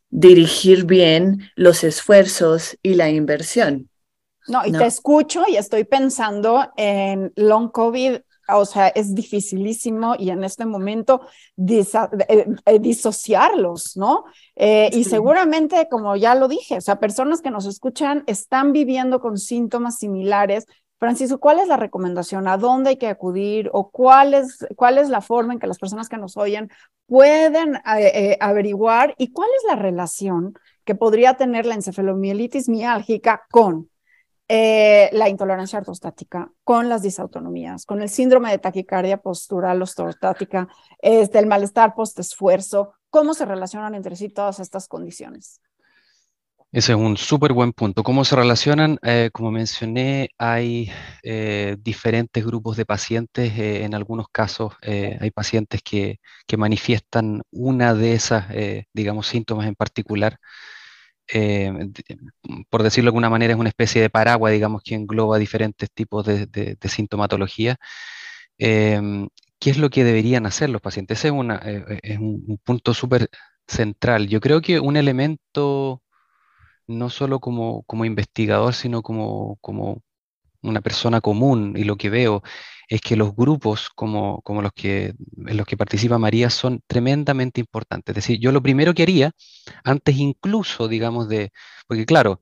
dirigir 0.09 0.85
bien 0.85 1.51
los 1.55 1.83
esfuerzos 1.83 2.77
y 2.81 2.95
la 2.95 3.09
inversión. 3.11 3.89
No, 4.47 4.65
y 4.65 4.71
te 4.71 4.85
escucho 4.85 5.43
y 5.47 5.57
estoy 5.57 5.83
pensando 5.83 6.71
en 6.77 7.33
long 7.35 7.71
COVID, 7.71 8.17
o 8.49 8.65
sea, 8.65 8.87
es 8.89 9.15
dificilísimo 9.15 10.15
y 10.17 10.29
en 10.29 10.43
este 10.43 10.65
momento 10.65 11.21
eh, 11.57 11.85
eh, 12.65 12.79
disociarlos, 12.79 13.97
¿no? 13.97 14.25
Eh, 14.55 14.89
y 14.93 15.03
seguramente, 15.03 15.87
como 15.89 16.15
ya 16.15 16.35
lo 16.35 16.47
dije, 16.47 16.77
o 16.77 16.81
sea, 16.81 16.99
personas 16.99 17.41
que 17.41 17.51
nos 17.51 17.65
escuchan 17.65 18.23
están 18.27 18.73
viviendo 18.73 19.19
con 19.19 19.37
síntomas 19.37 19.97
similares 19.97 20.65
Francisco, 20.97 21.39
¿cuál 21.39 21.59
es 21.59 21.67
la 21.67 21.75
recomendación? 21.75 22.47
¿A 22.47 22.57
dónde 22.57 22.91
hay 22.91 22.97
que 22.97 23.09
acudir? 23.09 23.69
¿O 23.73 23.91
cuál 23.91 24.33
es, 24.33 24.65
cuál 24.77 24.97
es 24.97 25.09
la 25.09 25.19
forma 25.19 25.53
en 25.53 25.59
que 25.59 25.67
las 25.67 25.77
personas 25.77 26.07
que 26.07 26.17
nos 26.17 26.37
oyen 26.37 26.71
pueden 27.05 27.81
averiguar? 28.39 29.13
¿Y 29.17 29.31
cuál 29.31 29.49
es 29.57 29.63
la 29.67 29.75
relación 29.75 30.57
que 30.85 30.95
podría 30.95 31.35
tener 31.35 31.65
la 31.65 31.75
encefalomielitis 31.75 32.69
miálgica 32.69 33.45
con 33.51 33.89
eh, 34.47 35.09
la 35.11 35.27
intolerancia 35.27 35.79
ortostática, 35.79 36.51
con 36.63 36.87
las 36.87 37.01
disautonomías, 37.01 37.85
con 37.85 38.01
el 38.01 38.09
síndrome 38.09 38.51
de 38.51 38.59
taquicardia 38.59 39.17
postural 39.17 39.81
ortostática, 39.81 40.67
este, 40.99 41.39
el 41.39 41.47
malestar 41.47 41.95
postesfuerzo? 41.95 42.93
¿Cómo 43.09 43.33
se 43.33 43.45
relacionan 43.45 43.95
entre 43.95 44.15
sí 44.15 44.29
todas 44.29 44.59
estas 44.59 44.87
condiciones? 44.87 45.61
Ese 46.71 46.91
es 46.91 46.97
un 46.97 47.17
súper 47.17 47.53
buen 47.53 47.71
punto. 47.73 48.03
¿Cómo 48.03 48.25
se 48.25 48.35
relacionan? 48.35 48.99
Eh, 49.01 49.29
como 49.33 49.49
mencioné, 49.49 50.29
hay 50.37 50.91
eh, 51.23 51.77
diferentes 51.79 52.45
grupos 52.45 52.77
de 52.77 52.85
pacientes. 52.85 53.53
En 53.57 53.95
algunos 53.95 54.27
casos 54.29 54.73
hay 54.81 55.31
pacientes 55.31 55.81
que, 55.81 56.19
que, 56.45 56.57
manifiestan 56.57 57.41
una 57.49 57.93
de 57.93 58.13
esas, 58.13 58.45
digamos, 58.93 59.27
síntomas 59.27 59.67
en 59.67 59.75
particular. 59.75 60.37
Por 62.69 62.83
decirlo 62.83 63.07
de 63.07 63.09
alguna 63.09 63.29
manera, 63.29 63.53
es 63.53 63.59
una 63.59 63.69
especie 63.69 64.01
de 64.01 64.09
paraguas, 64.09 64.53
digamos, 64.53 64.83
que 64.83 64.95
engloba 64.95 65.37
diferentes 65.37 65.89
tipos 65.91 66.25
de, 66.25 66.77
sintomatología. 66.83 67.77
Em, 68.57 69.27
¿Qué 69.59 69.69
es 69.71 69.77
lo 69.77 69.89
que 69.89 70.03
deberían 70.03 70.45
hacer 70.45 70.69
los 70.69 70.81
pacientes? 70.81 71.19
Ese 71.19 71.29
es, 71.29 71.33
un, 71.33 71.51
un 72.47 72.59
punto 72.63 72.93
súper 72.93 73.29
central. 73.67 74.27
Yo 74.27 74.39
creo 74.41 74.61
que 74.61 74.79
un 74.79 74.97
elemento 74.97 76.03
no 76.87 77.09
solo 77.09 77.39
como, 77.39 77.83
como 77.83 78.05
investigador, 78.05 78.73
sino 78.73 79.01
como, 79.01 79.57
como 79.61 80.03
una 80.67 80.81
persona 80.81 81.21
común. 81.21 81.73
Y 81.77 81.83
lo 81.83 81.97
que 81.97 82.09
veo 82.09 82.43
es 82.87 83.01
que 83.01 83.15
los 83.15 83.35
grupos 83.35 83.89
como, 83.89 84.41
como 84.43 84.61
los 84.61 84.71
que, 84.73 85.13
los 85.35 85.65
que 85.65 85.77
participa 85.77 86.17
María 86.17 86.49
son 86.49 86.81
tremendamente 86.87 87.59
importantes. 87.61 88.13
Es 88.13 88.23
decir, 88.23 88.39
yo 88.39 88.51
lo 88.51 88.61
primero 88.61 88.93
que 88.93 89.03
haría, 89.03 89.31
antes 89.83 90.17
incluso, 90.17 90.87
digamos, 90.87 91.27
de, 91.29 91.51
porque 91.87 92.05
claro, 92.05 92.41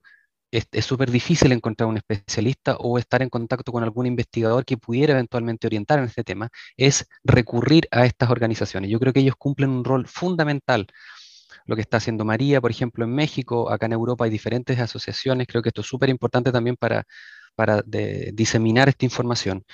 es 0.52 0.86
súper 0.86 1.10
difícil 1.10 1.52
encontrar 1.52 1.90
un 1.90 1.98
especialista 1.98 2.76
o 2.78 3.00
estar 3.00 3.24
en 3.24 3.30
contacto 3.30 3.72
con 3.72 3.84
algún 3.84 4.06
investigador 4.06 4.66
que 4.66 4.78
pudiera 4.78 5.14
eventualmente 5.14 5.66
orientar 5.66 5.98
en 6.00 6.06
este 6.06 6.24
tema, 6.24 6.50
es 6.78 7.08
recurrir 7.24 7.88
a 7.92 8.06
estas 8.06 8.30
organizaciones. 8.30 8.92
Yo 8.92 9.00
creo 9.00 9.14
que 9.14 9.22
ellos 9.22 9.36
cumplen 9.36 9.72
un 9.72 9.84
rol 9.84 10.08
fundamental 10.08 10.88
lo 11.66 11.76
que 11.76 11.82
está 11.82 11.98
haciendo 11.98 12.26
María, 12.26 12.62
por 12.62 12.72
ejemplo, 12.72 13.06
en 13.06 13.14
México, 13.16 13.72
acá 13.72 13.86
en 13.86 13.94
Europa 13.94 14.26
hay 14.26 14.32
diferentes 14.32 14.78
asociaciones, 14.80 15.48
creo 15.48 15.62
que 15.62 15.70
esto 15.70 15.82
es 15.82 15.88
súper 15.88 16.10
importante 16.10 16.52
también 16.52 16.76
para, 16.76 17.06
para 17.56 17.84
diseminar 18.34 18.90
esta 18.90 19.06
información. 19.06 19.66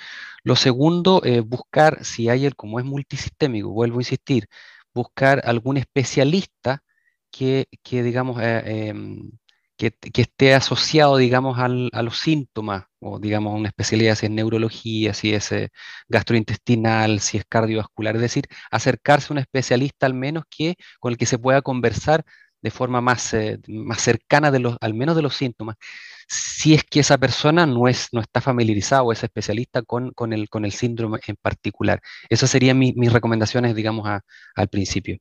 Lo 0.44 0.56
segundo, 0.56 1.22
eh, 1.24 1.40
buscar 1.40 2.04
si 2.04 2.28
hay 2.28 2.46
el, 2.46 2.56
como 2.56 2.78
es 2.80 2.84
multisistémico, 2.86 3.70
vuelvo 3.70 3.98
a 3.98 4.02
insistir, 4.02 4.48
buscar 4.94 5.42
algún 5.44 5.76
especialista 5.76 6.82
que, 7.30 7.68
que 7.82 8.02
digamos, 8.02 8.40
eh, 8.42 8.88
em, 8.88 9.30
que, 9.76 10.22
esté 10.22 10.54
asociado, 10.54 11.16
digamos, 11.16 11.58
a 11.58 11.68
los 12.02 12.18
síntomas, 12.18 12.84
o 13.00 13.18
digamos, 13.18 13.54
una 13.58 13.68
especialidad, 13.68 14.14
si 14.14 14.26
es 14.26 14.32
neurología, 14.32 15.14
si 15.14 15.32
es 15.34 15.52
eh, 15.52 15.70
gastrointestinal, 16.08 17.20
si 17.20 17.38
es 17.38 17.44
cardiovascular, 17.48 18.16
es 18.16 18.22
decir, 18.22 18.44
acercarse 18.70 19.28
a 19.30 19.34
un 19.34 19.38
especialista 19.38 20.06
al 20.06 20.14
menos 20.14 20.44
que, 20.50 20.76
con 21.00 21.12
el 21.12 21.18
que 21.18 21.26
se 21.26 21.38
pueda 21.38 21.62
conversar 21.62 22.24
de 22.62 22.70
forma 22.70 23.00
más, 23.00 23.34
eh, 23.34 23.58
más 23.68 24.00
cercana, 24.02 24.50
de 24.50 24.60
los, 24.60 24.76
al 24.80 24.94
menos 24.94 25.16
de 25.16 25.22
los 25.22 25.34
síntomas, 25.36 25.76
si 26.28 26.74
es 26.74 26.84
que 26.84 27.00
esa 27.00 27.18
persona 27.18 27.66
no, 27.66 27.88
es, 27.88 28.08
no 28.12 28.20
está 28.20 28.40
familiarizada 28.40 29.02
o 29.02 29.12
es 29.12 29.22
especialista 29.24 29.82
con, 29.82 30.12
con, 30.12 30.32
el, 30.32 30.48
con 30.48 30.64
el 30.64 30.72
síndrome 30.72 31.20
en 31.26 31.36
particular. 31.36 32.00
Esas 32.28 32.50
serían 32.50 32.78
mis 32.78 33.12
recomendaciones, 33.12 33.74
digamos, 33.74 34.08
al 34.54 34.68
principio. 34.68 35.18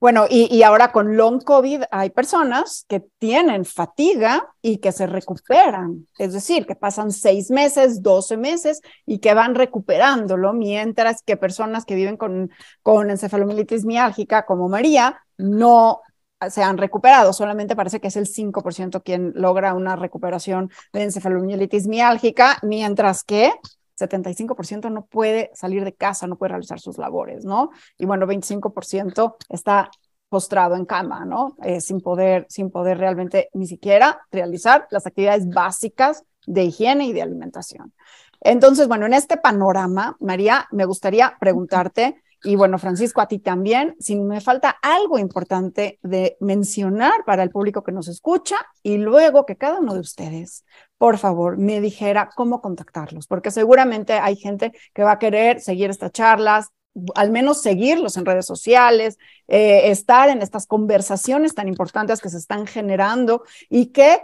Bueno, 0.00 0.24
y, 0.30 0.62
ahora 0.62 0.92
con 0.92 1.18
long 1.18 1.42
COVID 1.44 1.82
hay 1.90 2.08
personas 2.08 2.86
que 2.88 3.00
tienen 3.18 3.66
fatiga 3.66 4.48
y 4.62 4.78
que 4.78 4.92
se 4.92 5.06
recuperan, 5.06 6.08
es 6.16 6.32
decir, 6.32 6.66
que 6.66 6.74
pasan 6.74 7.12
seis 7.12 7.50
meses, 7.50 8.02
doce 8.02 8.38
meses 8.38 8.80
y 9.04 9.18
que 9.18 9.34
van 9.34 9.54
recuperándolo, 9.54 10.54
mientras 10.54 11.22
que 11.22 11.36
personas 11.36 11.84
que 11.84 11.96
viven 11.96 12.16
con, 12.16 12.50
con 12.82 13.10
encefalomielitis 13.10 13.84
miálgica, 13.84 14.46
como 14.46 14.70
María, 14.70 15.20
no 15.36 16.00
se 16.48 16.62
han 16.62 16.78
recuperado, 16.78 17.34
solamente 17.34 17.76
parece 17.76 18.00
que 18.00 18.08
es 18.08 18.16
el 18.16 18.26
5% 18.26 19.02
quien 19.02 19.32
logra 19.34 19.74
una 19.74 19.96
recuperación 19.96 20.70
de 20.94 21.02
encefalomielitis 21.02 21.86
miálgica, 21.86 22.58
mientras 22.62 23.22
que 23.22 23.52
75% 24.00 24.90
no 24.90 25.06
puede 25.06 25.50
salir 25.54 25.84
de 25.84 25.94
casa, 25.94 26.26
no 26.26 26.36
puede 26.36 26.50
realizar 26.50 26.80
sus 26.80 26.98
labores, 26.98 27.44
¿no? 27.44 27.70
Y 27.98 28.06
bueno, 28.06 28.26
25% 28.26 29.36
está 29.48 29.90
postrado 30.28 30.76
en 30.76 30.86
cama, 30.86 31.24
¿no? 31.24 31.56
Eh, 31.62 31.80
sin, 31.80 32.00
poder, 32.00 32.46
sin 32.48 32.70
poder 32.70 32.98
realmente 32.98 33.50
ni 33.52 33.66
siquiera 33.66 34.20
realizar 34.30 34.86
las 34.90 35.06
actividades 35.06 35.48
básicas 35.48 36.24
de 36.46 36.64
higiene 36.64 37.06
y 37.06 37.12
de 37.12 37.22
alimentación. 37.22 37.92
Entonces, 38.40 38.88
bueno, 38.88 39.06
en 39.06 39.12
este 39.12 39.36
panorama, 39.36 40.16
María, 40.20 40.66
me 40.70 40.86
gustaría 40.86 41.36
preguntarte, 41.38 42.22
y 42.42 42.56
bueno, 42.56 42.78
Francisco, 42.78 43.20
a 43.20 43.28
ti 43.28 43.38
también, 43.38 43.96
si 43.98 44.16
me 44.16 44.40
falta 44.40 44.70
algo 44.82 45.18
importante 45.18 45.98
de 46.02 46.36
mencionar 46.40 47.24
para 47.26 47.42
el 47.42 47.50
público 47.50 47.82
que 47.82 47.92
nos 47.92 48.08
escucha 48.08 48.56
y 48.82 48.96
luego 48.96 49.44
que 49.44 49.56
cada 49.56 49.80
uno 49.80 49.94
de 49.94 50.00
ustedes, 50.00 50.64
por 50.96 51.18
favor, 51.18 51.58
me 51.58 51.80
dijera 51.80 52.30
cómo 52.34 52.62
contactarlos, 52.62 53.26
porque 53.26 53.50
seguramente 53.50 54.14
hay 54.14 54.36
gente 54.36 54.72
que 54.94 55.02
va 55.02 55.12
a 55.12 55.18
querer 55.18 55.60
seguir 55.60 55.90
estas 55.90 56.12
charlas, 56.12 56.68
al 57.14 57.30
menos 57.30 57.62
seguirlos 57.62 58.16
en 58.16 58.24
redes 58.24 58.46
sociales, 58.46 59.18
eh, 59.46 59.90
estar 59.90 60.28
en 60.28 60.42
estas 60.42 60.66
conversaciones 60.66 61.54
tan 61.54 61.68
importantes 61.68 62.20
que 62.20 62.30
se 62.30 62.38
están 62.38 62.66
generando 62.66 63.44
y 63.68 63.86
que 63.86 64.18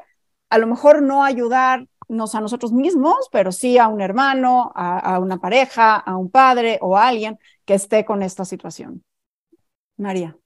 a 0.49 0.59
lo 0.59 0.67
mejor 0.67 1.03
no 1.03 1.23
ayudar 1.23 1.87
a 2.09 2.41
nosotros 2.41 2.73
mismos, 2.73 3.29
pero 3.33 3.53
sí 3.53 3.79
a 3.79 3.89
un 3.89 4.01
hermano, 4.01 4.73
a, 4.75 5.19
una 5.19 5.39
pareja, 5.39 5.97
a 5.97 6.17
un 6.17 6.31
padre 6.31 6.79
o 6.81 6.97
a 6.97 7.09
alguien 7.09 7.39
que 7.65 7.75
esté 7.75 8.05
con 8.05 8.23
esta 8.23 8.45
situación. 8.45 9.05
María. 9.97 10.37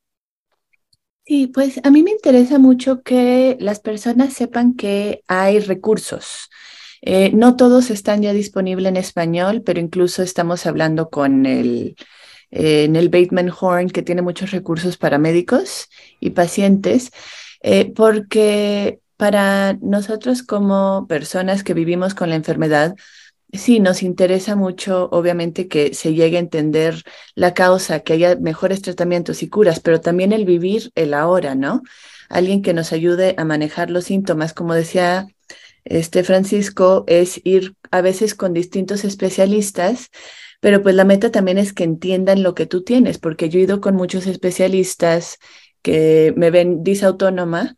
Sí, 1.26 1.46
pues 1.48 1.80
a 1.84 1.90
mí 1.90 2.02
me 2.02 2.10
interesa 2.10 2.58
mucho 2.58 3.02
que 3.02 3.56
las 3.60 3.78
personas 3.80 4.32
sepan 4.32 4.74
que 4.74 5.22
hay 5.28 5.60
recursos. 5.60 6.48
Eh, 7.02 7.30
no 7.32 7.56
todos 7.56 7.90
están 7.90 8.22
ya 8.22 8.32
disponibles 8.32 8.88
en 8.88 8.96
español, 8.96 9.62
pero 9.64 9.80
incluso 9.80 10.22
estamos 10.22 10.66
hablando 10.66 11.08
con 11.08 11.46
el, 11.46 11.96
eh, 12.50 12.84
en 12.84 12.96
el 12.96 13.08
Bateman 13.08 13.50
Horn, 13.58 13.90
que 13.90 14.02
tiene 14.02 14.22
muchos 14.22 14.50
recursos 14.50 14.96
para 14.96 15.18
médicos 15.18 15.88
y 16.20 16.30
pacientes, 16.30 17.10
eh, 17.62 17.92
porque 17.94 18.99
para 19.20 19.74
nosotros 19.82 20.42
como 20.42 21.06
personas 21.06 21.62
que 21.62 21.74
vivimos 21.74 22.14
con 22.14 22.30
la 22.30 22.36
enfermedad, 22.36 22.96
sí, 23.52 23.78
nos 23.78 24.02
interesa 24.02 24.56
mucho, 24.56 25.10
obviamente, 25.12 25.68
que 25.68 25.92
se 25.92 26.14
llegue 26.14 26.38
a 26.38 26.40
entender 26.40 27.02
la 27.34 27.52
causa, 27.52 28.00
que 28.00 28.14
haya 28.14 28.36
mejores 28.36 28.80
tratamientos 28.80 29.42
y 29.42 29.50
curas, 29.50 29.80
pero 29.80 30.00
también 30.00 30.32
el 30.32 30.46
vivir 30.46 30.90
el 30.94 31.12
ahora, 31.12 31.54
¿no? 31.54 31.82
Alguien 32.30 32.62
que 32.62 32.72
nos 32.72 32.94
ayude 32.94 33.34
a 33.36 33.44
manejar 33.44 33.90
los 33.90 34.04
síntomas, 34.04 34.54
como 34.54 34.72
decía 34.72 35.26
este 35.84 36.24
Francisco, 36.24 37.04
es 37.06 37.42
ir 37.44 37.74
a 37.90 38.00
veces 38.00 38.34
con 38.34 38.54
distintos 38.54 39.04
especialistas, 39.04 40.08
pero 40.60 40.82
pues 40.82 40.94
la 40.94 41.04
meta 41.04 41.30
también 41.30 41.58
es 41.58 41.74
que 41.74 41.84
entiendan 41.84 42.42
lo 42.42 42.54
que 42.54 42.64
tú 42.64 42.84
tienes, 42.84 43.18
porque 43.18 43.50
yo 43.50 43.60
he 43.60 43.64
ido 43.64 43.82
con 43.82 43.96
muchos 43.96 44.26
especialistas 44.26 45.36
que 45.82 46.32
me 46.38 46.50
ven 46.50 46.82
disautónoma 46.82 47.76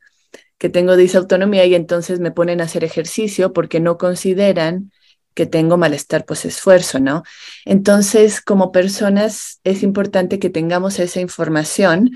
que 0.63 0.69
tengo 0.69 0.95
disautonomía 0.95 1.67
y 1.67 1.75
entonces 1.75 2.21
me 2.21 2.31
ponen 2.31 2.61
a 2.61 2.65
hacer 2.67 2.85
ejercicio 2.85 3.53
porque 3.53 3.81
no 3.81 3.99
consideran 3.99 4.93
que 5.35 5.45
tengo 5.45 5.77
malestar 5.77 6.25
pues 6.25 6.45
esfuerzo, 6.45 7.01
¿no? 7.01 7.25
Entonces, 7.65 8.41
como 8.41 8.71
personas 8.71 9.59
es 9.65 9.83
importante 9.83 10.39
que 10.39 10.51
tengamos 10.51 11.01
esa 11.01 11.19
información 11.19 12.13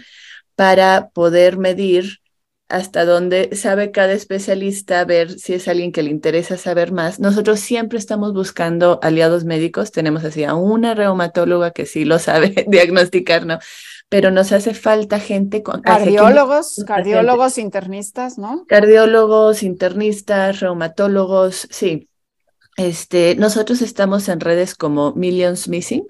para 0.55 1.09
poder 1.09 1.59
medir 1.59 2.21
hasta 2.69 3.05
dónde 3.05 3.55
sabe 3.55 3.91
cada 3.91 4.13
especialista, 4.13 5.05
ver 5.05 5.39
si 5.39 5.55
es 5.55 5.69
alguien 5.69 5.93
que 5.93 6.03
le 6.03 6.11
interesa 6.11 6.57
saber 6.57 6.93
más. 6.93 7.21
Nosotros 7.21 7.61
siempre 7.61 7.99
estamos 7.99 8.33
buscando 8.33 8.99
aliados 9.03 9.45
médicos, 9.45 9.93
tenemos 9.93 10.25
así 10.25 10.45
a 10.45 10.55
una 10.55 10.95
reumatóloga 10.95 11.71
que 11.71 11.87
sí 11.87 12.05
lo 12.05 12.19
sabe 12.19 12.65
diagnosticar, 12.69 13.47
¿no? 13.47 13.59
pero 14.09 14.31
nos 14.31 14.53
hace 14.53 14.73
falta 14.73 15.19
gente 15.19 15.63
con 15.63 15.83
cardiólogos, 15.83 16.85
cardiólogos 16.87 17.59
internistas, 17.59 18.39
¿no? 18.39 18.65
Cardiólogos, 18.69 19.63
internistas, 19.63 20.61
reumatólogos, 20.61 21.67
sí. 21.71 22.09
Este, 22.77 23.35
nosotros 23.37 23.83
estamos 23.83 24.29
en 24.29 24.41
redes 24.41 24.75
como 24.75 25.13
Millions 25.15 25.67
Missing. 25.69 26.07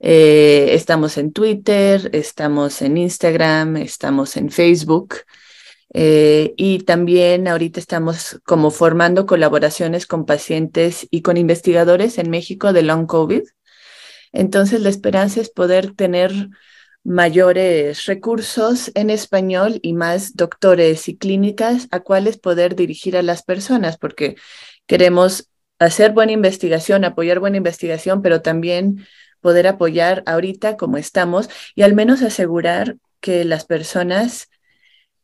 Eh, 0.00 0.70
estamos 0.72 1.16
en 1.16 1.32
Twitter, 1.32 2.10
estamos 2.12 2.82
en 2.82 2.96
Instagram, 2.96 3.76
estamos 3.76 4.36
en 4.36 4.50
Facebook. 4.50 5.18
Eh, 5.94 6.54
y 6.56 6.80
también 6.80 7.48
ahorita 7.48 7.78
estamos 7.78 8.40
como 8.44 8.70
formando 8.70 9.26
colaboraciones 9.26 10.06
con 10.06 10.24
pacientes 10.24 11.06
y 11.10 11.22
con 11.22 11.36
investigadores 11.36 12.18
en 12.18 12.30
México 12.30 12.72
de 12.72 12.82
long 12.82 13.06
COVID. 13.06 13.42
Entonces, 14.32 14.80
la 14.80 14.88
esperanza 14.88 15.40
es 15.40 15.50
poder 15.50 15.94
tener 15.94 16.32
mayores 17.04 18.06
recursos 18.06 18.90
en 18.94 19.10
español 19.10 19.80
y 19.82 19.92
más 19.92 20.36
doctores 20.36 21.08
y 21.08 21.16
clínicas 21.16 21.88
a 21.90 22.00
cuales 22.00 22.38
poder 22.38 22.76
dirigir 22.76 23.16
a 23.16 23.22
las 23.22 23.42
personas, 23.42 23.98
porque 23.98 24.36
queremos 24.86 25.48
hacer 25.78 26.12
buena 26.12 26.32
investigación, 26.32 27.04
apoyar 27.04 27.40
buena 27.40 27.56
investigación, 27.56 28.22
pero 28.22 28.40
también 28.40 29.04
poder 29.40 29.66
apoyar 29.66 30.22
ahorita 30.26 30.76
como 30.76 30.96
estamos 30.96 31.50
y 31.74 31.82
al 31.82 31.94
menos 31.94 32.22
asegurar 32.22 32.96
que 33.20 33.44
las 33.44 33.64
personas 33.64 34.48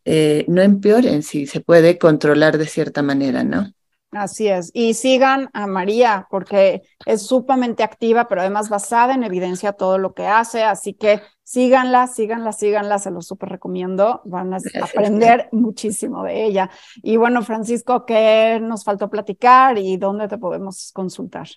eh, 0.04 0.44
no 0.48 0.62
empeoren 0.62 1.22
si 1.22 1.46
se 1.46 1.60
puede 1.60 1.98
controlar 1.98 2.58
de 2.58 2.66
cierta 2.66 3.02
manera, 3.02 3.44
¿no? 3.44 3.72
Así 4.10 4.48
es. 4.48 4.70
Y 4.72 4.94
sigan 4.94 5.50
a 5.52 5.66
María 5.66 6.26
porque 6.30 6.82
es 7.04 7.26
sumamente 7.26 7.82
activa, 7.82 8.26
pero 8.26 8.40
además 8.40 8.70
basada 8.70 9.14
en 9.14 9.22
evidencia 9.22 9.74
todo 9.74 9.98
lo 9.98 10.14
que 10.14 10.26
hace. 10.26 10.62
Así 10.62 10.94
que 10.94 11.20
síganla, 11.42 12.06
síganla, 12.06 12.52
síganla, 12.52 12.98
se 12.98 13.10
lo 13.10 13.20
súper 13.20 13.50
recomiendo. 13.50 14.22
Van 14.24 14.54
a 14.54 14.58
aprender 14.80 15.48
muchísimo 15.52 16.24
de 16.24 16.44
ella. 16.44 16.70
Y 17.02 17.18
bueno, 17.18 17.42
Francisco, 17.42 18.06
¿qué 18.06 18.58
nos 18.62 18.82
faltó 18.82 19.10
platicar 19.10 19.76
y 19.76 19.98
dónde 19.98 20.26
te 20.26 20.38
podemos 20.38 20.90
consultar? 20.94 21.48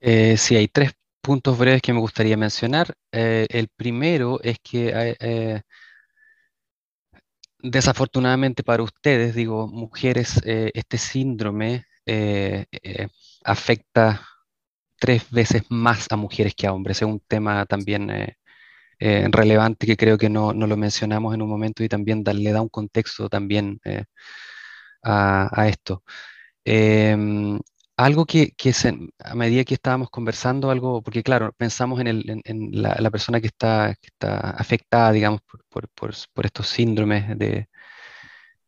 Eh, 0.00 0.36
sí, 0.38 0.56
hay 0.56 0.68
tres 0.68 0.92
puntos 1.20 1.58
breves 1.58 1.82
que 1.82 1.92
me 1.92 2.00
gustaría 2.00 2.36
mencionar. 2.38 2.94
Eh, 3.12 3.46
el 3.50 3.68
primero 3.68 4.40
es 4.42 4.56
que 4.62 5.16
eh, 5.20 5.60
desafortunadamente 7.62 8.62
para 8.62 8.82
ustedes, 8.82 9.34
digo, 9.34 9.68
mujeres, 9.68 10.40
eh, 10.44 10.70
este 10.74 10.98
síndrome 10.98 11.86
eh, 12.06 12.66
eh, 12.72 13.08
afecta 13.44 14.26
tres 14.98 15.30
veces 15.30 15.62
más 15.70 16.06
a 16.10 16.16
mujeres 16.16 16.54
que 16.54 16.66
a 16.66 16.72
hombres. 16.72 16.98
Es 16.98 17.08
un 17.08 17.20
tema 17.20 17.66
también 17.66 18.10
relevante 19.00 19.86
que 19.86 19.96
creo 19.96 20.16
que 20.18 20.30
no, 20.30 20.52
lo 20.52 20.76
mencionamos 20.76 21.34
en 21.34 21.42
un 21.42 21.48
momento 21.48 21.82
y 21.82 21.88
también 21.88 22.22
le 22.24 22.52
da 22.52 22.62
un 22.62 22.68
contexto 22.68 23.28
también 23.28 23.80
a, 25.02 25.68
esto. 25.68 26.04
Algo 27.96 28.24
que, 28.26 28.54
a 29.18 29.34
medida 29.34 29.64
que 29.64 29.74
estábamos 29.74 30.10
conversando, 30.10 30.70
algo, 30.70 31.02
porque 31.02 31.22
claro, 31.22 31.52
pensamos 31.56 32.00
en, 32.00 32.08
la, 32.72 33.10
persona 33.10 33.40
que 33.40 33.48
está, 33.48 33.94
está 34.02 34.50
afectada, 34.50 35.12
digamos, 35.12 35.40
por, 35.68 36.44
estos 36.44 36.68
síndromes 36.68 37.38
de 37.38 37.68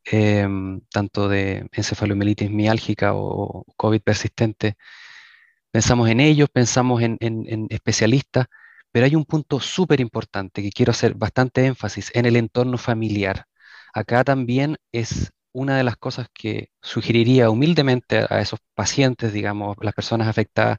em, 0.04 0.80
tanto 0.90 1.28
de 1.28 1.66
encefalomielitis 1.72 2.50
miálgica 2.50 3.14
o, 3.14 3.64
COVID 3.76 4.00
persistente. 4.02 4.76
Pensamos 5.70 6.08
en 6.10 6.20
ellos, 6.20 6.48
pensamos 6.52 7.02
en, 7.02 7.18
especialistas, 7.70 8.46
pero 8.92 9.06
hay 9.06 9.14
un 9.16 9.24
punto 9.24 9.60
súper 9.60 10.00
importante 10.00 10.62
que 10.62 10.70
quiero 10.70 10.92
hacer 10.92 11.14
bastante 11.14 11.66
énfasis 11.66 12.10
en 12.14 12.26
el 12.26 12.36
entorno 12.36 12.78
familiar. 12.78 13.46
Acá 13.94 14.24
también 14.24 14.76
es 14.92 15.32
una 15.54 15.78
de 15.78 15.84
las 15.84 15.96
cosas 15.96 16.28
que 16.34 16.70
sugeriría 16.82 17.50
humildemente 17.50 18.26
a 18.28 18.40
esos 18.40 18.60
pacientes, 18.74 19.32
digamos, 19.32 19.76
las 19.80 19.94
personas 19.94 20.28
afectadas, 20.28 20.78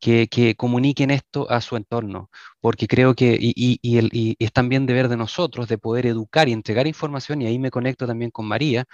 que, 0.00 0.54
comuniquen 0.56 1.10
esto 1.10 1.50
a 1.50 1.60
su 1.60 1.76
entorno, 1.76 2.30
porque 2.60 2.86
creo 2.88 3.14
que, 3.14 3.36
y, 3.40 4.36
es 4.38 4.52
también 4.52 4.86
deber 4.86 5.08
de 5.08 5.16
nosotros 5.16 5.68
de 5.68 5.78
poder 5.78 6.06
educar 6.06 6.48
y 6.48 6.52
entregar 6.52 6.86
información, 6.86 7.42
y 7.42 7.46
ahí 7.46 7.58
me 7.58 7.70
conecto 7.70 8.06
también 8.06 8.30
con 8.30 8.46
María, 8.46 8.84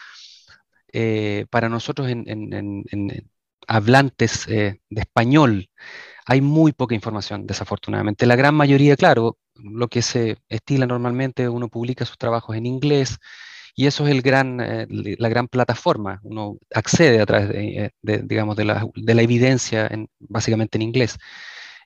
eh, 0.93 1.47
para 1.51 1.69
nosotros 1.69 2.09
en, 2.09 3.31
hablantes 3.69 4.47
eh, 4.49 4.81
de 4.91 5.01
español, 5.01 5.69
hay 6.27 6.41
muy 6.41 6.73
poca 6.73 6.95
información, 6.95 7.47
desafortunadamente. 7.47 8.27
La 8.27 8.37
gran 8.37 8.55
mayoría, 8.55 8.97
claro, 8.97 9.39
lo 9.55 9.89
que 9.89 10.03
se 10.03 10.39
estila 10.49 10.87
normalmente, 10.87 11.49
uno 11.49 11.69
publica 11.69 12.05
sus 12.05 12.19
trabajos 12.19 12.57
en 12.57 12.67
inglés, 12.67 13.19
y 13.75 13.87
eso 13.87 14.05
es 14.07 14.11
el 14.13 14.23
gran, 14.23 14.61
eh, 14.61 14.87
la 14.91 15.29
gran 15.29 15.49
plataforma. 15.49 16.21
Uno 16.23 16.59
accede 16.75 17.21
a 17.21 17.27
través 17.27 17.49
de, 17.49 17.93
eh, 18.03 18.23
digamos, 18.25 18.57
de 18.57 18.65
la, 18.65 18.87
de 18.95 19.15
la 19.15 19.23
evidencia, 19.23 19.87
en, 19.87 20.09
básicamente 20.19 20.79
en 20.79 20.83
inglés. 20.83 21.19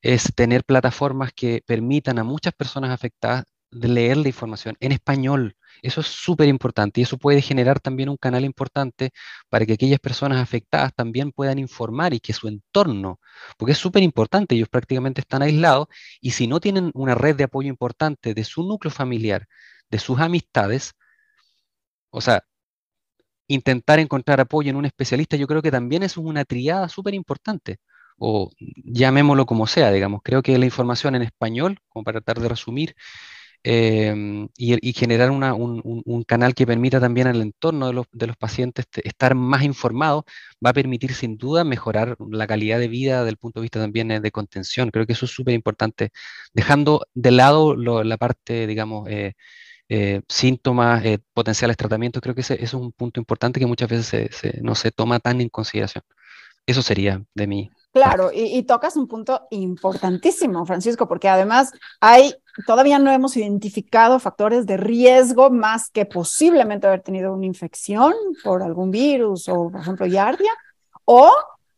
Es 0.03 0.33
tener 0.35 0.64
plataformas 0.64 1.33
que 1.35 1.62
permitan 1.66 2.18
a 2.18 2.25
muchas 2.25 2.55
personas 2.55 2.90
afectadas 2.90 3.44
de 3.70 3.88
leer 3.88 4.16
la 4.16 4.29
información 4.29 4.77
en 4.81 4.92
español. 4.92 5.57
Eso 5.83 6.01
es 6.01 6.07
súper 6.07 6.49
importante 6.49 7.01
y 7.01 7.05
eso 7.05 7.18
puede 7.18 7.42
generar 7.42 7.81
también 7.81 8.09
un 8.09 8.16
canal 8.16 8.44
importante 8.44 9.11
para 9.49 9.66
que 9.66 9.75
aquellas 9.75 10.01
personas 10.01 10.42
afectadas 10.42 10.92
también 10.94 11.33
puedan 11.33 11.59
informar 11.59 12.14
y 12.14 12.20
que 12.20 12.33
su 12.33 12.49
entorno, 12.49 13.20
porque 13.59 13.72
es 13.72 13.79
súper 13.79 14.03
importante, 14.03 14.55
ellos 14.55 14.68
prácticamente 14.68 15.20
están 15.20 15.42
aislados 15.42 15.88
y 16.20 16.31
si 16.33 16.46
no 16.46 16.61
tienen 16.61 16.90
una 16.94 17.14
red 17.14 17.37
de 17.37 17.44
apoyo 17.44 17.68
importante 17.68 18.35
de 18.35 18.44
su 18.44 18.62
núcleo 18.62 18.90
familiar, 18.90 19.46
de 19.90 19.99
sus 19.99 20.18
amistades, 20.20 20.94
o 22.16 22.20
sea, 22.20 22.42
intentar 23.48 23.98
encontrar 24.00 24.40
apoyo 24.40 24.70
en 24.70 24.76
un 24.76 24.87
especialista, 24.87 25.37
yo 25.37 25.46
creo 25.46 25.62
que 25.62 25.70
también 25.70 26.02
es 26.02 26.16
una 26.16 26.44
triada 26.44 26.88
súper 26.88 27.14
importante, 27.14 27.79
o 28.18 28.50
llamémoslo 28.59 29.46
como 29.46 29.66
sea, 29.66 29.90
digamos, 29.92 30.20
creo 30.24 30.42
que 30.42 30.59
la 30.59 30.64
información 30.66 31.14
en 31.16 31.22
español, 31.22 31.79
como 31.88 32.05
para 32.05 32.20
tratar 32.20 32.42
de 32.42 32.48
resumir, 32.48 32.94
Em, 33.68 34.48
y, 34.57 34.92
generar 34.92 35.31
un, 35.33 36.24
canal 36.24 36.55
que 36.55 36.66
permita 36.68 37.00
también 37.00 37.26
al 37.26 37.42
entorno 37.42 37.88
de 37.88 37.94
los, 38.26 38.37
pacientes 38.37 38.87
estar 39.02 39.35
más 39.35 39.64
informados, 39.64 40.22
va 40.64 40.70
a 40.70 40.72
permitir 40.72 41.12
sin 41.14 41.37
duda 41.37 41.64
mejorar 41.64 42.16
la 42.31 42.46
calidad 42.46 42.79
de 42.79 42.87
vida 42.87 43.18
desde 43.18 43.31
el 43.31 43.38
punto 43.38 43.59
de 43.59 43.62
vista 43.62 43.81
también 43.81 44.12
eh, 44.12 44.20
de 44.20 44.31
contención. 44.31 44.90
Creo 44.90 45.05
que 45.05 45.14
eso 45.14 45.24
es 45.26 45.33
súper 45.33 45.55
importante, 45.55 46.11
dejando 46.52 47.07
de 47.14 47.33
lado 47.33 47.74
la 47.76 48.16
parte, 48.18 48.68
digamos, 48.68 49.09
eh, 49.11 49.35
eh, 49.88 50.22
síntomas, 50.29 51.03
potenciales 51.33 51.77
tratamientos, 51.77 52.22
creo 52.22 52.35
que 52.35 52.40
ese, 52.40 52.62
es 52.62 52.75
un 52.75 52.92
punto 52.92 53.20
importante 53.20 53.61
que 53.61 53.66
muchas 53.66 53.88
veces 53.88 54.31
no 54.62 54.75
se 54.75 54.90
toma 54.90 55.20
tan 55.20 55.40
en 55.40 55.49
consideración. 55.49 56.05
Eso 56.66 56.83
sería 56.83 57.22
de 57.35 57.46
mí. 57.46 57.70
Claro, 57.92 58.31
y, 58.31 58.62
tocas 58.64 58.94
un 58.96 59.09
punto 59.09 59.46
importantísimo, 59.51 60.66
Francisco, 60.66 61.09
porque 61.09 61.31
además 61.31 61.72
hay, 61.99 62.35
todavía 62.66 62.99
no 62.99 63.11
hemos 63.11 63.38
identificado 63.38 64.18
factores 64.18 64.66
de 64.66 64.77
riesgo 64.77 65.49
más 65.49 65.88
que 65.88 66.05
posiblemente 66.05 66.87
haber 66.87 67.01
tenido 67.01 67.33
una 67.33 67.46
infección 67.46 68.12
por 68.44 68.62
algún 68.62 68.90
virus 68.90 69.49
o, 69.49 69.70
por 69.70 69.81
ejemplo, 69.81 70.05
yardia, 70.05 70.51
o 71.07 71.33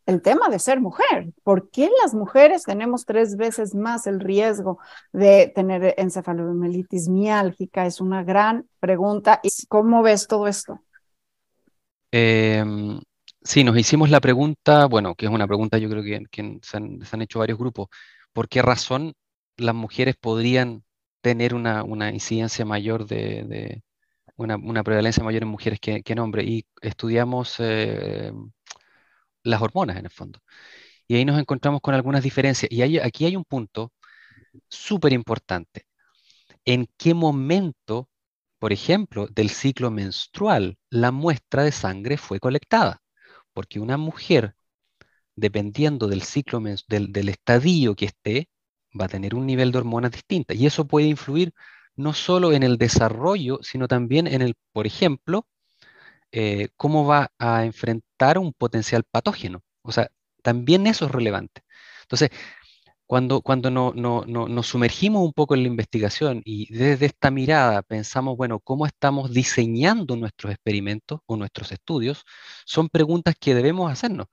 el 0.09 0.21
tema 0.21 0.49
de 0.49 0.59
ser 0.59 0.81
mujer. 0.81 1.31
¿Por 1.43 1.69
qué 1.69 1.89
las 2.01 2.13
mujeres 2.13 2.63
tenemos 2.63 3.05
tres 3.05 3.35
veces 3.37 3.75
más 3.75 4.07
el 4.07 4.19
riesgo 4.19 4.79
de 5.13 5.51
tener 5.53 5.95
encefalomelitis 5.97 7.07
miálgica? 7.09 7.85
Es 7.85 8.01
una 8.01 8.23
gran 8.23 8.67
pregunta. 8.79 9.39
¿Y 9.43 9.49
cómo 9.67 10.01
ves 10.01 10.27
todo 10.27 10.47
esto? 10.47 10.81
Eh, 12.11 12.63
Sí, 13.41 13.63
nos 13.63 13.77
hicimos 13.77 14.09
la 14.09 14.19
pregunta, 14.19 14.85
bueno, 14.85 15.15
que 15.15 15.25
es 15.25 15.31
una 15.31 15.47
pregunta 15.47 15.77
yo 15.77 15.89
creo 15.89 16.03
que, 16.03 16.59
se, 16.61 16.77
han, 16.77 17.21
hecho 17.21 17.39
varios 17.39 17.57
grupos, 17.57 17.87
¿por 18.33 18.49
qué 18.49 18.61
razón 18.61 19.13
las 19.57 19.73
mujeres 19.75 20.15
podrían 20.17 20.83
tener 21.21 21.53
una, 21.55 21.83
incidencia 22.11 22.65
mayor 22.65 23.07
de, 23.07 23.81
una, 24.35 24.83
prevalencia 24.83 25.23
mayor 25.23 25.43
en 25.43 25.49
mujeres 25.49 25.79
que, 25.79 26.03
en 26.05 26.19
hombres? 26.19 26.47
Y 26.47 26.65
estudiamos 26.81 27.55
eh, 27.59 28.33
las 29.43 29.61
hormonas 29.61 29.97
en 29.97 30.05
el 30.05 30.11
fondo. 30.11 30.39
Y 31.07 31.15
ahí 31.15 31.25
nos 31.25 31.39
encontramos 31.39 31.81
con 31.81 31.95
algunas 31.95 32.23
diferencias. 32.23 32.71
Y 32.71 32.81
aquí 32.99 33.25
hay 33.25 33.35
un 33.35 33.45
punto 33.45 33.93
súper 34.69 35.13
importante. 35.13 35.85
¿En 36.65 36.87
qué 36.97 37.13
momento, 37.13 38.09
por 38.59 38.73
ejemplo, 38.73 39.27
del 39.27 39.49
ciclo 39.49 39.91
menstrual, 39.91 40.77
la 40.89 41.11
muestra 41.11 41.63
de 41.63 41.71
sangre 41.71 42.17
fue 42.17 42.39
colectada? 42.39 43.01
porque 43.59 43.79
una 43.81 43.97
mujer, 43.97 44.55
dependiendo 45.35 46.07
del 46.07 46.23
ciclo, 46.23 46.61
del, 46.87 47.29
estadio 47.29 47.95
que 47.95 48.05
esté, 48.05 48.49
va 48.99 49.05
a 49.05 49.09
tener 49.09 49.35
un 49.35 49.45
nivel 49.45 49.71
de 49.71 49.79
hormonas 49.79 50.11
distinta. 50.11 50.53
Y 50.53 50.65
eso 50.65 50.87
puede 50.87 51.07
influir 51.07 51.53
no 51.95 52.13
solo 52.13 52.53
en 52.53 52.63
el 52.63 52.77
desarrollo, 52.77 53.59
sino 53.61 53.87
también 53.89 54.27
en 54.27 54.41
el, 54.41 54.55
por 54.71 54.87
ejemplo, 54.87 55.45
eh, 56.31 56.69
cómo 56.77 57.05
va 57.05 57.31
a 57.39 57.65
enfrentar 57.65 58.37
un 58.37 58.53
potencial 58.53 59.03
patógeno. 59.09 59.63
O 59.81 59.91
sea, 59.91 60.09
también 60.41 60.87
eso 60.87 61.05
es 61.05 61.11
relevante. 61.11 61.63
Entonces, 62.03 62.31
cuando, 63.09 63.41
cuando 63.41 63.71
no, 63.71 63.93
nos 63.93 64.67
sumergimos 64.67 65.23
un 65.23 65.33
poco 65.33 65.55
en 65.55 65.63
la 65.63 65.69
investigación 65.69 66.43
y 66.45 66.71
desde 66.71 67.07
esta 67.07 67.31
mirada 67.31 67.81
pensamos, 67.81 68.37
bueno, 68.37 68.59
¿cómo 68.59 68.85
estamos 68.85 69.33
diseñando 69.33 70.15
nuestros 70.15 70.53
experimentos 70.53 71.19
o 71.25 71.35
nuestros 71.35 71.71
estudios? 71.71 72.23
Son 72.65 72.87
preguntas 72.89 73.35
que 73.39 73.55
debemos 73.55 73.91
hacernos. 73.91 74.27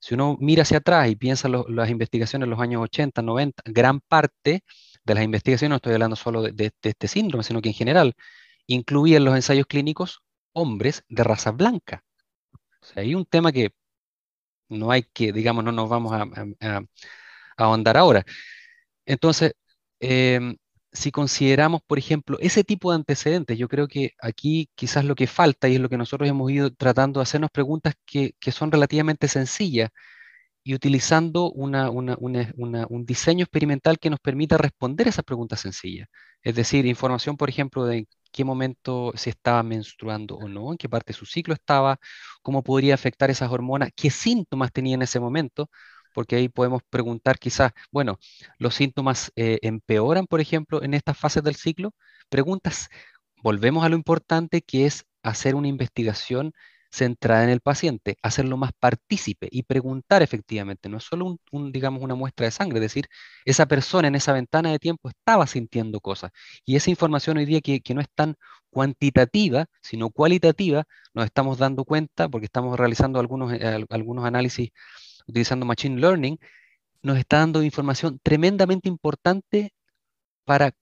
Si 0.00 0.14
uno 0.14 0.36
mira 0.40 0.62
hacia 0.62 0.78
atrás 0.78 1.08
y 1.10 1.16
piensa 1.16 1.48
las 1.48 1.90
investigaciones 1.90 2.46
en 2.46 2.50
los 2.50 2.60
años 2.60 2.82
80, 2.82 3.22
90, 3.22 3.62
gran 3.66 4.00
parte 4.00 4.64
de 5.04 5.14
las 5.14 5.24
investigaciones, 5.24 5.70
no 5.70 5.76
estoy 5.76 5.92
hablando 5.94 6.16
solo 6.16 6.42
de, 6.42 6.72
este 6.82 7.08
síndrome, 7.08 7.44
sino 7.44 7.60
que 7.62 7.68
en 7.68 7.74
general 7.74 8.14
incluían 8.66 9.24
los 9.24 9.34
ensayos 9.36 9.66
clínicos 9.66 10.22
hombres 10.52 11.04
de 11.08 11.24
raza 11.24 11.50
blanca. 11.52 12.04
O 12.96 13.00
hay 13.00 13.14
un 13.14 13.24
tema 13.26 13.52
que 13.52 13.70
no 14.68 14.90
hay 14.90 15.04
que, 15.04 15.32
digamos, 15.32 15.64
no 15.64 15.72
nos 15.72 15.88
vamos 15.88 16.12
a 16.12 16.82
ahondar 17.56 17.96
ahora. 17.96 18.24
Entonces, 19.06 19.54
em, 20.00 20.56
si 20.92 21.10
consideramos, 21.12 21.82
por 21.86 21.98
ejemplo, 21.98 22.38
ese 22.40 22.64
tipo 22.64 22.90
de 22.90 22.96
antecedentes, 22.96 23.58
yo 23.58 23.68
creo 23.68 23.88
que 23.88 24.12
aquí 24.20 24.70
quizás 24.74 25.04
lo 25.04 25.14
que 25.14 25.26
falta 25.26 25.68
y 25.68 25.76
es 25.76 25.80
lo 25.80 25.88
que 25.88 25.98
nosotros 25.98 26.28
hemos 26.28 26.50
ido 26.50 26.72
tratando 26.74 27.20
de 27.20 27.22
hacernos 27.24 27.50
preguntas 27.50 27.94
que, 28.06 28.34
son 28.52 28.72
relativamente 28.72 29.28
sencillas 29.28 29.90
y 30.64 30.74
utilizando 30.74 31.50
un 31.52 33.04
diseño 33.06 33.44
experimental 33.44 33.98
que 33.98 34.10
nos 34.10 34.20
permita 34.20 34.58
responder 34.58 35.08
esas 35.08 35.24
preguntas 35.24 35.60
sencillas. 35.60 36.08
Es 36.42 36.54
decir, 36.54 36.86
información, 36.86 37.36
por 37.36 37.48
ejemplo, 37.50 37.84
de 37.86 38.06
qué 38.32 38.44
momento 38.44 39.12
se 39.16 39.30
estaba 39.30 39.62
menstruando 39.62 40.36
o 40.36 40.48
no, 40.48 40.72
en 40.72 40.78
qué 40.78 40.88
parte 40.88 41.12
de 41.12 41.18
su 41.18 41.26
ciclo 41.26 41.54
estaba, 41.54 41.98
cómo 42.42 42.62
podría 42.62 42.94
afectar 42.94 43.30
esas 43.30 43.50
hormonas, 43.50 43.90
qué 43.96 44.10
síntomas 44.10 44.72
tenía 44.72 44.94
en 44.94 45.02
ese 45.02 45.20
momento, 45.20 45.70
porque 46.14 46.36
ahí 46.36 46.48
podemos 46.48 46.82
preguntar 46.90 47.38
quizás, 47.38 47.72
bueno, 47.90 48.18
¿los 48.58 48.74
síntomas 48.74 49.32
eh, 49.36 49.58
empeoran, 49.62 50.26
por 50.26 50.40
ejemplo, 50.40 50.82
en 50.82 50.94
estas 50.94 51.18
fases 51.18 51.42
del 51.42 51.56
ciclo? 51.56 51.94
Preguntas, 52.28 52.88
volvemos 53.42 53.84
a 53.84 53.88
lo 53.88 53.96
importante 53.96 54.62
que 54.62 54.86
es 54.86 55.04
hacer 55.22 55.54
una 55.54 55.68
investigación 55.68 56.52
centrada 56.92 57.44
en 57.44 57.50
el 57.50 57.60
paciente, 57.60 58.16
hacerlo 58.22 58.56
más 58.58 58.72
partícipe 58.78 59.48
y 59.50 59.62
preguntar 59.62 60.22
efectivamente, 60.22 60.88
no 60.88 60.98
es 60.98 61.04
solo 61.04 61.38
un, 61.50 61.72
digamos, 61.72 62.02
una 62.02 62.14
muestra 62.14 62.44
de 62.46 62.50
sangre, 62.50 62.78
es 62.78 62.82
decir, 62.82 63.08
esa 63.44 63.66
persona 63.66 64.08
en 64.08 64.14
esa 64.14 64.32
ventana 64.32 64.70
de 64.70 64.78
tiempo 64.78 65.08
estaba 65.08 65.46
sintiendo 65.46 66.00
cosas. 66.00 66.32
Y 66.66 66.76
esa 66.76 66.90
información 66.90 67.38
hoy 67.38 67.46
día 67.46 67.60
que, 67.62 67.80
que 67.80 67.94
no 67.94 68.02
es 68.02 68.08
tan 68.14 68.36
cuantitativa, 68.70 69.66
sino 69.82 70.10
cualitativa, 70.10 70.84
nos 71.14 71.24
estamos 71.26 71.58
dando 71.58 71.84
cuenta 71.84 72.28
porque 72.28 72.46
estamos 72.46 72.78
realizando 72.78 73.18
algunos, 73.20 73.52
eh, 73.52 73.84
algunos 73.90 74.24
análisis 74.24 74.70
utilizando 75.26 75.66
Machine 75.66 76.00
Learning, 76.00 76.38
nos 77.02 77.18
está 77.18 77.38
dando 77.38 77.62
información 77.62 78.20
tremendamente 78.22 78.88
importante 78.88 79.72
para 80.44 80.72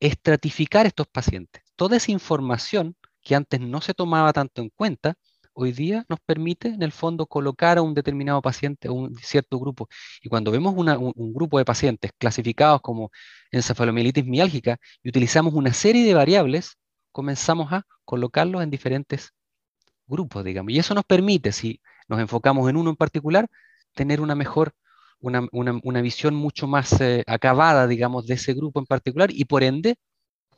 estratificar 0.00 0.86
estos 0.86 1.06
pacientes. 1.08 1.62
Toda 1.76 1.96
esa 1.96 2.12
información 2.12 2.96
que 3.22 3.34
antes 3.34 3.60
no 3.60 3.80
se 3.80 3.94
tomaba 3.94 4.32
tanto 4.32 4.62
en 4.62 4.70
cuenta, 4.70 5.14
hoy 5.54 5.72
día 5.72 6.04
nos 6.08 6.20
permite, 6.20 6.68
en 6.68 6.82
el 6.82 6.92
fondo, 6.92 7.26
colocar 7.26 7.78
a 7.78 7.82
un 7.82 7.94
determinado 7.94 8.42
paciente, 8.42 8.88
a 8.88 8.92
un 8.92 9.14
cierto 9.16 9.58
grupo. 9.58 9.88
Y 10.22 10.28
cuando 10.28 10.50
vemos 10.50 10.74
un, 10.76 11.32
grupo 11.34 11.58
de 11.58 11.64
pacientes 11.64 12.12
clasificados 12.18 12.80
como 12.82 13.10
encefalomielitis 13.50 14.26
miálgica 14.26 14.78
y 15.02 15.08
utilizamos 15.08 15.54
una 15.54 15.72
serie 15.72 16.04
de 16.04 16.14
variables, 16.14 16.76
comenzamos 17.12 17.72
a 17.72 17.84
colocarlos 18.04 18.62
en 18.62 18.70
diferentes 18.70 19.32
grupos, 20.06 20.44
digamos. 20.44 20.72
Y 20.72 20.78
eso 20.78 20.94
nos 20.94 21.04
permite, 21.04 21.52
si 21.52 21.80
nos 22.08 22.20
enfocamos 22.20 22.68
en 22.70 22.76
uno 22.76 22.90
en 22.90 22.96
particular, 22.96 23.48
tener 23.94 24.20
una 24.20 24.34
mejor, 24.34 24.74
una, 25.20 25.46
una, 25.52 26.02
visión 26.02 26.34
mucho 26.34 26.66
más 26.66 27.00
eh, 27.00 27.24
acabada, 27.26 27.86
digamos, 27.86 28.26
de 28.26 28.34
ese 28.34 28.54
grupo 28.54 28.80
en 28.80 28.86
particular 28.86 29.30
y 29.32 29.44
por 29.46 29.62
ende 29.64 29.96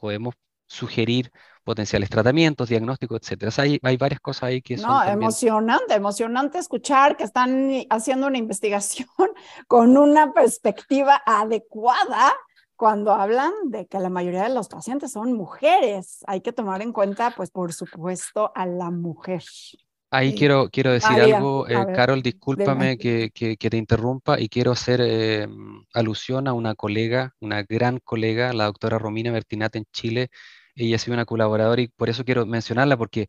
podemos 0.00 0.34
sugerir 0.66 1.30
potenciales 1.66 2.08
tratamientos, 2.08 2.68
diagnósticos, 2.68 3.20
etcétera. 3.20 3.50
hay, 3.56 3.80
hay, 3.82 3.96
varias 3.96 4.20
cosas 4.20 4.44
ahí 4.44 4.62
que 4.62 4.78
son. 4.78 4.88
No, 4.88 5.02
emocionante, 5.02 5.94
emocionante 5.94 6.58
escuchar 6.58 7.16
que 7.16 7.24
están 7.24 7.72
haciendo 7.90 8.28
una 8.28 8.38
investigación 8.46 9.08
con 9.66 9.96
una 9.96 10.32
perspectiva 10.32 11.20
adecuada 11.26 12.32
cuando 12.76 13.12
hablan 13.12 13.52
de 13.64 13.86
que 13.86 13.98
la 13.98 14.10
mayoría 14.10 14.44
de 14.44 14.54
los 14.54 14.68
pacientes 14.68 15.10
son 15.10 15.32
mujeres. 15.32 16.22
Hay 16.28 16.40
que 16.40 16.52
tomar 16.52 16.82
en 16.82 16.92
cuenta, 16.92 17.32
pues, 17.36 17.50
por 17.50 17.72
supuesto, 17.72 18.52
a 18.54 18.64
la 18.64 18.92
mujer. 18.92 19.42
Ahí 20.12 20.36
quiero, 20.36 20.70
quiero 20.70 20.92
decir 20.92 21.20
algo, 21.20 21.66
eh, 21.68 21.74
Carol, 21.96 22.22
discúlpame 22.22 22.96
que, 22.96 23.32
que, 23.34 23.56
te 23.56 23.76
interrumpa 23.76 24.38
y 24.38 24.48
quiero 24.48 24.70
hacer 24.70 25.00
eh, 25.02 25.48
alusión 25.92 26.46
a 26.46 26.52
una 26.52 26.76
colega, 26.76 27.34
una 27.40 27.64
gran 27.64 27.98
colega, 27.98 28.52
la 28.52 28.66
doctora 28.66 28.98
Romina 28.98 29.32
Bertinat 29.32 29.74
en 29.74 29.84
Chile. 29.92 30.30
Ella 30.76 30.96
ha 30.96 30.98
sido 30.98 31.14
una 31.14 31.24
colaboradora 31.24 31.82
y 31.82 31.88
por 31.88 32.08
eso 32.10 32.24
quiero 32.24 32.46
mencionarla 32.46 32.96
porque 32.96 33.28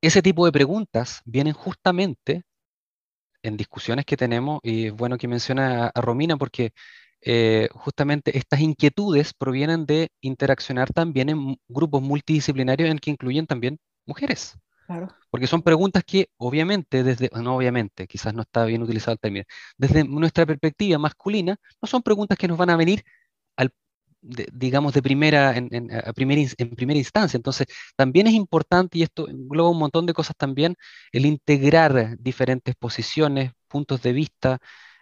ese 0.00 0.22
tipo 0.22 0.44
de 0.46 0.52
preguntas 0.52 1.20
vienen 1.24 1.52
justamente 1.52 2.44
en 3.42 3.56
discusiones 3.56 4.04
que 4.04 4.16
tenemos 4.16 4.60
y 4.62 4.86
es 4.86 4.92
bueno 4.92 5.18
que 5.18 5.28
menciona 5.28 5.88
a, 5.88 6.00
Romina 6.00 6.36
porque 6.36 6.72
eh, 7.22 7.68
justamente 7.72 8.36
estas 8.38 8.60
inquietudes 8.60 9.34
provienen 9.34 9.86
de 9.86 10.10
interaccionar 10.20 10.92
también 10.92 11.28
en 11.28 11.58
grupos 11.68 12.02
multidisciplinarios 12.02 12.90
en 12.90 12.98
que 12.98 13.10
incluyen 13.10 13.46
también 13.46 13.78
mujeres. 14.06 14.58
Porque 15.30 15.48
son 15.48 15.62
preguntas 15.62 16.04
que 16.04 16.30
obviamente, 16.36 17.02
desde, 17.02 17.28
no 17.42 17.56
obviamente, 17.56 18.06
quizás 18.06 18.32
no 18.34 18.42
está 18.42 18.64
bien 18.64 18.82
utilizado 18.82 19.14
el 19.14 19.18
término, 19.18 19.44
desde 19.76 20.04
nuestra 20.04 20.46
perspectiva 20.46 20.98
masculina, 20.98 21.56
no 21.82 21.88
son 21.88 22.02
preguntas 22.02 22.38
que 22.38 22.46
nos 22.46 22.56
van 22.56 22.70
a 22.70 22.76
venir 22.76 23.04
al, 23.56 23.72
digamos, 24.52 24.92
de 24.94 25.02
primera, 25.02 25.56
en, 25.56 25.70
primera 26.74 26.98
instancia. 26.98 27.36
Entonces, 27.36 27.66
también 27.96 28.26
es 28.26 28.34
importante, 28.34 28.98
y 28.98 29.02
esto 29.02 29.28
engloba 29.28 29.70
un 29.70 29.78
montón 29.78 30.06
de 30.06 30.14
cosas 30.14 30.36
también, 30.36 30.76
el 31.12 31.26
integrar 31.26 32.16
diferentes 32.18 32.74
posiciones, 32.76 33.52
puntos 33.68 34.02
de 34.02 34.12
vista, 34.12 34.58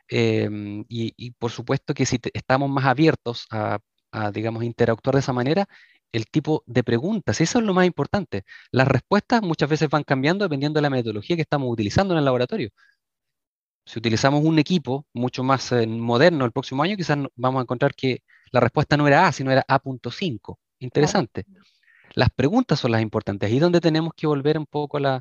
em, 0.08 0.84
y, 0.88 1.30
por 1.32 1.50
supuesto 1.50 1.94
que 1.94 2.06
si 2.06 2.18
estamos 2.34 2.70
más 2.70 2.84
abiertos 2.86 3.46
a, 3.50 3.78
a, 4.12 4.30
digamos, 4.30 4.64
interactuar 4.64 5.14
de 5.14 5.20
esa 5.20 5.32
manera, 5.32 5.66
el 6.12 6.26
tipo 6.26 6.62
de 6.66 6.84
preguntas. 6.84 7.40
Eso 7.40 7.58
es 7.58 7.64
lo 7.64 7.74
más 7.74 7.86
importante. 7.86 8.44
Las 8.70 8.88
respuestas 8.88 9.42
muchas 9.42 9.68
veces 9.68 9.88
van 9.90 10.04
cambiando 10.04 10.44
dependiendo 10.44 10.78
de 10.78 10.82
la 10.82 10.90
metodología 10.90 11.36
que 11.36 11.42
estamos 11.42 11.70
utilizando 11.72 12.14
en 12.14 12.18
el 12.18 12.24
laboratorio. 12.24 12.70
Si 13.86 13.98
utilizamos 13.98 14.44
un 14.44 14.58
equipo 14.58 15.06
mucho 15.12 15.42
más 15.42 15.70
eh, 15.72 15.86
moderno 15.86 16.44
el 16.44 16.52
próximo 16.52 16.82
año, 16.82 16.96
quizás 16.96 17.18
vamos 17.36 17.60
a 17.60 17.62
encontrar 17.62 17.94
que 17.94 18.22
la 18.54 18.60
respuesta 18.60 18.96
no 18.96 19.08
era 19.08 19.26
A, 19.26 19.32
sino 19.32 19.50
era 19.50 19.64
A.5. 19.66 20.58
Interesante. 20.78 21.44
Las 22.14 22.30
preguntas 22.30 22.78
son 22.78 22.92
las 22.92 23.02
importantes. 23.02 23.50
Ahí 23.50 23.56
es 23.56 23.60
donde 23.60 23.80
tenemos 23.80 24.12
que 24.14 24.28
volver 24.28 24.56
un 24.56 24.66
poco 24.66 24.98
a, 24.98 25.20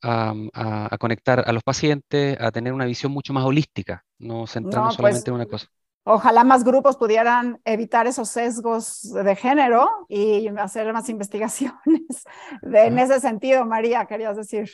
a, 0.00 0.98
conectar 0.98 1.44
a 1.46 1.52
los 1.52 1.62
pacientes, 1.62 2.40
a 2.40 2.50
tener 2.50 2.72
una 2.72 2.86
visión 2.86 3.12
mucho 3.12 3.34
más 3.34 3.44
holística, 3.44 4.02
no 4.18 4.46
centrarnos 4.46 4.96
pues, 4.96 4.96
solamente 4.96 5.28
en 5.28 5.34
una 5.34 5.44
cosa. 5.44 5.66
Ojalá 6.04 6.42
más 6.42 6.64
grupos 6.64 6.96
pudieran 6.96 7.60
evitar 7.66 8.06
esos 8.06 8.30
sesgos 8.30 9.02
de 9.12 9.36
género 9.36 9.90
y 10.08 10.48
hacer 10.48 10.90
más 10.94 11.10
investigaciones 11.10 11.76
en 12.62 12.98
ese 12.98 13.20
sentido. 13.20 13.66
María, 13.66 14.06
querías 14.06 14.38
decir. 14.38 14.70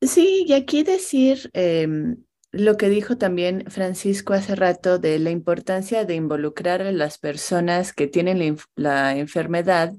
Sí, 0.00 0.44
y 0.48 0.54
aquí 0.54 0.82
decir 0.82 1.48
em, 1.52 2.16
lo 2.52 2.76
que 2.76 2.90
dijo 2.90 3.16
también 3.16 3.64
Francisco 3.68 4.34
hace 4.34 4.54
rato 4.54 4.98
de 4.98 5.18
la 5.18 5.30
importancia 5.30 6.04
de 6.04 6.14
involucrar 6.14 6.82
a 6.82 6.92
las 6.92 7.18
personas 7.18 7.94
que 7.94 8.06
tienen 8.06 8.58
la, 8.76 9.16
enfermedad 9.16 9.94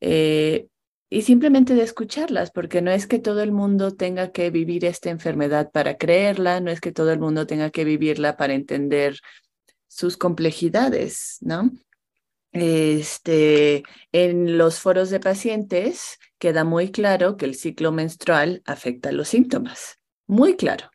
eh, 0.00 0.66
y 1.08 1.22
simplemente 1.22 1.74
de 1.74 1.82
escucharlas, 1.82 2.50
porque 2.50 2.82
no 2.82 2.90
es 2.90 3.06
que 3.06 3.20
todo 3.20 3.42
el 3.42 3.52
mundo 3.52 3.92
tenga 3.92 4.32
que 4.32 4.50
vivir 4.50 4.84
esta 4.84 5.10
enfermedad 5.10 5.70
para 5.70 5.96
creerla, 5.96 6.60
no 6.60 6.72
es 6.72 6.80
que 6.80 6.92
todo 6.92 7.12
el 7.12 7.20
mundo 7.20 7.46
tenga 7.46 7.70
que 7.70 7.84
vivirla 7.84 8.36
para 8.36 8.54
entender 8.54 9.18
sus 9.86 10.16
complejidades, 10.16 11.38
¿no? 11.40 11.70
Este, 12.52 13.84
en 14.10 14.58
los 14.58 14.80
foros 14.80 15.10
de 15.10 15.20
pacientes 15.20 16.18
queda 16.38 16.64
muy 16.64 16.90
claro 16.90 17.36
que 17.36 17.44
el 17.44 17.54
ciclo 17.54 17.92
menstrual 17.92 18.62
afecta 18.64 19.12
los 19.12 19.28
síntomas, 19.28 20.00
muy 20.26 20.56
claro, 20.56 20.90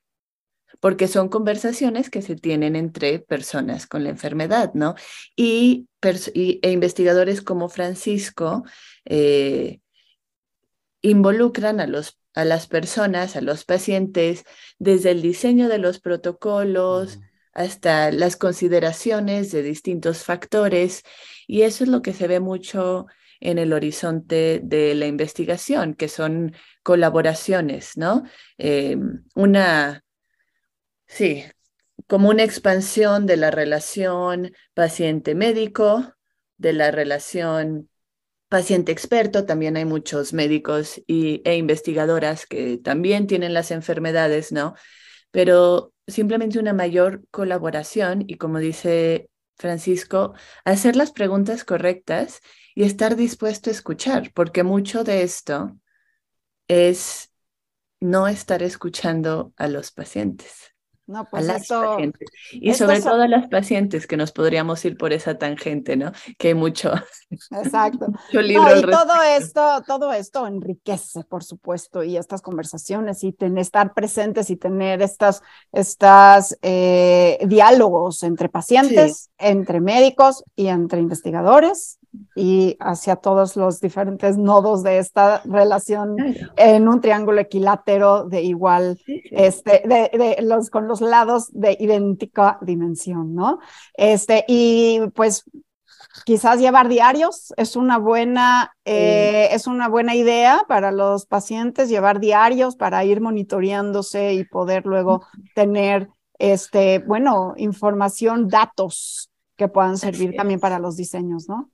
porque 0.86 1.08
son 1.08 1.30
conversaciones 1.30 2.12
que 2.12 2.22
se 2.22 2.36
tienen 2.36 2.76
entre 2.76 3.18
personas 3.18 3.88
con 3.88 4.04
la 4.04 4.12
enfermedad, 4.12 4.76
¿no? 4.76 4.94
Y, 5.36 5.88
e 6.04 6.72
investigadores 6.72 7.42
como 7.42 7.70
Francisco 7.70 8.64
eh, 9.04 9.80
involucran 11.02 11.80
a 11.80 11.88
los 11.88 12.20
a 12.36 12.46
las 12.46 12.68
personas, 12.68 13.36
a 13.36 13.42
los 13.42 13.66
pacientes, 13.66 14.44
desde 14.78 15.10
el 15.10 15.24
diseño 15.24 15.70
de 15.70 15.80
los 15.80 16.00
protocolos, 16.00 17.18
hasta 17.52 18.12
las 18.12 18.36
consideraciones 18.36 19.52
de 19.52 19.64
distintos 19.64 20.24
factores 20.24 21.02
y 21.48 21.64
eso 21.64 21.84
es 21.84 21.90
lo 21.90 22.04
que 22.04 22.14
se 22.14 22.28
ve 22.28 22.40
mucho 22.40 23.08
en 23.40 23.58
el 23.58 23.74
horizonte 23.74 24.62
de 24.64 24.94
la 24.94 25.08
investigación, 25.08 25.96
que 25.96 26.10
son 26.10 26.54
colaboraciones, 26.84 27.98
¿no? 27.98 28.22
Em, 28.60 29.24
una, 29.34 30.05
sí, 31.08 31.44
como 32.08 32.30
una 32.30 32.44
expansión 32.44 33.26
de 33.26 33.38
la 33.38 33.52
relación 33.52 34.54
paciente-médico, 34.74 36.14
de 36.58 36.74
la 36.74 36.92
relación 36.92 37.90
paciente-experto, 38.50 39.46
también 39.46 39.78
hay 39.78 39.86
muchos 39.86 40.34
médicos 40.34 41.02
y, 41.08 41.42
e 41.46 41.58
investigadoras 41.58 42.46
que 42.46 42.78
también 42.78 43.28
tienen 43.28 43.54
las 43.54 43.72
enfermedades, 43.72 44.52
¿no? 44.52 44.76
Pero 45.32 45.94
simplemente 46.08 46.60
una 46.60 46.74
mayor 46.74 47.24
colaboración 47.32 48.24
y 48.28 48.38
como 48.38 48.60
dice 48.60 49.30
Francisco, 49.58 50.34
hacer 50.64 50.96
las 50.96 51.12
preguntas 51.12 51.64
correctas 51.64 52.42
y 52.76 52.84
estar 52.84 53.16
dispuesto 53.16 53.70
a 53.70 53.74
escuchar, 53.74 54.32
porque 54.34 54.64
mucho 54.64 55.04
de 55.04 55.24
esto 55.24 55.78
es 56.68 57.32
no 58.00 58.28
estar 58.28 58.62
escuchando 58.64 59.54
a 59.58 59.68
los 59.68 59.92
pacientes. 59.92 60.75
No, 61.08 61.26
pues 61.30 61.48
esto, 61.48 61.98
Y 62.52 62.74
sobre 62.74 63.00
todo 63.00 63.22
a 63.22 63.28
las 63.28 63.48
pacientes 63.48 64.08
que 64.08 64.18
nos 64.18 64.32
podríamos 64.32 64.84
ir 64.86 64.98
por 64.98 65.14
esa 65.14 65.38
tangente, 65.38 65.96
¿no? 65.96 66.12
Que 66.38 66.50
hay 66.50 66.54
mucho. 66.56 66.94
Exacto. 67.52 68.08
y 68.32 68.56
todo 68.56 69.22
esto, 69.38 69.84
todo 69.86 70.14
esto 70.14 70.48
enriquece, 70.48 71.24
por 71.24 71.44
supuesto, 71.44 72.04
y 72.04 72.18
estas 72.18 72.42
conversaciones 72.42 73.24
y 73.24 73.36
estar 73.58 73.94
presentes 73.94 74.50
y 74.50 74.56
tener 74.56 75.04
estas, 75.04 75.44
estas 75.72 76.58
eh, 76.64 77.38
diálogos 77.46 78.24
entre 78.24 78.50
pacientes, 78.50 79.30
entre 79.38 79.82
médicos 79.82 80.44
y 80.56 80.68
entre 80.68 81.00
investigadores 81.02 82.00
y 82.36 82.78
hacia 82.80 83.16
todos 83.16 83.56
los 83.56 83.80
diferentes 83.80 84.38
nodos 84.38 84.84
de 84.84 84.98
esta 84.98 85.42
relación 85.46 86.16
en 86.58 86.88
un 86.88 87.02
triángulo 87.02 87.40
equilátero 87.40 88.26
de 88.26 88.42
igual, 88.42 89.00
este, 89.32 89.84
de, 89.86 90.38
los, 90.42 90.70
con 90.70 90.88
los 90.88 91.02
lados 91.02 91.48
de 91.52 91.78
idéntica 91.80 92.58
dimensión, 92.62 93.34
¿no? 93.36 93.60
Este, 93.96 94.44
y 94.48 95.02
pues 95.14 95.46
quizás 96.24 96.60
llevar 96.60 96.88
diarios 96.88 97.54
es 97.58 97.76
una 97.76 97.98
buena, 97.98 98.76
eh, 98.86 99.50
es 99.52 99.68
una 99.68 99.90
buena 99.90 100.16
idea 100.16 100.64
para 100.68 100.92
los 100.92 101.26
pacientes, 101.26 101.90
llevar 101.90 102.20
diarios 102.20 102.76
para 102.76 103.04
ir 103.04 103.22
monitoreándose 103.22 104.34
y 104.34 104.46
poder 104.46 104.86
luego 104.86 105.26
tener, 105.54 106.10
este, 106.38 107.00
bueno, 107.00 107.54
información, 107.58 108.48
datos 108.48 109.32
que 109.56 109.68
puedan 109.68 109.98
servir 109.98 110.36
también 110.36 110.60
para 110.60 110.80
los 110.80 110.96
diseños, 110.96 111.48
¿no? 111.48 111.70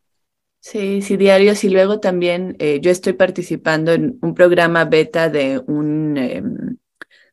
Sí, 0.61 1.01
sí, 1.01 1.17
diarios. 1.17 1.63
Y 1.63 1.69
luego 1.69 1.99
también 1.99 2.55
eh, 2.59 2.79
yo 2.81 2.91
estoy 2.91 3.13
participando 3.13 3.91
en 3.93 4.19
un 4.21 4.35
programa 4.35 4.85
beta 4.85 5.29
de 5.29 5.59
un, 5.67 6.17
em, 6.17 6.77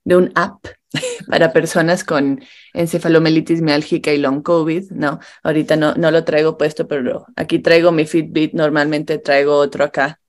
de 0.04 0.16
un 0.16 0.32
app 0.36 0.66
para 1.28 1.52
personas 1.52 2.04
con 2.04 2.40
encefalomelitis 2.74 3.62
miálgica 3.62 4.12
y 4.12 4.18
long 4.18 4.42
COVID, 4.42 4.92
¿no? 4.92 5.20
Ahorita 5.44 5.76
no, 5.76 5.94
no 5.94 6.10
lo 6.12 6.24
traigo 6.24 6.58
puesto, 6.58 6.88
pero 6.88 7.26
aquí 7.36 7.60
traigo 7.60 7.92
mi 7.92 8.06
Fitbit, 8.06 8.54
normalmente 8.54 9.18
traigo 9.18 9.56
otro 9.56 9.84
acá. 9.84 10.20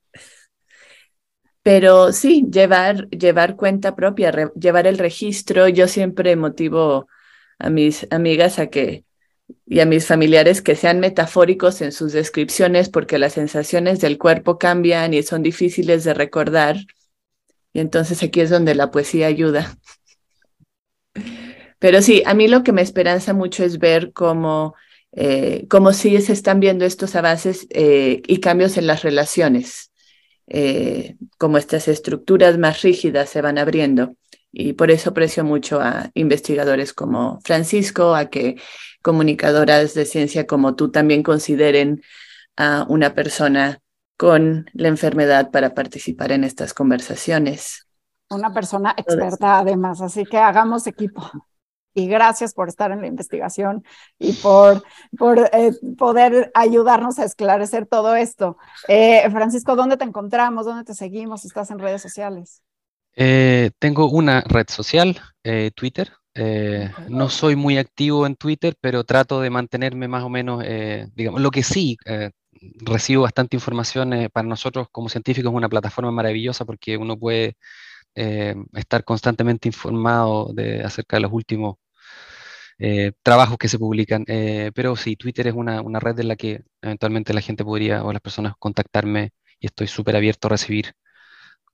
Pero 1.63 2.11
sí, 2.13 2.47
llevar, 2.51 3.09
llevar 3.09 3.55
cuenta 3.55 3.95
propia, 3.95 4.31
llevar 4.55 4.87
el 4.87 4.97
registro. 4.97 5.67
Yo 5.67 5.87
siempre 5.87 6.35
motivo 6.35 7.07
a 7.59 7.69
mis 7.69 8.07
amigas 8.11 8.59
a 8.59 8.67
que 8.67 9.05
y 9.65 9.79
a 9.79 9.85
mis 9.85 10.07
familiares 10.07 10.61
que 10.61 10.75
sean 10.75 10.99
metafóricos 10.99 11.81
en 11.81 11.91
sus 11.91 12.13
descripciones 12.13 12.89
porque 12.89 13.19
las 13.19 13.33
sensaciones 13.33 13.99
del 13.99 14.17
cuerpo 14.17 14.57
cambian 14.57 15.13
y 15.13 15.23
son 15.23 15.43
difíciles 15.43 16.03
de 16.03 16.13
recordar. 16.13 16.77
Y 17.73 17.79
entonces 17.79 18.23
aquí 18.23 18.41
es 18.41 18.49
donde 18.49 18.73
la 18.73 18.89
poesía 18.89 19.27
ayuda. 19.27 19.77
Pero 21.79 22.01
sí, 22.01 22.23
a 22.25 22.33
mí 22.33 22.47
lo 22.47 22.63
que 22.63 22.73
me 22.73 22.81
esperanza 22.81 23.33
mucho 23.33 23.63
es 23.63 23.79
ver 23.79 24.11
cómo, 24.11 24.75
eh, 25.13 25.65
cómo 25.69 25.93
sí 25.93 26.19
se 26.21 26.33
están 26.33 26.59
viendo 26.59 26.85
estos 26.85 27.15
avances 27.15 27.67
eh, 27.69 28.21
y 28.27 28.39
cambios 28.39 28.77
en 28.77 28.85
las 28.85 29.03
relaciones, 29.03 29.91
eh, 30.47 31.15
como 31.37 31.57
estas 31.57 31.87
estructuras 31.87 32.57
más 32.57 32.81
rígidas 32.81 33.29
se 33.29 33.41
van 33.41 33.57
abriendo. 33.57 34.15
Y 34.51 34.73
por 34.73 34.91
eso 34.91 35.11
aprecio 35.11 35.43
mucho 35.43 35.79
a 35.79 36.09
investigadores 36.15 36.91
como 36.91 37.39
Francisco, 37.45 38.15
a 38.15 38.29
que 38.29 38.57
comunicadoras 39.01 39.93
de 39.93 40.05
ciencia 40.05 40.47
como 40.47 40.75
tú 40.75 40.91
también 40.91 41.23
consideren 41.23 42.01
a 42.57 42.85
una 42.89 43.13
persona 43.13 43.79
con 44.17 44.69
la 44.73 44.89
enfermedad 44.89 45.49
para 45.49 45.73
participar 45.73 46.33
en 46.33 46.43
estas 46.43 46.73
conversaciones. 46.73 47.87
Una 48.29 48.53
persona 48.53 48.93
experta 48.97 49.59
además, 49.59 50.01
así 50.01 50.25
que 50.25 50.37
hagamos 50.37 50.85
equipo. 50.87 51.23
Y 51.93 52.07
gracias 52.07 52.53
por 52.53 52.69
estar 52.69 52.91
en 52.91 53.01
la 53.01 53.07
investigación 53.07 53.83
y 54.19 54.33
por, 54.33 54.83
por 55.17 55.39
eh, 55.51 55.71
poder 55.97 56.51
ayudarnos 56.53 57.17
a 57.17 57.25
esclarecer 57.25 57.87
todo 57.87 58.15
esto. 58.15 58.57
Eh, 58.87 59.27
Francisco, 59.31 59.75
¿dónde 59.75 59.97
te 59.97 60.03
encontramos? 60.03 60.65
¿Dónde 60.65 60.83
te 60.83 60.93
seguimos? 60.93 61.45
¿Estás 61.45 61.71
en 61.71 61.79
redes 61.79 62.01
sociales? 62.01 62.61
Eh, 63.15 63.71
tengo 63.79 64.09
una 64.11 64.41
red 64.41 64.67
social, 64.69 65.19
Twitter, 65.75 66.11
Eh, 66.35 66.91
no 67.09 67.29
soy 67.29 67.55
muy 67.55 67.77
activo 67.77 68.25
en 68.25 68.35
Twitter, 68.35 68.75
pero 68.79 69.03
trato 69.03 69.41
de 69.41 69.49
mantenerme 69.49 70.07
más 70.07 70.23
o 70.23 70.29
menos, 70.29 70.63
eh, 70.65 71.07
digamos, 71.15 71.41
lo 71.41 71.51
que 71.51 71.63
sí, 71.63 71.97
eh, 72.05 72.31
recibo 72.81 73.23
bastante 73.23 73.55
información. 73.55 74.29
para 74.33 74.47
nosotros 74.47 74.87
como 74.91 75.09
científicos 75.09 75.51
es 75.51 75.55
una 75.55 75.69
plataforma 75.69 76.11
maravillosa 76.11 76.65
porque 76.65 76.97
uno 76.97 77.17
puede 77.17 77.55
estar 78.73 79.03
constantemente 79.05 79.69
informado 79.69 80.51
de, 80.53 80.83
acerca 80.83 81.17
de 81.17 81.21
los 81.21 81.31
últimos 81.31 81.75
trabajos 83.23 83.57
que 83.57 83.67
se 83.69 83.79
publican. 83.79 84.25
pero 84.73 84.95
sí, 84.95 85.15
Twitter 85.15 85.47
es 85.47 85.53
una, 85.53 85.81
una, 85.81 85.99
red 85.99 86.19
en 86.19 86.27
la 86.29 86.35
que 86.35 86.63
eventualmente 86.81 87.33
la 87.33 87.41
gente 87.41 87.63
podría 87.63 88.03
o 88.03 88.11
las 88.13 88.21
personas 88.21 88.53
contactarme 88.59 89.31
y 89.59 89.67
estoy 89.67 89.87
súper 89.87 90.15
abierto 90.15 90.47
a 90.47 90.51
recibir 90.51 90.93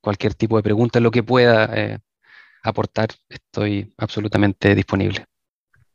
cualquier 0.01 0.36
tipo 0.36 0.58
de 0.58 0.64
pregunta, 0.64 0.99
lo 0.99 1.12
que 1.12 1.24
pueda 1.24 1.99
aportar, 2.70 3.09
estoy 3.30 3.93
absolutamente 3.97 4.76
disponible. 4.76 5.26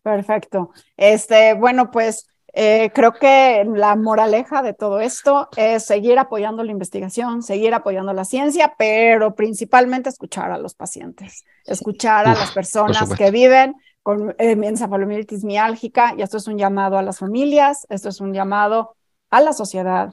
Perfecto. 0.02 0.70
Este, 0.96 1.54
bueno, 1.54 1.90
pues 1.90 2.26
eh, 2.52 2.90
creo 2.92 3.12
que 3.12 3.64
la 3.64 3.94
moraleja 3.94 4.62
de 4.62 4.74
todo 4.74 5.00
esto 5.00 5.48
es 5.56 5.84
seguir 5.84 6.18
apoyando 6.18 6.64
la 6.64 6.72
investigación, 6.72 7.42
seguir 7.42 7.74
apoyando 7.74 8.12
la 8.12 8.24
ciencia, 8.24 8.74
pero 8.76 9.34
principalmente 9.34 10.08
escuchar 10.08 10.50
a 10.50 10.58
los 10.58 10.74
pacientes, 10.74 11.44
escuchar 11.64 12.26
a 12.26 12.34
las 12.34 12.50
personas 12.50 13.14
que 13.14 13.30
viven 13.30 13.76
con 14.02 14.30
eh, 14.38 14.52
encefalomielitis 14.52 15.44
miálgica, 15.44 16.14
y 16.16 16.22
esto 16.22 16.38
es 16.38 16.48
un 16.48 16.58
llamado 16.58 16.98
a 16.98 17.02
las 17.02 17.18
familias, 17.18 17.86
esto 17.90 18.08
es 18.08 18.20
un 18.20 18.32
llamado 18.32 18.96
a 19.30 19.40
la 19.40 19.52
sociedad 19.52 20.10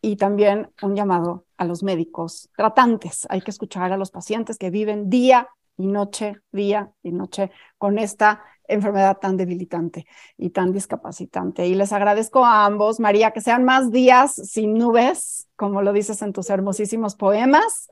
y 0.00 0.16
también 0.16 0.70
un 0.82 0.96
llamado 0.96 1.44
a 1.56 1.64
los 1.64 1.82
médicos 1.82 2.48
tratantes. 2.56 3.26
Hay 3.28 3.42
que 3.42 3.50
escuchar 3.50 3.92
a 3.92 3.96
los 3.96 4.10
pacientes 4.10 4.58
que 4.58 4.70
viven 4.70 5.08
día 5.08 5.48
y 5.76 5.86
noche, 5.86 6.36
día 6.52 6.90
y 7.02 7.12
noche, 7.12 7.50
con 7.78 7.98
esta 7.98 8.42
enfermedad 8.68 9.18
tan 9.18 9.36
debilitante 9.36 10.06
y 10.36 10.50
tan 10.50 10.72
discapacitante. 10.72 11.66
Y 11.66 11.74
les 11.74 11.92
agradezco 11.92 12.44
a 12.44 12.64
ambos, 12.64 13.00
María, 13.00 13.30
que 13.30 13.40
sean 13.40 13.64
más 13.64 13.90
días 13.90 14.34
sin 14.34 14.74
nubes, 14.74 15.48
como 15.56 15.82
lo 15.82 15.92
dices 15.92 16.22
en 16.22 16.32
tus 16.32 16.50
hermosísimos 16.50 17.14
poemas, 17.14 17.88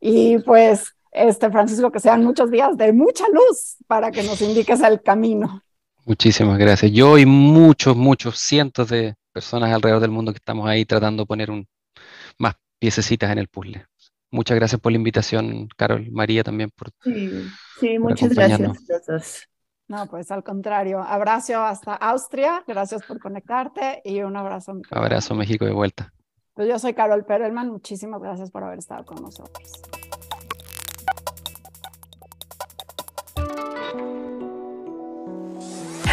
y 0.00 0.38
pues, 0.38 0.94
este 1.10 1.50
Francisco, 1.50 1.90
que 1.90 2.00
sean 2.00 2.22
muchos 2.22 2.50
días 2.50 2.76
de 2.76 2.92
mucha 2.92 3.24
luz 3.28 3.76
para 3.86 4.10
que 4.10 4.22
nos 4.22 4.40
indiques 4.42 4.80
el 4.80 5.02
camino. 5.02 5.62
Muchísimas 6.04 6.58
gracias. 6.58 6.92
Yo 6.92 7.18
y 7.18 7.26
muchos, 7.26 7.96
muchos 7.96 8.38
cientos 8.38 8.88
de 8.88 9.14
personas 9.32 9.72
alrededor 9.72 10.00
del 10.00 10.10
mundo 10.10 10.32
que 10.32 10.38
estamos 10.38 10.68
ahí 10.68 10.84
tratando 10.84 11.24
de 11.24 11.26
poner 11.26 11.50
un, 11.50 11.66
más 12.38 12.54
piececitas 12.78 13.30
en 13.30 13.38
el 13.38 13.48
puzzle. 13.48 13.86
Muchas 14.30 14.56
gracias 14.56 14.80
por 14.80 14.92
la 14.92 14.98
invitación, 14.98 15.68
Carol, 15.76 16.10
María 16.10 16.44
también 16.44 16.70
por. 16.70 16.90
Sí, 17.02 17.30
sí 17.80 17.98
muchas 17.98 18.34
gracias. 18.34 19.48
No, 19.88 20.06
pues 20.06 20.30
al 20.30 20.44
contrario. 20.44 21.02
Abrazo 21.02 21.62
hasta 21.62 21.94
Austria. 21.94 22.62
Gracias 22.66 23.02
por 23.06 23.18
conectarte 23.18 24.02
y 24.04 24.20
un 24.20 24.36
abrazo. 24.36 24.80
Abrazo, 24.90 25.34
México 25.34 25.64
de 25.64 25.72
vuelta. 25.72 26.12
Pues 26.52 26.68
yo 26.68 26.78
soy 26.78 26.92
Carol 26.92 27.24
Perelman. 27.24 27.70
Muchísimas 27.70 28.20
gracias 28.20 28.50
por 28.50 28.64
haber 28.64 28.80
estado 28.80 29.06
con 29.06 29.22
nosotros. 29.22 29.80